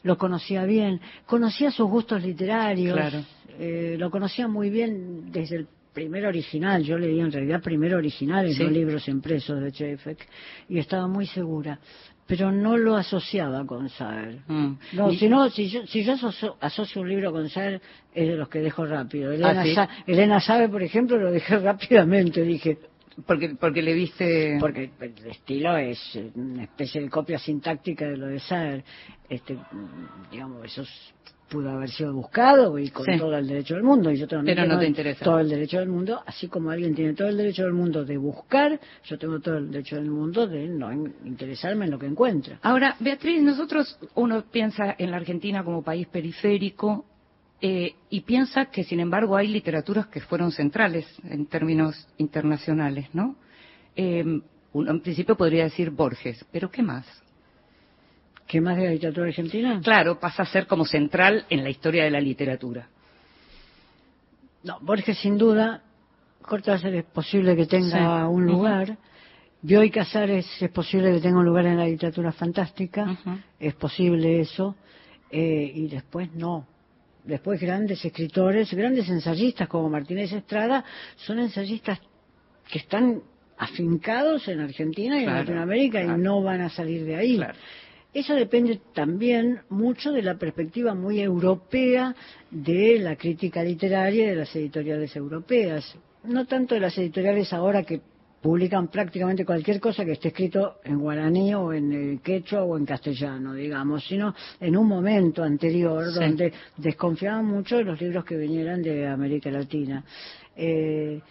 lo 0.03 0.17
conocía 0.17 0.65
bien, 0.65 0.99
conocía 1.25 1.71
sus 1.71 1.89
gustos 1.89 2.21
literarios, 2.23 2.95
Claro. 2.95 3.19
eh, 3.59 3.95
lo 3.97 4.09
conocía 4.11 4.47
muy 4.47 4.69
bien 4.69 5.31
desde 5.31 5.57
el 5.57 5.67
primer 5.93 6.25
original, 6.25 6.83
yo 6.83 6.97
leí 6.97 7.19
en 7.19 7.31
realidad 7.31 7.61
primer 7.61 7.93
original 7.95 8.45
en 8.47 8.53
Sí. 8.53 8.63
los 8.63 8.71
libros 8.71 9.07
impresos 9.07 9.61
de 9.61 9.71
Chefek 9.71 10.27
y 10.67 10.79
estaba 10.79 11.07
muy 11.07 11.27
segura, 11.27 11.79
pero 12.25 12.51
no 12.51 12.77
lo 12.77 12.95
asociaba 12.95 13.63
con 13.65 13.89
Saer. 13.89 14.39
Mm. 14.47 14.71
No, 14.93 15.11
si 15.11 15.29
no, 15.29 15.49
si 15.51 15.69
yo, 15.69 15.85
si 15.85 16.03
yo 16.03 16.13
asocio, 16.13 16.57
asocio 16.61 17.01
un 17.01 17.09
libro 17.09 17.31
con 17.31 17.47
Saer, 17.47 17.79
es 18.13 18.27
de 18.27 18.35
los 18.35 18.49
que 18.49 18.59
dejo 18.59 18.85
rápido. 18.87 19.31
Elena, 19.31 19.63
¿sí? 19.63 19.75
Sa- 19.75 19.89
Elena 20.07 20.39
sabe, 20.39 20.67
por 20.67 20.81
ejemplo, 20.81 21.17
lo 21.17 21.31
dejé 21.31 21.57
rápidamente, 21.59 22.41
dije, 22.41 22.79
porque, 23.25 23.55
porque 23.59 23.81
le 23.81 23.93
viste... 23.93 24.57
porque 24.59 24.89
el 24.99 25.27
estilo 25.27 25.77
es 25.77 25.99
una 26.35 26.63
especie 26.63 27.01
de 27.01 27.09
copia 27.09 27.37
sintáctica 27.39 28.05
de 28.07 28.17
lo 28.17 28.27
de 28.27 28.39
Saer. 28.39 28.83
Este, 29.29 29.57
digamos, 30.31 30.65
esos 30.65 30.89
pudo 31.49 31.69
haber 31.69 31.89
sido 31.89 32.13
buscado 32.13 32.79
y 32.79 32.89
con 32.89 33.05
Sí. 33.05 33.17
todo 33.19 33.37
el 33.37 33.47
derecho 33.47 33.75
del 33.75 33.83
mundo. 33.83 34.09
Y 34.09 34.17
yo 34.17 34.27
también 34.27 34.55
Pero 34.57 34.67
no 34.67 34.79
te 34.79 34.87
interesa. 34.87 35.23
todo 35.23 35.39
el 35.39 35.49
derecho 35.49 35.77
del 35.79 35.89
mundo, 35.89 36.21
así 36.25 36.47
como 36.47 36.71
alguien 36.71 36.95
tiene 36.95 37.13
todo 37.13 37.27
el 37.27 37.37
derecho 37.37 37.63
del 37.63 37.73
mundo 37.73 38.03
de 38.03 38.17
buscar, 38.17 38.79
yo 39.05 39.17
tengo 39.19 39.39
todo 39.39 39.57
el 39.57 39.69
derecho 39.71 39.97
del 39.97 40.09
mundo 40.09 40.47
de 40.47 40.67
no 40.67 40.91
in- 40.91 41.13
interesarme 41.25 41.85
en 41.85 41.91
lo 41.91 41.99
que 41.99 42.07
encuentra. 42.07 42.57
Ahora, 42.63 42.95
Beatriz, 42.99 43.39
nosotros, 43.43 43.99
uno 44.15 44.43
piensa 44.51 44.95
en 44.97 45.11
la 45.11 45.17
Argentina 45.17 45.63
como 45.63 45.83
país 45.83 46.07
periférico 46.07 47.05
eh, 47.65 47.95
y 48.09 48.19
piensa 48.21 48.65
que, 48.65 48.83
sin 48.83 48.99
embargo, 48.99 49.37
hay 49.37 49.47
literaturas 49.47 50.07
que 50.07 50.19
fueron 50.19 50.51
centrales 50.51 51.07
en 51.23 51.45
términos 51.45 52.09
internacionales, 52.17 53.07
¿no? 53.13 53.37
Eh, 53.95 54.41
uno 54.73 54.91
en 54.91 54.99
principio 54.99 55.37
podría 55.37 55.63
decir 55.63 55.89
Borges, 55.89 56.45
pero 56.51 56.69
¿qué 56.69 56.83
más? 56.83 57.05
¿Qué 58.47 58.59
más 58.59 58.75
de 58.75 58.83
la 58.83 58.91
literatura 58.91 59.27
argentina? 59.27 59.79
Claro, 59.81 60.19
pasa 60.19 60.43
a 60.43 60.45
ser 60.45 60.67
como 60.67 60.83
central 60.83 61.45
en 61.49 61.63
la 61.63 61.69
historia 61.69 62.03
de 62.03 62.11
la 62.11 62.19
literatura. 62.19 62.89
No, 64.63 64.79
Borges 64.81 65.17
sin 65.19 65.37
duda, 65.37 65.83
Cortázar 66.41 66.93
es 66.93 67.05
posible 67.05 67.55
que 67.55 67.65
tenga 67.65 68.25
Sí. 68.25 68.27
un 68.29 68.45
lugar, 68.45 68.97
Bioy 69.61 69.89
Casares 69.89 70.45
es 70.61 70.69
posible 70.71 71.13
que 71.13 71.21
tenga 71.21 71.39
un 71.39 71.45
lugar 71.45 71.65
en 71.65 71.77
la 71.77 71.85
literatura 71.85 72.33
fantástica, 72.33 73.17
es 73.57 73.73
posible 73.75 74.41
eso, 74.41 74.75
eh, 75.31 75.71
y 75.73 75.87
después 75.87 76.29
no. 76.33 76.72
Después 77.23 77.59
grandes 77.61 78.03
escritores, 78.03 78.73
grandes 78.73 79.07
ensayistas 79.09 79.67
como 79.67 79.89
Martínez 79.89 80.31
Estrada, 80.33 80.83
son 81.15 81.39
ensayistas 81.39 81.99
que 82.69 82.79
están 82.79 83.21
afincados 83.57 84.47
en 84.47 84.59
Argentina 84.59 85.17
y 85.19 85.23
Claro, 85.23 85.39
en 85.39 85.45
Latinoamérica 85.45 86.01
claro. 86.01 86.19
y 86.19 86.21
no 86.21 86.41
van 86.41 86.61
a 86.61 86.69
salir 86.69 87.05
de 87.05 87.15
ahí. 87.15 87.37
Claro. 87.37 87.53
Eso 88.13 88.35
depende 88.35 88.79
también 88.93 89.61
mucho 89.69 90.11
de 90.11 90.21
la 90.21 90.35
perspectiva 90.35 90.93
muy 90.93 91.19
europea 91.19 92.15
de 92.51 92.99
la 92.99 93.15
crítica 93.15 93.63
literaria 93.63 94.25
y 94.25 94.29
de 94.29 94.35
las 94.35 94.55
editoriales 94.55 95.15
europeas. 95.15 95.95
No 96.23 96.45
tanto 96.45 96.75
de 96.75 96.81
las 96.81 96.97
editoriales 96.97 97.51
ahora 97.53 97.83
que 97.83 98.01
publican 98.43 98.89
prácticamente 98.89 99.45
cualquier 99.45 99.79
cosa 99.79 100.03
que 100.03 100.11
esté 100.11 100.27
escrito 100.27 100.75
en 100.83 100.99
guaraní 100.99 101.55
o 101.55 101.71
en 101.71 101.93
eh, 101.93 102.19
quechua 102.21 102.63
o 102.63 102.77
en 102.77 102.85
castellano, 102.85 103.53
digamos, 103.53 104.03
sino 104.05 104.35
en 104.59 104.75
un 104.75 104.85
momento 104.85 105.41
anterior 105.43 106.11
Sí. 106.11 106.19
donde 106.19 106.53
desconfiaban 106.75 107.45
mucho 107.45 107.77
de 107.77 107.85
los 107.85 107.99
libros 108.01 108.25
que 108.25 108.35
vinieran 108.35 108.83
de 108.83 109.07
América 109.07 109.49
Latina. 109.49 110.03
Eh, 110.57 111.21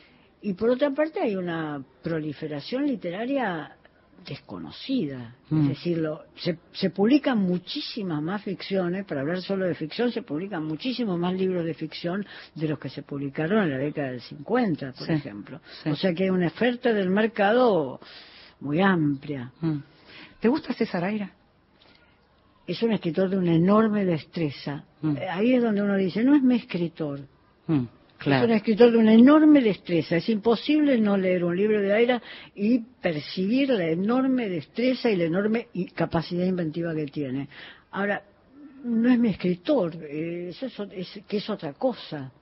y 0.41 0.55
por 0.55 0.71
otra 0.71 0.91
parte 0.91 1.21
hay 1.21 1.37
una 1.37 1.85
proliferación 2.03 2.87
literaria 2.87 3.77
desconocida. 4.25 5.35
Mm. 5.51 5.63
Es 5.63 5.69
decir, 5.69 5.99
lo- 5.99 6.23
se, 6.37 6.59
se 6.73 6.91
publican 6.91 7.39
muchísimas 7.39 8.23
más 8.23 8.43
ficciones, 8.43 9.05
para 9.05 9.21
hablar 9.23 9.43
solo 9.43 9.65
de 9.67 9.75
ficción, 9.75 10.11
se 10.13 10.23
publican 10.23 10.65
muchísimos 10.65 11.19
más 11.19 11.35
libros 11.35 11.65
de 11.65 11.75
ficción 11.75 12.25
de 12.55 12.69
los 12.69 12.79
que 12.79 12.89
se 12.89 13.03
publicaron 13.03 13.63
en 13.63 13.71
la 13.71 13.79
década 13.79 14.11
del 14.13 14.21
50, 14.21 14.93
por 14.93 15.07
Sí, 15.07 15.13
ejemplo. 15.13 15.61
sí. 15.83 15.91
O 15.91 15.97
sea 15.97 16.15
que 16.15 16.25
hay 16.25 16.31
una 16.31 16.47
oferta 16.49 16.93
del 16.93 17.11
mercado 17.11 18.01
muy 18.61 18.81
amplia. 18.81 19.53
Mm. 19.61 19.79
¿Te 20.41 20.49
gusta 20.49 20.73
César 20.73 21.05
Aira? 21.05 21.33
Es 22.67 22.83
un 22.83 22.93
escritor 22.93 23.29
de 23.29 23.37
una 23.39 23.55
enorme 23.55 24.05
destreza. 24.05 24.85
Mm. 25.03 25.17
Ahí 25.31 25.55
es 25.55 25.63
donde 25.63 25.83
uno 25.83 25.97
dice, 25.97 26.23
no 26.25 26.35
es 26.37 26.43
mi 26.43 26.57
escritor, 26.57 27.21
Es 28.43 28.45
un 28.45 28.51
escritor 28.53 28.91
de 28.93 28.99
una 28.99 29.13
enorme 29.15 29.61
destreza. 29.61 30.17
Es 30.17 30.29
imposible 30.29 30.99
no 30.99 31.17
leer 31.17 31.45
un 31.45 31.57
libro 31.57 31.81
de 31.81 31.93
Aira 31.93 32.23
y 32.55 32.79
percibir 33.01 33.71
la 33.71 33.87
enorme 33.89 34.49
destreza 34.49 35.11
y 35.11 35.17
la 35.17 35.25
enorme 35.25 35.69
capacidad 35.95 36.45
inventiva 36.45 36.95
que 36.95 37.07
tiene. 37.07 37.49
Ahora, 37.91 38.23
no 38.85 39.11
es 39.13 39.19
mi 39.19 39.29
escritor, 39.31 39.95
eso 40.05 40.67
es, 40.67 40.81
o- 40.81 40.85
es- 40.91 41.21
que 41.29 41.37
es 41.37 41.49
otra 41.51 41.73
cosa. 41.75 42.33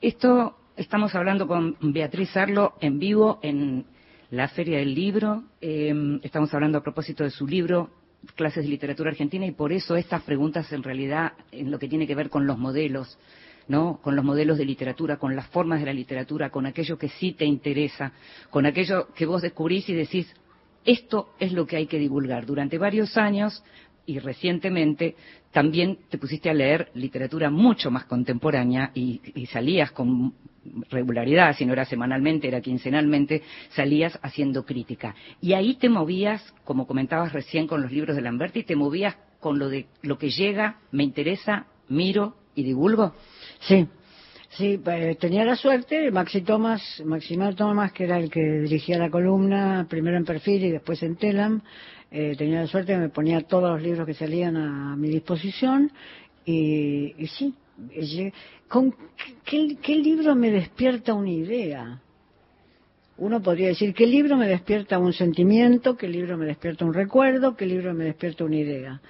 Esto 0.00 0.56
estamos 0.76 1.14
hablando 1.14 1.46
con 1.46 1.76
Beatriz 1.80 2.36
Arlo 2.36 2.74
en 2.80 2.98
vivo 2.98 3.38
en 3.42 3.84
la 4.30 4.48
Feria 4.48 4.78
del 4.78 4.94
Libro. 4.94 5.44
Eh, 5.60 6.18
estamos 6.22 6.52
hablando 6.54 6.78
a 6.78 6.82
propósito 6.82 7.24
de 7.24 7.30
su 7.30 7.46
libro, 7.46 7.90
Clases 8.34 8.64
de 8.64 8.70
Literatura 8.70 9.10
Argentina, 9.10 9.46
y 9.46 9.52
por 9.52 9.72
eso 9.72 9.96
estas 9.96 10.22
preguntas 10.22 10.72
en 10.72 10.82
realidad 10.82 11.32
en 11.52 11.70
lo 11.70 11.78
que 11.78 11.88
tiene 11.88 12.06
que 12.06 12.14
ver 12.14 12.30
con 12.30 12.46
los 12.46 12.58
modelos, 12.58 13.18
¿no? 13.68 14.00
Con 14.02 14.16
los 14.16 14.24
modelos 14.24 14.58
de 14.58 14.64
literatura, 14.64 15.16
con 15.16 15.34
las 15.34 15.46
formas 15.48 15.80
de 15.80 15.86
la 15.86 15.92
literatura, 15.92 16.50
con 16.50 16.66
aquello 16.66 16.98
que 16.98 17.08
sí 17.08 17.32
te 17.32 17.44
interesa, 17.44 18.12
con 18.50 18.66
aquello 18.66 19.08
que 19.14 19.26
vos 19.26 19.42
descubrís 19.42 19.88
y 19.88 19.94
decís, 19.94 20.34
esto 20.84 21.30
es 21.38 21.52
lo 21.52 21.66
que 21.66 21.76
hay 21.76 21.86
que 21.86 21.98
divulgar. 21.98 22.46
Durante 22.46 22.78
varios 22.78 23.16
años 23.16 23.62
y 24.06 24.18
recientemente 24.18 25.16
también 25.50 25.98
te 26.10 26.18
pusiste 26.18 26.50
a 26.50 26.54
leer 26.54 26.90
literatura 26.94 27.50
mucho 27.50 27.90
más 27.90 28.04
contemporánea 28.04 28.90
y, 28.94 29.20
salías 29.46 29.92
con 29.92 30.34
regularidad, 30.90 31.54
si 31.56 31.64
no 31.64 31.72
era 31.72 31.84
semanalmente, 31.84 32.48
era 32.48 32.60
quincenalmente, 32.60 33.42
salías 33.70 34.18
haciendo 34.22 34.64
crítica. 34.64 35.14
Y 35.40 35.52
ahí 35.52 35.74
te 35.74 35.88
movías, 35.88 36.42
como 36.64 36.86
comentabas 36.86 37.32
recién 37.32 37.66
con 37.66 37.82
los 37.82 37.92
libros 37.92 38.16
de 38.16 38.22
Lamberti, 38.22 38.64
te 38.64 38.76
movías 38.76 39.16
con 39.40 39.58
lo 39.58 39.68
de 39.68 39.86
lo 40.02 40.18
que 40.18 40.30
llega, 40.30 40.80
me 40.90 41.04
interesa, 41.04 41.66
miro 41.88 42.34
y 42.54 42.62
divulgo. 42.62 43.14
Sí, 43.60 43.88
sí, 44.50 44.80
eh, 44.86 45.16
tenía 45.18 45.44
la 45.44 45.56
suerte, 45.56 46.10
Maxi 46.10 46.42
Thomas, 46.42 47.02
Maximiliano 47.04 47.56
Thomas, 47.56 47.92
que 47.92 48.04
era 48.04 48.18
el 48.18 48.30
que 48.30 48.60
dirigía 48.60 48.98
la 48.98 49.10
columna, 49.10 49.86
primero 49.88 50.16
en 50.16 50.24
Perfil 50.24 50.64
y 50.64 50.70
después 50.70 51.02
en 51.02 51.16
Telam, 51.16 51.62
eh, 52.10 52.34
tenía 52.36 52.60
la 52.60 52.66
suerte 52.66 52.92
que 52.92 52.98
me 52.98 53.08
ponía 53.08 53.40
todos 53.42 53.70
los 53.70 53.82
libros 53.82 54.06
que 54.06 54.14
salían 54.14 54.56
a 54.56 54.96
mi 54.96 55.08
disposición 55.08 55.90
y, 56.44 57.14
y 57.18 57.26
sí, 57.26 57.54
eh, 57.90 58.32
¿con 58.68 58.94
qué 59.44 59.96
libro 59.96 60.34
me 60.34 60.50
despierta 60.50 61.14
una 61.14 61.30
idea? 61.30 62.00
Uno 63.16 63.40
podría 63.40 63.68
decir, 63.68 63.94
¿qué 63.94 64.08
libro 64.08 64.36
me 64.36 64.48
despierta 64.48 64.98
un 64.98 65.12
sentimiento? 65.12 65.96
¿Qué 65.96 66.08
libro 66.08 66.36
me 66.36 66.46
despierta 66.46 66.84
un 66.84 66.92
recuerdo? 66.92 67.54
¿Qué 67.56 67.64
libro 67.64 67.94
me 67.94 68.04
despierta 68.04 68.44
una 68.44 68.56
idea? 68.56 69.00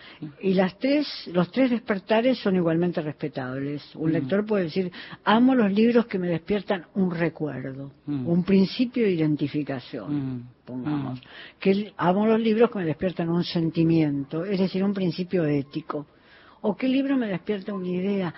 Y 0.43 0.53
las 0.53 0.79
tres, 0.79 1.07
los 1.33 1.51
tres 1.51 1.71
despertares 1.71 2.37
son 2.39 2.55
igualmente 2.55 3.01
respetables. 3.01 3.83
Un 3.95 4.13
lector 4.13 4.45
puede 4.45 4.65
decir, 4.65 4.93
amo 5.25 5.55
los 5.55 5.73
libros 5.73 6.05
que 6.05 6.19
me 6.19 6.29
despiertan 6.29 6.85
un 6.95 7.11
recuerdo, 7.13 7.93
Mm. 8.05 8.29
un 8.29 8.45
principio 8.45 9.05
de 9.05 9.13
identificación, 9.13 10.15
Mm. 10.37 10.49
pongamos. 10.67 11.23
Que 11.59 11.93
amo 11.97 12.27
los 12.27 12.41
libros 12.41 12.71
que 12.71 12.81
me 12.81 12.85
despiertan 12.85 13.31
un 13.31 13.43
sentimiento, 13.43 14.45
es 14.45 14.61
decir, 14.61 14.85
un 14.85 14.93
principio 14.93 15.47
ético. 15.47 16.07
O 16.61 16.77
qué 16.77 16.89
libro 16.89 17.17
me 17.17 17.29
despierta 17.29 17.73
una 17.73 17.89
idea. 17.89 18.35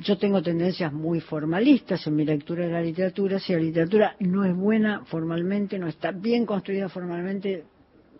Yo 0.00 0.18
tengo 0.18 0.42
tendencias 0.42 0.92
muy 0.92 1.20
formalistas 1.20 2.04
en 2.08 2.16
mi 2.16 2.24
lectura 2.24 2.66
de 2.66 2.72
la 2.72 2.82
literatura. 2.82 3.38
Si 3.38 3.52
la 3.52 3.60
literatura 3.60 4.16
no 4.18 4.44
es 4.44 4.54
buena 4.54 5.04
formalmente, 5.04 5.78
no 5.78 5.86
está 5.86 6.10
bien 6.10 6.44
construida 6.44 6.88
formalmente, 6.88 7.64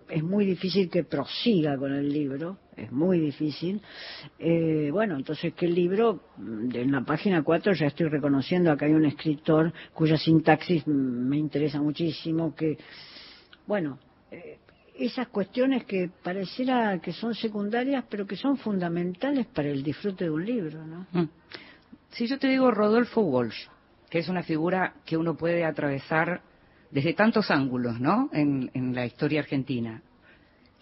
es 0.09 0.23
muy 0.23 0.47
difícil 0.47 0.89
que 0.89 1.03
prosiga 1.03 1.77
con 1.77 1.93
el 1.93 2.13
libro, 2.13 2.59
es 2.77 2.93
muy 2.93 3.19
difícil. 3.19 3.81
Eh, 4.39 4.91
bueno, 4.93 5.17
entonces 5.17 5.53
que 5.55 5.67
el 5.67 5.75
libro, 5.75 6.21
en 6.39 6.93
la 6.93 7.01
página 7.05 7.43
4 7.43 7.73
ya 7.73 7.87
estoy 7.87 8.09
reconociendo, 8.09 8.71
acá 8.71 8.87
hay 8.87 8.93
un 8.93 9.07
escritor 9.07 9.73
cuya 9.93 10.17
sintaxis 10.17 10.87
me 10.87 11.39
interesa 11.39 11.81
muchísimo, 11.83 12.55
que, 12.55 12.79
bueno, 13.67 13.99
eh, 14.31 14.59
esas 14.99 15.29
cuestiones 15.29 15.85
que 15.85 16.11
pareciera 16.23 16.99
que 17.01 17.13
son 17.13 17.35
secundarias, 17.35 18.05
pero 18.09 18.27
que 18.27 18.37
son 18.37 18.57
fundamentales 18.57 19.47
para 19.47 19.69
el 19.69 19.83
disfrute 19.83 20.25
de 20.25 20.31
un 20.31 20.45
libro, 20.45 20.87
¿no? 20.87 21.07
Mm. 21.13 21.29
Si 22.11 22.27
yo 22.27 22.39
te 22.39 22.49
digo 22.49 22.71
Rodolfo 22.71 23.21
Walsh, 23.23 23.67
que 24.09 24.21
es 24.21 24.29
una 24.29 24.43
figura 24.45 24.95
que 25.05 25.17
uno 25.17 25.37
puede 25.37 25.65
atravesar 25.65 26.43
desde 26.91 27.15
tantos 27.15 27.51
ángulos, 27.51 28.01
¿no? 28.01 28.31
En, 28.33 28.71
en 28.75 28.95
la 28.95 29.05
historia 29.05 29.41
argentina. 29.41 30.01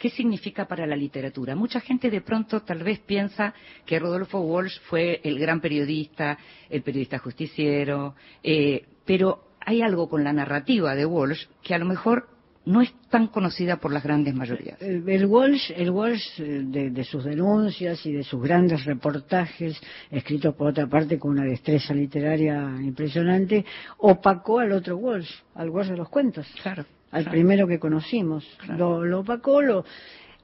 ¿Qué 0.02 0.10
significa 0.10 0.66
para 0.66 0.84
la 0.84 0.96
literatura? 0.96 1.54
Mucha 1.54 1.80
gente 1.80 2.10
de 2.10 2.20
pronto 2.20 2.62
tal 2.62 2.82
vez 2.82 2.98
piensa 2.98 3.54
que 3.86 3.98
Rodolfo 4.00 4.40
Walsh 4.40 4.80
fue 4.88 5.20
el 5.22 5.38
gran 5.38 5.60
periodista, 5.60 6.36
el 6.68 6.82
periodista 6.82 7.18
justiciero, 7.18 8.16
eh, 8.42 8.84
pero 9.06 9.52
hay 9.60 9.80
algo 9.80 10.08
con 10.08 10.24
la 10.24 10.32
narrativa 10.32 10.94
de 10.96 11.06
Walsh 11.06 11.46
que 11.62 11.74
a 11.74 11.78
lo 11.78 11.84
mejor 11.84 12.28
no 12.64 12.80
es 12.80 12.92
tan 13.10 13.26
conocida 13.26 13.76
por 13.78 13.92
las 13.92 14.02
grandes 14.04 14.34
mayorías. 14.34 14.80
El, 14.80 15.08
el 15.08 15.26
Walsh, 15.26 15.72
el 15.74 15.90
Walsh 15.90 16.40
eh, 16.40 16.60
de, 16.64 16.90
de 16.90 17.04
sus 17.04 17.24
denuncias 17.24 18.04
y 18.06 18.12
de 18.12 18.22
sus 18.22 18.40
grandes 18.42 18.84
reportajes, 18.84 19.80
escritos 20.10 20.54
por 20.54 20.68
otra 20.68 20.86
parte 20.86 21.18
con 21.18 21.32
una 21.32 21.44
destreza 21.44 21.92
literaria 21.92 22.60
impresionante, 22.80 23.64
opacó 23.98 24.60
al 24.60 24.72
otro 24.72 24.96
Walsh, 24.96 25.30
al 25.56 25.70
Walsh 25.70 25.88
de 25.88 25.96
los 25.96 26.08
cuentos, 26.08 26.46
Claro. 26.62 26.84
al 27.10 27.22
claro. 27.24 27.30
primero 27.30 27.66
que 27.66 27.78
conocimos. 27.80 28.44
Claro. 28.58 29.00
Lo, 29.00 29.04
lo 29.06 29.20
opacó, 29.20 29.60
lo... 29.60 29.84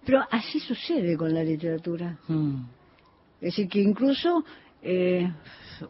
pero 0.04 0.24
así 0.30 0.58
sucede 0.58 1.16
con 1.16 1.32
la 1.32 1.44
literatura. 1.44 2.18
Mm. 2.26 2.62
Es 3.40 3.54
decir, 3.54 3.68
que 3.68 3.80
incluso 3.80 4.44
eh, 4.82 5.30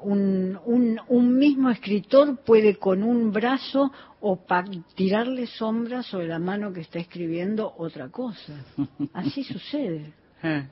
un, 0.02 0.58
un, 0.66 1.00
un 1.08 1.38
mismo 1.38 1.70
escritor 1.70 2.36
puede 2.44 2.76
con 2.76 3.02
un 3.02 3.32
brazo 3.32 3.90
opa- 4.20 4.64
tirarle 4.94 5.46
sombras 5.46 6.06
sobre 6.06 6.28
la 6.28 6.38
mano 6.38 6.72
que 6.72 6.80
está 6.80 6.98
escribiendo 6.98 7.74
otra 7.76 8.08
cosa. 8.08 8.64
Así 9.12 9.44
sucede. 9.52 10.12
Ah. 10.42 10.66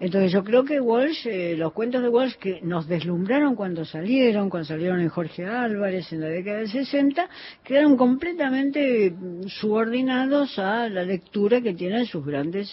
Entonces 0.00 0.32
yo 0.32 0.42
creo 0.42 0.64
que 0.64 0.80
Walsh, 0.80 1.26
eh, 1.28 1.56
los 1.56 1.72
cuentos 1.72 2.02
de 2.02 2.08
Walsh 2.08 2.34
que 2.34 2.60
nos 2.62 2.88
deslumbraron 2.88 3.54
cuando 3.54 3.84
salieron, 3.84 4.50
cuando 4.50 4.66
salieron 4.66 5.00
en 5.00 5.08
Jorge 5.08 5.46
Álvarez 5.46 6.12
en 6.12 6.20
la 6.20 6.26
década 6.26 6.58
del 6.58 6.68
60, 6.68 7.28
quedaron 7.62 7.96
completamente 7.96 9.10
mm, 9.12 9.46
subordinados 9.46 10.58
a 10.58 10.88
la 10.88 11.04
lectura 11.04 11.60
que 11.60 11.74
tienen 11.74 12.06
sus 12.06 12.26
grandes 12.26 12.68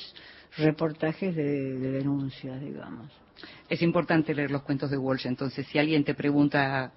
reportajes 0.57 1.35
de, 1.35 1.77
de 1.77 1.91
denuncias, 1.91 2.59
digamos. 2.59 3.07
Es 3.69 3.81
importante 3.83 4.33
leer 4.33 4.49
los 4.51 4.63
cuentos 4.63 4.89
de 4.89 4.97
Walsh, 4.97 5.27
entonces 5.27 5.67
si 5.67 5.77
alguien 5.77 6.03
te 6.03 6.15
pregunta 6.15 6.91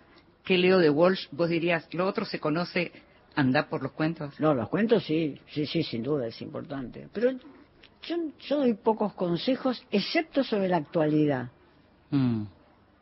qué 0.44 0.58
leo 0.58 0.78
de 0.78 0.90
Walsh, 0.90 1.26
vos 1.32 1.48
dirías, 1.48 1.88
lo 1.92 2.06
otro 2.06 2.24
se 2.24 2.38
conoce, 2.38 2.92
anda 3.34 3.68
por 3.68 3.82
los 3.82 3.92
cuentos. 3.92 4.38
No, 4.38 4.54
los 4.54 4.68
cuentos 4.68 5.04
sí, 5.04 5.38
sí, 5.52 5.66
sí, 5.66 5.82
sin 5.82 6.02
duda 6.02 6.26
es 6.26 6.40
importante. 6.42 7.08
Pero 7.12 7.32
yo, 8.02 8.16
yo 8.46 8.56
doy 8.58 8.74
pocos 8.74 9.14
consejos, 9.14 9.82
excepto 9.90 10.44
sobre 10.44 10.68
la 10.68 10.76
actualidad. 10.78 11.48
Mm, 12.10 12.44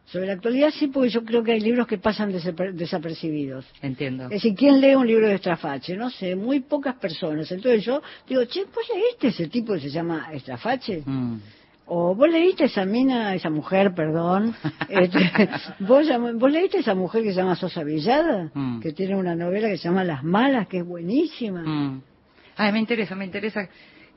Sobre 0.04 0.26
la 0.26 0.32
actualidad 0.34 0.70
sí, 0.70 0.88
porque 0.88 1.08
yo 1.08 1.24
creo 1.24 1.42
que 1.42 1.52
hay 1.52 1.60
libros 1.60 1.86
que 1.86 1.96
pasan 1.96 2.32
desaper- 2.32 2.72
desapercibidos. 2.74 3.64
entiendo. 3.80 4.24
Es 4.24 4.30
decir, 4.30 4.54
¿quién 4.54 4.80
lee 4.80 4.94
un 4.94 5.06
libro 5.06 5.26
de 5.28 5.34
Estrafache? 5.36 5.96
No 5.96 6.10
sé, 6.10 6.34
muy 6.36 6.60
pocas 6.60 6.96
personas. 6.96 7.50
Entonces 7.50 7.84
yo 7.84 8.02
digo, 8.28 8.44
che, 8.44 8.64
¿vos 8.64 8.84
leíste 8.94 9.28
ese 9.28 9.48
tipo 9.48 9.72
que 9.74 9.80
se 9.80 9.90
llama 9.90 10.28
Estrafache? 10.32 11.02
Mm. 11.06 11.36
O 11.86 12.14
vos 12.14 12.28
leíste 12.30 12.64
esa 12.64 12.84
mina, 12.84 13.34
esa 13.34 13.50
mujer, 13.50 13.92
perdón, 13.94 14.54
este, 14.88 15.30
¿vos, 15.80 16.06
vos 16.36 16.50
leíste 16.50 16.78
esa 16.78 16.94
mujer 16.94 17.22
que 17.22 17.30
se 17.30 17.36
llama 17.36 17.56
Sosa 17.56 17.82
Villada, 17.84 18.50
Mm. 18.54 18.80
que 18.80 18.92
tiene 18.92 19.16
una 19.16 19.34
novela 19.34 19.68
que 19.68 19.76
se 19.76 19.84
llama 19.88 20.04
Las 20.04 20.22
Malas, 20.24 20.68
que 20.68 20.78
es 20.78 20.86
buenísima. 20.86 21.62
Mm. 21.62 22.02
Ay, 22.56 22.72
me 22.72 22.78
interesa, 22.78 23.14
me 23.14 23.24
interesa. 23.24 23.68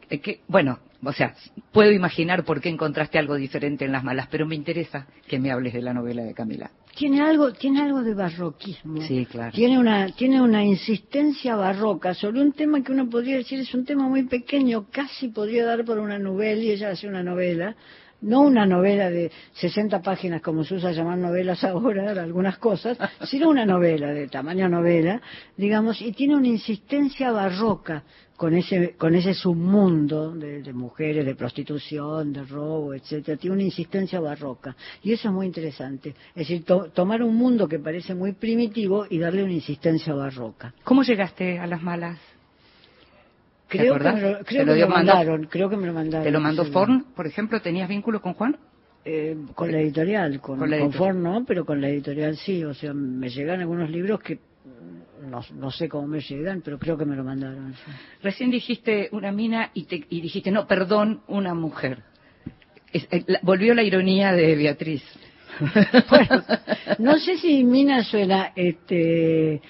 eh, 0.09 0.19
que, 0.19 0.41
bueno, 0.47 0.79
o 1.03 1.11
sea, 1.13 1.33
puedo 1.71 1.91
imaginar 1.91 2.43
por 2.43 2.61
qué 2.61 2.69
encontraste 2.69 3.17
algo 3.17 3.35
diferente 3.35 3.85
en 3.85 3.91
las 3.91 4.03
malas, 4.03 4.27
pero 4.29 4.45
me 4.45 4.53
interesa 4.55 5.07
que 5.27 5.39
me 5.39 5.51
hables 5.51 5.73
de 5.73 5.81
la 5.81 5.93
novela 5.93 6.23
de 6.23 6.33
Camila. 6.35 6.69
Tiene 6.95 7.21
algo, 7.21 7.51
tiene 7.51 7.81
algo 7.81 8.01
de 8.01 8.13
barroquismo. 8.13 9.01
Sí, 9.01 9.25
claro. 9.25 9.51
Tiene 9.51 9.77
una, 9.77 10.07
tiene 10.15 10.41
una 10.41 10.63
insistencia 10.63 11.55
barroca 11.55 12.13
sobre 12.13 12.41
un 12.41 12.53
tema 12.53 12.81
que 12.83 12.93
uno 12.93 13.09
podría 13.09 13.37
decir 13.37 13.59
es 13.59 13.73
un 13.73 13.83
tema 13.83 14.07
muy 14.07 14.23
pequeño, 14.23 14.85
casi 14.91 15.27
podría 15.27 15.65
dar 15.65 15.83
por 15.83 15.99
una 15.99 16.17
novela, 16.17 16.61
y 16.61 16.71
ella 16.71 16.91
hace 16.91 17.07
una 17.07 17.21
novela, 17.21 17.75
no 18.21 18.41
una 18.41 18.65
novela 18.65 19.09
de 19.09 19.31
60 19.53 20.01
páginas 20.01 20.41
como 20.41 20.63
se 20.63 20.75
usa 20.75 20.91
llamar 20.91 21.17
novelas 21.17 21.63
ahora, 21.65 22.11
algunas 22.11 22.57
cosas, 22.57 22.97
sino 23.25 23.49
una 23.49 23.65
novela 23.65 24.07
de 24.13 24.27
tamaño 24.27 24.67
novela, 24.69 25.21
digamos, 25.57 26.01
y 26.01 26.11
tiene 26.13 26.35
una 26.35 26.47
insistencia 26.47 27.31
barroca 27.31 28.03
con 28.35 28.53
ese, 28.53 28.95
con 28.97 29.15
ese 29.15 29.33
submundo 29.33 30.31
de, 30.35 30.61
de 30.61 30.73
mujeres, 30.73 31.25
de 31.25 31.35
prostitución, 31.35 32.33
de 32.33 32.43
robo, 32.43 32.93
etcétera, 32.93 33.37
tiene 33.37 33.53
una 33.55 33.63
insistencia 33.63 34.19
barroca. 34.19 34.75
Y 35.03 35.13
eso 35.13 35.29
es 35.29 35.33
muy 35.33 35.45
interesante. 35.45 36.09
Es 36.29 36.47
decir, 36.47 36.65
to- 36.65 36.89
tomar 36.93 37.23
un 37.23 37.33
mundo 37.35 37.67
que 37.67 37.79
parece 37.79 38.13
muy 38.13 38.33
primitivo 38.33 39.05
y 39.09 39.19
darle 39.19 39.41
una 39.43 39.53
insistencia 39.53 40.13
barroca. 40.13 40.73
¿Cómo 40.83 41.03
llegaste 41.03 41.59
a 41.59 41.67
las 41.67 41.81
malas? 41.81 42.19
¿Te 43.69 43.77
Creo 43.79 43.97
que 43.97 44.11
me 44.11 44.21
lo, 44.21 44.37
¿Te 44.37 44.43
creo 44.45 44.65
que 44.65 44.73
me 44.73 44.85
mandó- 44.85 44.89
mandaron, 45.13 45.43
creo 45.47 45.69
que 45.69 45.77
me 45.77 45.87
lo 45.87 45.93
mandaron. 45.93 46.23
¿Te 46.25 46.31
lo 46.31 46.39
mandó 46.39 46.65
sí. 46.65 46.71
Forn, 46.71 47.05
por 47.15 47.25
ejemplo? 47.27 47.61
¿Tenías 47.61 47.89
vínculo 47.89 48.21
con 48.21 48.33
Juan? 48.33 48.57
Eh, 49.03 49.35
con 49.55 49.71
la 49.71 49.79
editorial, 49.79 50.39
con, 50.41 50.57
Con 50.59 50.69
la 50.69 50.77
con 50.77 50.87
editorial. 50.87 51.13
Ford 51.13 51.21
no, 51.23 51.45
pero 51.45 51.65
con 51.65 51.81
la 51.81 51.89
editorial 51.89 52.37
sí. 52.37 52.63
O 52.63 52.73
sea, 52.73 52.93
me 52.93 53.29
llegan 53.29 53.59
algunos 53.61 53.89
libros 53.89 54.19
que 54.21 54.39
no, 55.29 55.41
no 55.55 55.71
sé 55.71 55.89
cómo 55.89 56.07
me 56.07 56.21
llegan, 56.21 56.61
pero 56.61 56.77
creo 56.77 56.97
que 56.97 57.05
me 57.05 57.15
lo 57.15 57.23
mandaron. 57.23 57.73
sí. 57.73 57.91
Recién 58.21 58.51
dijiste 58.51 59.09
una 59.11 59.31
mina 59.31 59.71
y, 59.73 59.85
te, 59.85 60.05
y 60.09 60.21
dijiste, 60.21 60.51
no, 60.51 60.67
perdón, 60.67 61.21
una 61.27 61.53
mujer. 61.55 62.03
Es- 62.93 63.07
eh, 63.11 63.23
la- 63.27 63.39
volvió 63.41 63.73
la 63.73 63.83
ironía 63.83 64.31
de 64.33 64.55
Beatriz. 64.55 65.03
Bueno, 66.09 66.43
no 66.99 67.17
sé 67.17 67.37
si 67.37 67.63
Mina 67.63 68.03
suena 68.03 68.51
este 68.55 69.61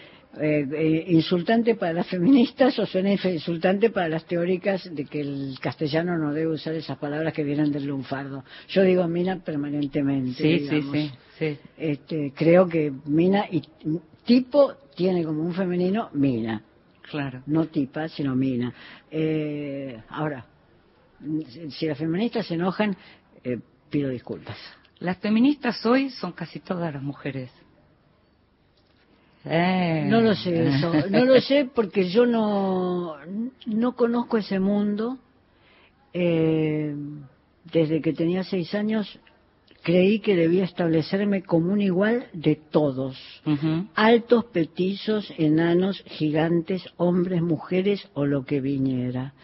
eh, 0.42 0.68
eh, 0.72 1.06
insultante 1.10 1.76
para 1.76 1.94
las 1.94 2.08
feministas 2.16 2.78
o 2.80 2.86
suena 2.86 3.12
insultante 3.14 3.90
para 3.90 4.10
las 4.10 4.26
teóricas 4.26 4.94
de 4.94 5.06
que 5.06 5.22
el 5.22 5.58
castellano 5.62 6.18
no 6.18 6.34
debe 6.34 6.52
usar 6.54 6.74
esas 6.76 6.98
palabras 6.98 7.34
que 7.34 7.44
vienen 7.44 7.72
del 7.72 7.86
lunfardo. 7.86 8.44
Yo 8.70 8.82
digo 8.84 9.08
Mina 9.08 9.38
permanentemente. 9.44 10.42
Sí, 10.44 10.60
sí, 10.60 10.64
digamos. 10.76 10.92
sí, 10.94 11.12
sí. 11.40 11.58
Este, 11.78 12.34
creo 12.36 12.68
que 12.68 12.92
Mina 13.06 13.46
y 13.52 13.64
tipo 14.26 14.74
tiene 14.96 15.24
como 15.24 15.42
un 15.42 15.54
femenino 15.54 16.10
Mina, 16.14 16.62
Claro. 17.10 17.42
no 17.46 17.66
tipa, 17.68 18.08
sino 18.08 18.36
Mina. 18.36 18.74
Eh, 19.12 20.02
ahora, 20.10 20.46
si- 21.50 21.72
si 21.72 21.86
las 21.86 21.98
feministas 21.98 22.48
se 22.48 22.56
enojan, 22.56 22.96
eh, 23.44 23.60
pido 23.90 24.10
disculpas. 24.10 24.58
Las 25.00 25.18
feministas 25.18 25.86
hoy 25.86 26.10
son 26.10 26.32
casi 26.32 26.60
todas 26.60 26.94
las 26.94 27.04
mujeres. 27.04 27.52
Eh. 29.46 30.06
No 30.08 30.22
lo 30.22 30.34
sé 30.36 30.68
eso, 30.68 30.92
no 31.10 31.26
lo 31.26 31.40
sé 31.40 31.70
porque 31.74 32.10
yo 32.10 32.26
no, 32.26 33.16
no 33.66 33.96
conozco 33.96 34.38
ese 34.38 34.60
mundo. 34.60 35.18
Eh, 36.14 36.96
desde 37.72 38.02
que 38.02 38.14
tenía 38.14 38.44
seis 38.44 38.74
años 38.74 39.20
creí 39.86 40.20
que 40.20 40.36
debía 40.36 40.64
establecerme 40.64 41.44
como 41.44 41.72
un 41.72 41.80
igual 41.80 42.26
de 42.34 42.56
todos. 42.56 43.18
Altos, 43.94 44.46
petizos, 44.46 45.32
enanos, 45.38 46.04
gigantes, 46.08 46.84
hombres, 46.98 47.44
mujeres 47.44 48.10
o 48.16 48.26
lo 48.26 48.46
que 48.46 48.62
viniera. 48.62 49.36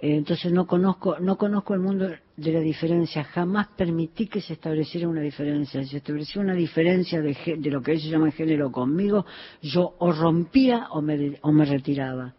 Eh, 0.00 0.16
Entonces 0.16 0.52
no 0.52 0.66
conozco, 0.66 1.18
no 1.20 1.36
conozco 1.36 1.74
el 1.74 1.80
mundo 1.80 2.08
de 2.36 2.52
la 2.52 2.60
diferencia. 2.60 3.24
Jamás 3.24 3.68
permití 3.76 4.26
que 4.26 4.40
se 4.40 4.54
estableciera 4.54 5.08
una 5.08 5.20
diferencia. 5.20 5.82
Si 5.82 5.90
se 5.90 5.96
establecía 5.98 6.40
una 6.40 6.54
diferencia 6.54 7.20
de, 7.20 7.36
de 7.58 7.70
lo 7.70 7.82
que 7.82 7.92
ellos 7.92 8.10
llaman 8.10 8.32
género 8.32 8.72
conmigo, 8.72 9.26
yo 9.60 9.94
o 9.98 10.12
rompía 10.12 10.88
o 10.90 11.02
me, 11.02 11.38
o 11.42 11.52
me 11.52 11.64
retiraba. 11.66 12.34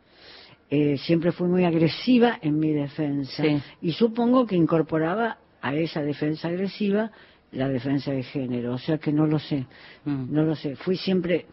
Eh, 0.70 0.98
siempre 0.98 1.32
fui 1.34 1.48
muy 1.50 1.66
agresiva 1.66 2.40
en 2.42 2.58
mi 2.58 2.72
defensa. 2.72 3.44
Sí. 3.44 3.62
Y 3.82 3.92
supongo 3.92 4.46
que 4.46 4.56
incorporaba 4.56 5.38
a 5.62 5.76
esa 5.76 6.02
defensa 6.02 6.48
agresiva 6.48 7.12
la 7.52 7.68
defensa 7.68 8.12
de 8.12 8.24
género. 8.24 8.74
O 8.74 8.78
sea 8.78 8.98
que 8.98 9.12
no 9.12 9.28
lo 9.28 9.38
sé. 9.38 9.66
Mm. 10.06 10.34
No 10.34 10.44
lo 10.44 10.56
sé. 10.56 10.76
Fui 10.78 10.96
siempre 10.96 11.46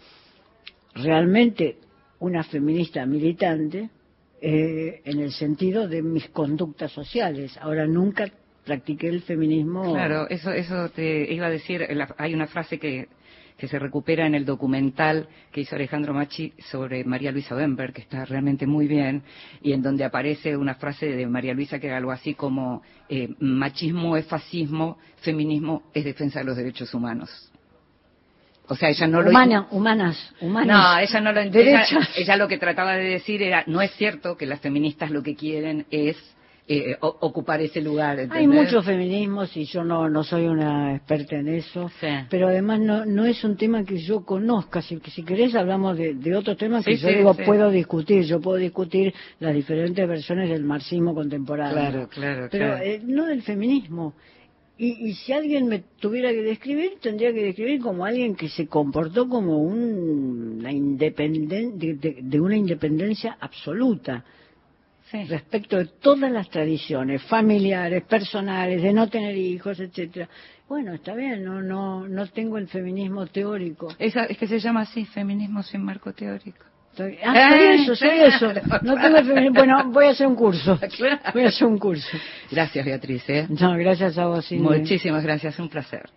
realmente 0.95 1.79
una 2.21 2.45
feminista 2.45 3.05
militante 3.07 3.91
eh, 4.41 5.01
en 5.05 5.21
el 5.21 5.33
sentido 5.33 5.89
de 5.89 6.03
mis 6.03 6.29
conductas 6.29 6.93
sociales. 6.93 7.57
Ahora 7.61 7.87
nunca 7.87 8.29
practiqué 8.65 9.09
el 9.09 9.23
feminismo. 9.23 9.93
Claro, 9.93 10.29
eso, 10.29 10.51
eso 10.53 10.91
te 10.91 11.33
iba 11.33 11.47
a 11.47 11.51
decir. 11.51 11.87
la- 11.91 12.15
hay 12.19 12.35
una 12.35 12.47
frase 12.47 12.79
que, 12.79 13.09
se 13.59 13.79
recupera 13.81 14.25
en 14.25 14.37
el 14.37 14.45
documental 14.45 15.27
que 15.51 15.63
hizo 15.63 15.75
Alejandro 15.75 16.15
Machi 16.15 16.53
sobre 16.71 17.03
María 17.03 17.33
Luisa 17.33 17.57
Bember, 17.57 17.93
que 17.93 18.03
está 18.03 18.25
realmente 18.25 18.69
muy 18.69 18.87
bien, 18.87 19.23
y 19.61 19.73
en 19.73 19.83
donde 19.83 20.05
aparece 20.05 20.57
una 20.57 20.77
frase 20.77 21.07
de 21.07 21.27
María 21.27 21.55
Luisa 21.55 21.81
que 21.81 21.89
era 21.89 21.97
algo 21.97 22.13
así 22.13 22.35
como 22.35 22.83
eh, 23.09 23.35
machismo 23.41 24.17
es 24.17 24.27
fascismo, 24.27 24.99
feminismo 25.23 25.83
es 25.93 26.05
defensa 26.05 26.39
de 26.39 26.45
los 26.45 26.57
derechos 26.57 26.95
humanos. 26.95 27.51
O 28.69 28.75
sea, 28.77 28.91
ella 28.91 29.07
no 29.07 29.23
lo 29.23 29.31
Humana- 29.31 29.67
humanas, 29.71 30.35
humanas. 30.41 30.67
No, 30.77 30.99
ella 30.99 31.21
no 31.21 31.33
lo 31.33 31.41
ella, 31.41 31.85
ella 32.17 32.37
lo 32.37 32.49
que 32.49 32.59
trataba 32.59 32.95
de 32.97 33.05
decir 33.05 33.43
era, 33.43 33.65
no 33.67 33.81
es 33.81 33.91
cierto 33.93 34.37
que 34.37 34.47
las 34.47 34.61
feministas 34.61 35.11
lo 35.11 35.23
que 35.23 35.35
quieren 35.35 35.87
es 35.91 36.17
eh, 36.71 36.97
o- 37.01 37.17
ocupar 37.21 37.63
ese 37.63 37.81
lugar. 37.81 38.19
Hay 38.31 38.47
muchos 38.47 38.85
feminismos 38.85 39.57
y 39.57 39.65
yo 39.65 39.85
no, 39.85 40.11
no 40.11 40.23
soy 40.23 40.45
una 40.49 40.97
experta 40.97 41.37
en 41.37 41.49
eso, 41.49 41.89
Sí. 41.99 42.09
pero 42.29 42.49
además 42.49 42.79
no, 42.81 43.07
no 43.07 43.25
es 43.25 43.43
un 43.43 43.57
tema 43.57 43.85
que 43.85 43.97
yo 43.97 44.23
conozca. 44.27 44.83
Si, 44.83 45.01
si 45.15 45.23
querés 45.23 45.55
hablamos 45.55 45.97
de, 45.97 46.13
de 46.13 46.35
otro 46.37 46.59
tema 46.59 46.83
que 46.83 46.99
Sí, 46.99 47.03
yo 47.03 47.09
digo 47.09 47.33
puedo 47.35 47.71
discutir. 47.71 48.25
Yo 48.25 48.39
puedo 48.43 48.59
discutir 48.59 49.15
las 49.41 49.55
diferentes 49.55 50.07
versiones 50.07 50.51
del 50.51 50.63
marxismo 50.63 51.15
contemporáneo. 51.15 51.73
Claro, 51.73 52.09
claro, 52.11 52.49
Pero 52.51 52.67
claro. 52.67 52.85
eh, 52.85 53.01
no 53.03 53.25
del 53.25 53.41
feminismo. 53.41 54.13
Y, 54.79 55.09
y 55.09 55.15
si 55.15 55.33
alguien 55.33 55.67
me 55.67 55.81
tuviera 55.99 56.31
que 56.31 56.41
describir, 56.43 56.93
tendría 57.01 57.33
que 57.33 57.43
describir 57.43 57.81
como 57.81 58.05
alguien 58.05 58.37
que 58.37 58.49
se 58.49 58.69
comportó 58.69 59.29
como 59.29 59.59
un, 59.59 60.59
una 60.61 60.71
independen- 60.73 61.73
de, 61.77 61.95
de- 61.97 62.19
de 62.23 62.41
una 62.41 62.57
independencia 62.57 63.37
absoluta 63.41 64.25
Sí. 65.11 65.25
respecto 65.25 65.79
de 65.79 65.87
todas 65.87 66.31
las 66.31 66.51
tradiciones 66.51 67.23
familiares, 67.23 68.05
personales, 68.05 68.83
de 68.83 68.93
no 68.93 69.09
tener 69.09 69.35
hijos, 69.37 69.81
etcétera. 69.81 70.29
Bueno, 70.69 70.93
está 70.93 71.15
bien, 71.15 71.43
no 71.45 71.63
no 71.63 72.07
no 72.07 72.27
tengo 72.27 72.59
el 72.59 72.69
feminismo 72.69 73.27
teórico. 73.27 73.89
Esa, 73.99 74.25
es 74.27 74.37
que 74.37 74.47
se 74.47 74.61
llama 74.61 74.83
así, 74.83 75.07
feminismo 75.07 75.63
sin 75.63 75.83
marco 75.83 76.13
teórico. 76.13 76.63
Estoy- 76.99 77.19
ah, 77.25 77.51
soy 77.51 77.61
eso, 77.83 77.95
soy 77.97 78.09
eso. 78.21 78.53
No 78.83 78.95
tengo 79.01 79.17
feminismo. 79.25 79.55
Bueno, 79.55 79.91
voy 79.91 80.07
a 80.07 80.11
hacer 80.11 80.27
un 80.27 80.35
curso. 80.35 80.79
Voy 81.33 81.45
a 81.45 81.49
hacer 81.49 81.67
un 81.69 81.79
curso. 81.79 82.19
Gracias, 82.51 82.85
Beatriz. 82.85 83.23
¿eh? 83.29 83.47
No, 83.49 83.77
gracias 83.77 84.19
a 84.19 84.27
vos. 84.27 84.51
Muchísimas 84.53 85.23
gracias, 85.23 85.59
un 85.59 85.69
placer. 85.69 86.09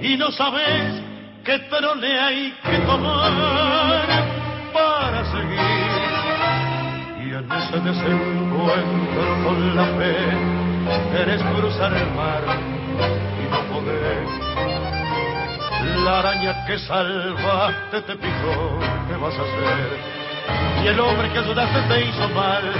Y 0.00 0.16
no 0.16 0.30
sabes 0.32 1.02
qué 1.44 1.58
trole 1.68 2.18
hay 2.18 2.54
que 2.64 2.78
tomar 2.78 4.06
para 4.72 5.24
seguir. 5.26 5.60
Y 7.20 7.34
en 7.34 7.52
ese 7.52 7.80
desencuentro 7.80 9.44
con 9.44 9.76
la 9.76 9.84
fe, 9.84 10.16
quieres 11.12 11.42
cruzar 11.42 11.92
el 11.92 12.10
mar 12.14 12.42
y 13.42 13.50
no 13.50 13.60
poder. 13.74 14.26
La 16.04 16.20
araña 16.20 16.64
que 16.66 16.78
salvaste 16.78 18.00
te 18.02 18.16
picó, 18.16 18.78
¿qué 19.06 19.16
vas 19.18 19.34
a 19.34 19.42
hacer? 19.42 20.82
Y 20.82 20.86
el 20.86 20.98
hombre 20.98 21.30
que 21.30 21.40
ayudaste 21.40 21.82
te 21.88 22.06
hizo 22.06 22.28
mal, 22.30 22.72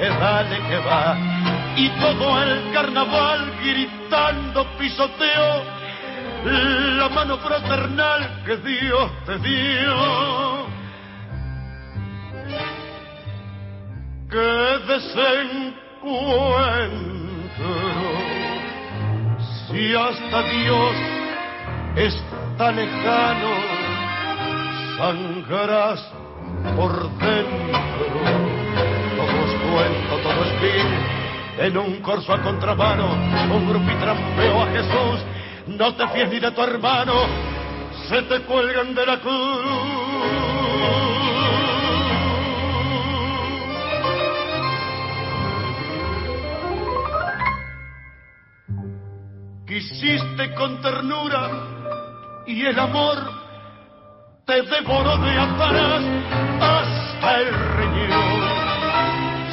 es 0.00 0.20
dale 0.20 0.58
que 0.68 0.78
va. 0.78 1.59
Y 1.80 1.88
todo 1.98 2.42
el 2.42 2.72
carnaval 2.74 3.52
gritando 3.64 4.66
pisoteo 4.76 5.62
la 6.44 7.08
mano 7.08 7.38
fraternal 7.38 8.42
que 8.44 8.58
Dios 8.58 9.10
te 9.24 9.38
dio. 9.38 10.66
Que 14.28 14.78
desencuentro, 14.92 15.74
si 19.66 19.94
hasta 19.94 20.42
Dios 20.42 20.96
está 21.96 22.72
lejano, 22.72 23.54
sangrarás 24.98 26.12
por 26.76 27.08
dentro. 27.16 28.20
Todo 29.16 29.38
es 29.46 29.54
cuento, 29.62 30.16
todo 30.22 30.44
es. 30.44 30.99
En 31.60 31.76
un 31.76 32.00
corso 32.00 32.32
a 32.32 32.40
contramano, 32.40 33.12
un 33.54 33.98
trampeo 34.00 34.62
a 34.62 34.66
Jesús. 34.68 35.20
No 35.66 35.94
te 35.94 36.08
fíes 36.08 36.30
ni 36.30 36.40
de 36.40 36.50
tu 36.52 36.62
hermano, 36.62 37.12
se 38.08 38.22
te 38.22 38.40
cuelgan 38.44 38.94
de 38.94 39.04
la 39.04 39.20
cruz. 39.20 40.00
Quisiste 49.66 50.54
con 50.54 50.80
ternura 50.80 51.50
y 52.46 52.64
el 52.64 52.78
amor 52.78 53.18
te 54.46 54.62
devoró 54.62 55.18
de 55.18 55.38
atrás 55.38 56.02
hasta 56.58 57.40
el. 57.42 57.79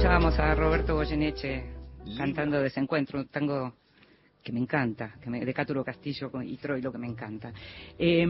Escuchábamos 0.00 0.38
a 0.38 0.54
Roberto 0.54 0.94
Goyeneche 0.94 1.62
cantando 2.16 2.58
Desencuentro, 2.58 3.18
un 3.18 3.28
tango 3.28 3.74
que 4.42 4.50
me 4.50 4.58
encanta, 4.58 5.16
que 5.20 5.28
me, 5.28 5.44
de 5.44 5.52
Cáturo 5.52 5.84
Castillo 5.84 6.30
y 6.42 6.56
Troilo 6.56 6.90
que 6.90 6.96
me 6.96 7.06
encanta. 7.06 7.52
Eh, 7.98 8.26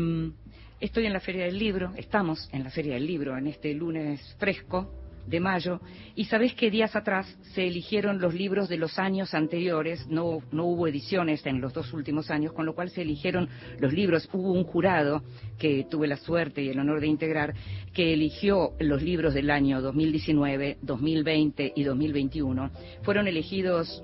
estoy 0.80 1.06
en 1.06 1.12
la 1.12 1.20
Feria 1.20 1.44
del 1.44 1.56
Libro, 1.56 1.92
estamos 1.96 2.48
en 2.50 2.64
la 2.64 2.70
Feria 2.70 2.94
del 2.94 3.06
Libro 3.06 3.38
en 3.38 3.46
este 3.46 3.72
lunes 3.72 4.34
fresco 4.36 5.09
de 5.30 5.40
mayo 5.40 5.80
y 6.14 6.24
sabés 6.24 6.54
que 6.54 6.70
días 6.70 6.96
atrás 6.96 7.26
se 7.54 7.66
eligieron 7.66 8.20
los 8.20 8.34
libros 8.34 8.68
de 8.68 8.76
los 8.76 8.98
años 8.98 9.32
anteriores, 9.32 10.06
no, 10.08 10.40
no 10.50 10.66
hubo 10.66 10.88
ediciones 10.88 11.46
en 11.46 11.60
los 11.60 11.72
dos 11.72 11.92
últimos 11.92 12.30
años, 12.30 12.52
con 12.52 12.66
lo 12.66 12.74
cual 12.74 12.90
se 12.90 13.02
eligieron 13.02 13.48
los 13.78 13.92
libros, 13.92 14.28
hubo 14.32 14.52
un 14.52 14.64
jurado 14.64 15.22
que 15.58 15.86
tuve 15.88 16.08
la 16.08 16.16
suerte 16.16 16.62
y 16.62 16.68
el 16.68 16.78
honor 16.78 17.00
de 17.00 17.06
integrar, 17.06 17.54
que 17.94 18.12
eligió 18.12 18.72
los 18.80 19.02
libros 19.02 19.32
del 19.32 19.50
año 19.50 19.80
2019, 19.80 20.78
2020 20.82 21.72
y 21.76 21.82
2021. 21.84 22.70
Fueron 23.02 23.28
elegidos 23.28 24.02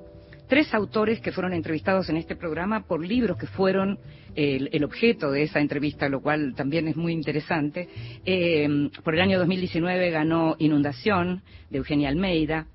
tres 0.48 0.72
autores 0.74 1.20
que 1.20 1.32
fueron 1.32 1.52
entrevistados 1.52 2.08
en 2.08 2.16
este 2.16 2.36
programa 2.36 2.86
por 2.86 3.04
libros 3.04 3.36
que 3.36 3.46
fueron 3.46 3.98
el, 4.34 4.68
el 4.72 4.84
objeto 4.84 5.30
de 5.30 5.42
esa 5.42 5.60
entrevista, 5.60 6.08
lo 6.08 6.20
cual 6.20 6.54
también 6.54 6.88
es 6.88 6.96
muy 6.96 7.12
interesante. 7.12 7.88
Eh, 8.24 8.90
por 9.02 9.14
el 9.14 9.20
año 9.20 9.38
2019 9.38 10.10
ganó 10.10 10.56
Inundación 10.58 11.42
de 11.70 11.78
Eugenia 11.78 12.08
Almeida. 12.08 12.66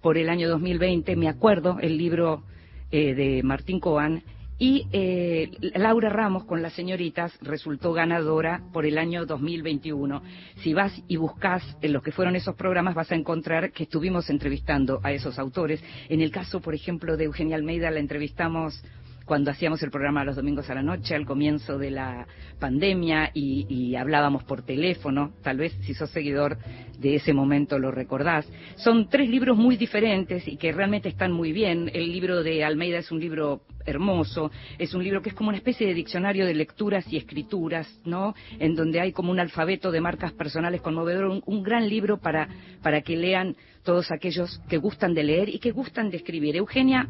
Por 0.00 0.16
el 0.16 0.28
año 0.28 0.48
2020, 0.48 1.16
me 1.16 1.28
acuerdo, 1.28 1.78
el 1.80 1.98
libro 1.98 2.44
eh, 2.90 3.14
de 3.14 3.42
Martín 3.42 3.80
Coan. 3.80 4.22
Y 4.60 4.88
eh, 4.90 5.52
Laura 5.76 6.08
Ramos 6.08 6.44
con 6.44 6.62
las 6.62 6.72
señoritas 6.72 7.32
resultó 7.40 7.92
ganadora 7.92 8.60
por 8.72 8.86
el 8.86 8.98
año 8.98 9.24
2021. 9.24 10.20
Si 10.62 10.74
vas 10.74 11.00
y 11.06 11.16
buscas 11.16 11.62
en 11.80 11.92
los 11.92 12.02
que 12.02 12.10
fueron 12.10 12.34
esos 12.34 12.56
programas 12.56 12.96
vas 12.96 13.12
a 13.12 13.14
encontrar 13.14 13.70
que 13.70 13.84
estuvimos 13.84 14.30
entrevistando 14.30 14.98
a 15.04 15.12
esos 15.12 15.38
autores. 15.38 15.80
En 16.08 16.20
el 16.22 16.32
caso, 16.32 16.60
por 16.60 16.74
ejemplo, 16.74 17.16
de 17.16 17.24
Eugenia 17.24 17.56
Almeida 17.56 17.92
la 17.92 18.00
entrevistamos 18.00 18.82
cuando 19.28 19.50
hacíamos 19.50 19.82
el 19.82 19.90
programa 19.90 20.24
los 20.24 20.36
domingos 20.36 20.70
a 20.70 20.74
la 20.74 20.82
noche, 20.82 21.14
al 21.14 21.26
comienzo 21.26 21.76
de 21.76 21.90
la 21.90 22.26
pandemia, 22.58 23.30
y, 23.34 23.66
y, 23.68 23.94
hablábamos 23.94 24.42
por 24.42 24.62
teléfono, 24.62 25.34
tal 25.42 25.58
vez 25.58 25.76
si 25.82 25.92
sos 25.92 26.10
seguidor 26.10 26.56
de 26.98 27.16
ese 27.16 27.34
momento 27.34 27.78
lo 27.78 27.90
recordás. 27.90 28.50
Son 28.76 29.08
tres 29.10 29.28
libros 29.28 29.56
muy 29.56 29.76
diferentes 29.76 30.48
y 30.48 30.56
que 30.56 30.72
realmente 30.72 31.10
están 31.10 31.32
muy 31.32 31.52
bien. 31.52 31.90
El 31.92 32.10
libro 32.10 32.42
de 32.42 32.64
Almeida 32.64 32.98
es 32.98 33.12
un 33.12 33.20
libro 33.20 33.60
hermoso, 33.84 34.50
es 34.78 34.94
un 34.94 35.04
libro 35.04 35.20
que 35.20 35.28
es 35.28 35.34
como 35.34 35.50
una 35.50 35.58
especie 35.58 35.86
de 35.86 35.94
diccionario 35.94 36.46
de 36.46 36.54
lecturas 36.54 37.04
y 37.12 37.18
escrituras, 37.18 38.00
¿no? 38.06 38.34
En 38.58 38.74
donde 38.74 39.00
hay 39.00 39.12
como 39.12 39.30
un 39.30 39.40
alfabeto 39.40 39.90
de 39.90 40.00
marcas 40.00 40.32
personales 40.32 40.80
conmovedor, 40.80 41.26
un, 41.26 41.42
un 41.44 41.62
gran 41.62 41.86
libro 41.86 42.16
para, 42.18 42.48
para 42.82 43.02
que 43.02 43.16
lean 43.16 43.56
todos 43.84 44.10
aquellos 44.10 44.60
que 44.70 44.78
gustan 44.78 45.12
de 45.12 45.22
leer 45.22 45.50
y 45.50 45.58
que 45.58 45.70
gustan 45.70 46.10
de 46.10 46.16
escribir. 46.16 46.56
Eugenia 46.56 47.08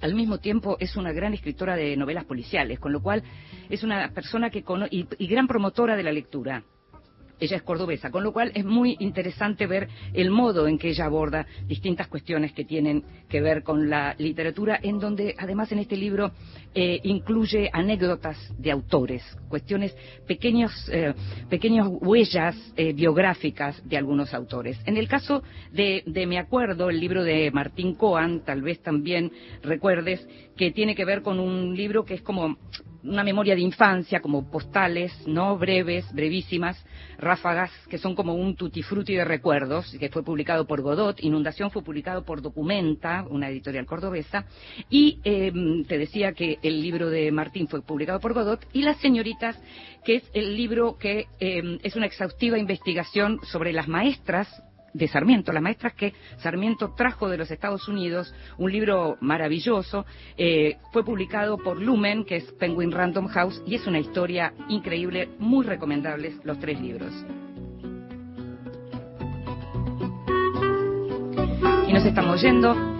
al 0.00 0.14
mismo 0.14 0.38
tiempo 0.38 0.76
es 0.80 0.96
una 0.96 1.12
gran 1.12 1.34
escritora 1.34 1.76
de 1.76 1.96
novelas 1.96 2.24
policiales, 2.24 2.78
con 2.78 2.92
lo 2.92 3.00
cual 3.02 3.22
es 3.68 3.82
una 3.82 4.10
persona 4.10 4.50
que 4.50 4.62
cono 4.62 4.86
y, 4.90 5.06
y 5.18 5.26
gran 5.26 5.46
promotora 5.46 5.96
de 5.96 6.02
la 6.02 6.12
lectura. 6.12 6.62
Ella 7.40 7.56
es 7.56 7.62
cordobesa, 7.62 8.10
con 8.10 8.24
lo 8.24 8.32
cual 8.32 8.52
es 8.54 8.64
muy 8.64 8.96
interesante 9.00 9.66
ver 9.66 9.88
el 10.12 10.30
modo 10.30 10.66
en 10.66 10.78
que 10.78 10.88
ella 10.88 11.06
aborda 11.06 11.46
distintas 11.66 12.08
cuestiones 12.08 12.52
que 12.52 12.64
tienen 12.64 13.04
que 13.28 13.40
ver 13.40 13.62
con 13.62 13.88
la 13.88 14.14
literatura, 14.18 14.78
en 14.82 14.98
donde 14.98 15.34
además 15.38 15.70
en 15.72 15.78
este 15.78 15.96
libro 15.96 16.32
eh, 16.74 17.00
incluye 17.04 17.70
anécdotas 17.72 18.36
de 18.58 18.70
autores, 18.70 19.22
cuestiones, 19.48 19.96
pequeños, 20.26 20.72
eh, 20.92 21.14
pequeñas 21.48 21.88
huellas 21.88 22.56
eh, 22.76 22.92
biográficas 22.92 23.82
de 23.88 23.96
algunos 23.96 24.34
autores. 24.34 24.78
En 24.86 24.96
el 24.96 25.08
caso 25.08 25.42
de, 25.72 26.02
de 26.06 26.26
Me 26.26 26.38
Acuerdo, 26.38 26.90
el 26.90 27.00
libro 27.00 27.22
de 27.22 27.50
Martín 27.50 27.94
Coan, 27.94 28.44
tal 28.44 28.62
vez 28.62 28.80
también 28.82 29.32
recuerdes, 29.62 30.26
que 30.56 30.72
tiene 30.72 30.94
que 30.94 31.04
ver 31.04 31.22
con 31.22 31.38
un 31.38 31.76
libro 31.76 32.04
que 32.04 32.14
es 32.14 32.22
como 32.22 32.58
una 33.08 33.24
memoria 33.24 33.54
de 33.54 33.60
infancia, 33.60 34.20
como 34.20 34.50
postales, 34.50 35.12
no 35.26 35.56
breves, 35.56 36.12
brevísimas, 36.12 36.84
ráfagas, 37.18 37.70
que 37.88 37.98
son 37.98 38.14
como 38.14 38.34
un 38.34 38.54
tutti 38.54 38.82
frutti 38.82 39.14
de 39.14 39.24
recuerdos, 39.24 39.96
que 39.98 40.08
fue 40.10 40.22
publicado 40.22 40.66
por 40.66 40.82
Godot. 40.82 41.18
Inundación 41.20 41.70
fue 41.70 41.82
publicado 41.82 42.24
por 42.24 42.42
Documenta, 42.42 43.24
una 43.28 43.48
editorial 43.48 43.86
cordobesa. 43.86 44.44
Y 44.90 45.20
eh, 45.24 45.52
te 45.86 45.98
decía 45.98 46.32
que 46.32 46.58
el 46.62 46.80
libro 46.80 47.10
de 47.10 47.32
Martín 47.32 47.68
fue 47.68 47.82
publicado 47.82 48.20
por 48.20 48.34
Godot. 48.34 48.66
Y 48.72 48.82
Las 48.82 48.98
Señoritas, 48.98 49.58
que 50.04 50.16
es 50.16 50.30
el 50.34 50.56
libro 50.56 50.98
que 50.98 51.26
eh, 51.40 51.78
es 51.82 51.96
una 51.96 52.06
exhaustiva 52.06 52.58
investigación 52.58 53.40
sobre 53.44 53.72
las 53.72 53.88
maestras 53.88 54.48
de 54.92 55.08
Sarmiento, 55.08 55.52
las 55.52 55.62
maestras 55.62 55.94
que 55.94 56.14
Sarmiento 56.38 56.94
trajo 56.96 57.28
de 57.28 57.38
los 57.38 57.50
Estados 57.50 57.88
Unidos, 57.88 58.34
un 58.56 58.72
libro 58.72 59.16
maravilloso, 59.20 60.06
eh, 60.36 60.76
fue 60.92 61.04
publicado 61.04 61.58
por 61.58 61.80
Lumen, 61.80 62.24
que 62.24 62.36
es 62.36 62.52
Penguin 62.52 62.92
Random 62.92 63.28
House, 63.28 63.62
y 63.66 63.74
es 63.74 63.86
una 63.86 63.98
historia 63.98 64.52
increíble, 64.68 65.28
muy 65.38 65.64
recomendables 65.64 66.34
los 66.44 66.58
tres 66.58 66.80
libros. 66.80 67.12
Y 71.86 71.92
nos 71.92 72.04
estamos 72.04 72.42
yendo. 72.42 72.97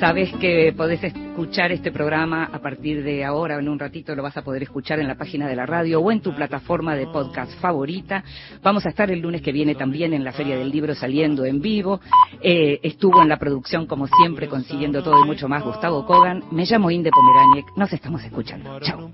Sabes 0.00 0.32
que 0.36 0.72
podés 0.76 1.02
escuchar 1.02 1.72
este 1.72 1.90
programa 1.90 2.44
a 2.52 2.60
partir 2.60 3.02
de 3.02 3.24
ahora, 3.24 3.58
en 3.58 3.68
un 3.68 3.80
ratito 3.80 4.14
lo 4.14 4.22
vas 4.22 4.36
a 4.36 4.42
poder 4.42 4.62
escuchar 4.62 5.00
en 5.00 5.08
la 5.08 5.16
página 5.16 5.48
de 5.48 5.56
la 5.56 5.66
radio 5.66 6.00
o 6.00 6.12
en 6.12 6.20
tu 6.20 6.32
plataforma 6.32 6.94
de 6.94 7.06
podcast 7.08 7.52
favorita. 7.60 8.22
Vamos 8.62 8.86
a 8.86 8.90
estar 8.90 9.10
el 9.10 9.18
lunes 9.18 9.42
que 9.42 9.50
viene 9.50 9.74
también 9.74 10.12
en 10.12 10.22
la 10.22 10.32
Feria 10.32 10.56
del 10.56 10.70
Libro 10.70 10.94
saliendo 10.94 11.44
en 11.44 11.60
vivo. 11.60 12.00
Eh, 12.40 12.78
estuvo 12.84 13.20
en 13.22 13.28
la 13.28 13.38
producción, 13.38 13.86
como 13.86 14.06
siempre, 14.06 14.46
consiguiendo 14.46 15.02
todo 15.02 15.24
y 15.24 15.26
mucho 15.26 15.48
más 15.48 15.64
Gustavo 15.64 16.06
Kogan. 16.06 16.44
Me 16.52 16.64
llamo 16.64 16.92
Inde 16.92 17.10
Pomeraniec. 17.10 17.76
Nos 17.76 17.92
estamos 17.92 18.22
escuchando. 18.22 18.78
Chao. 18.80 19.10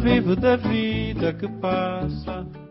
vivo 0.00 0.34
da 0.36 0.56
vida 0.56 1.36
que 1.36 1.48
passa. 1.60 2.67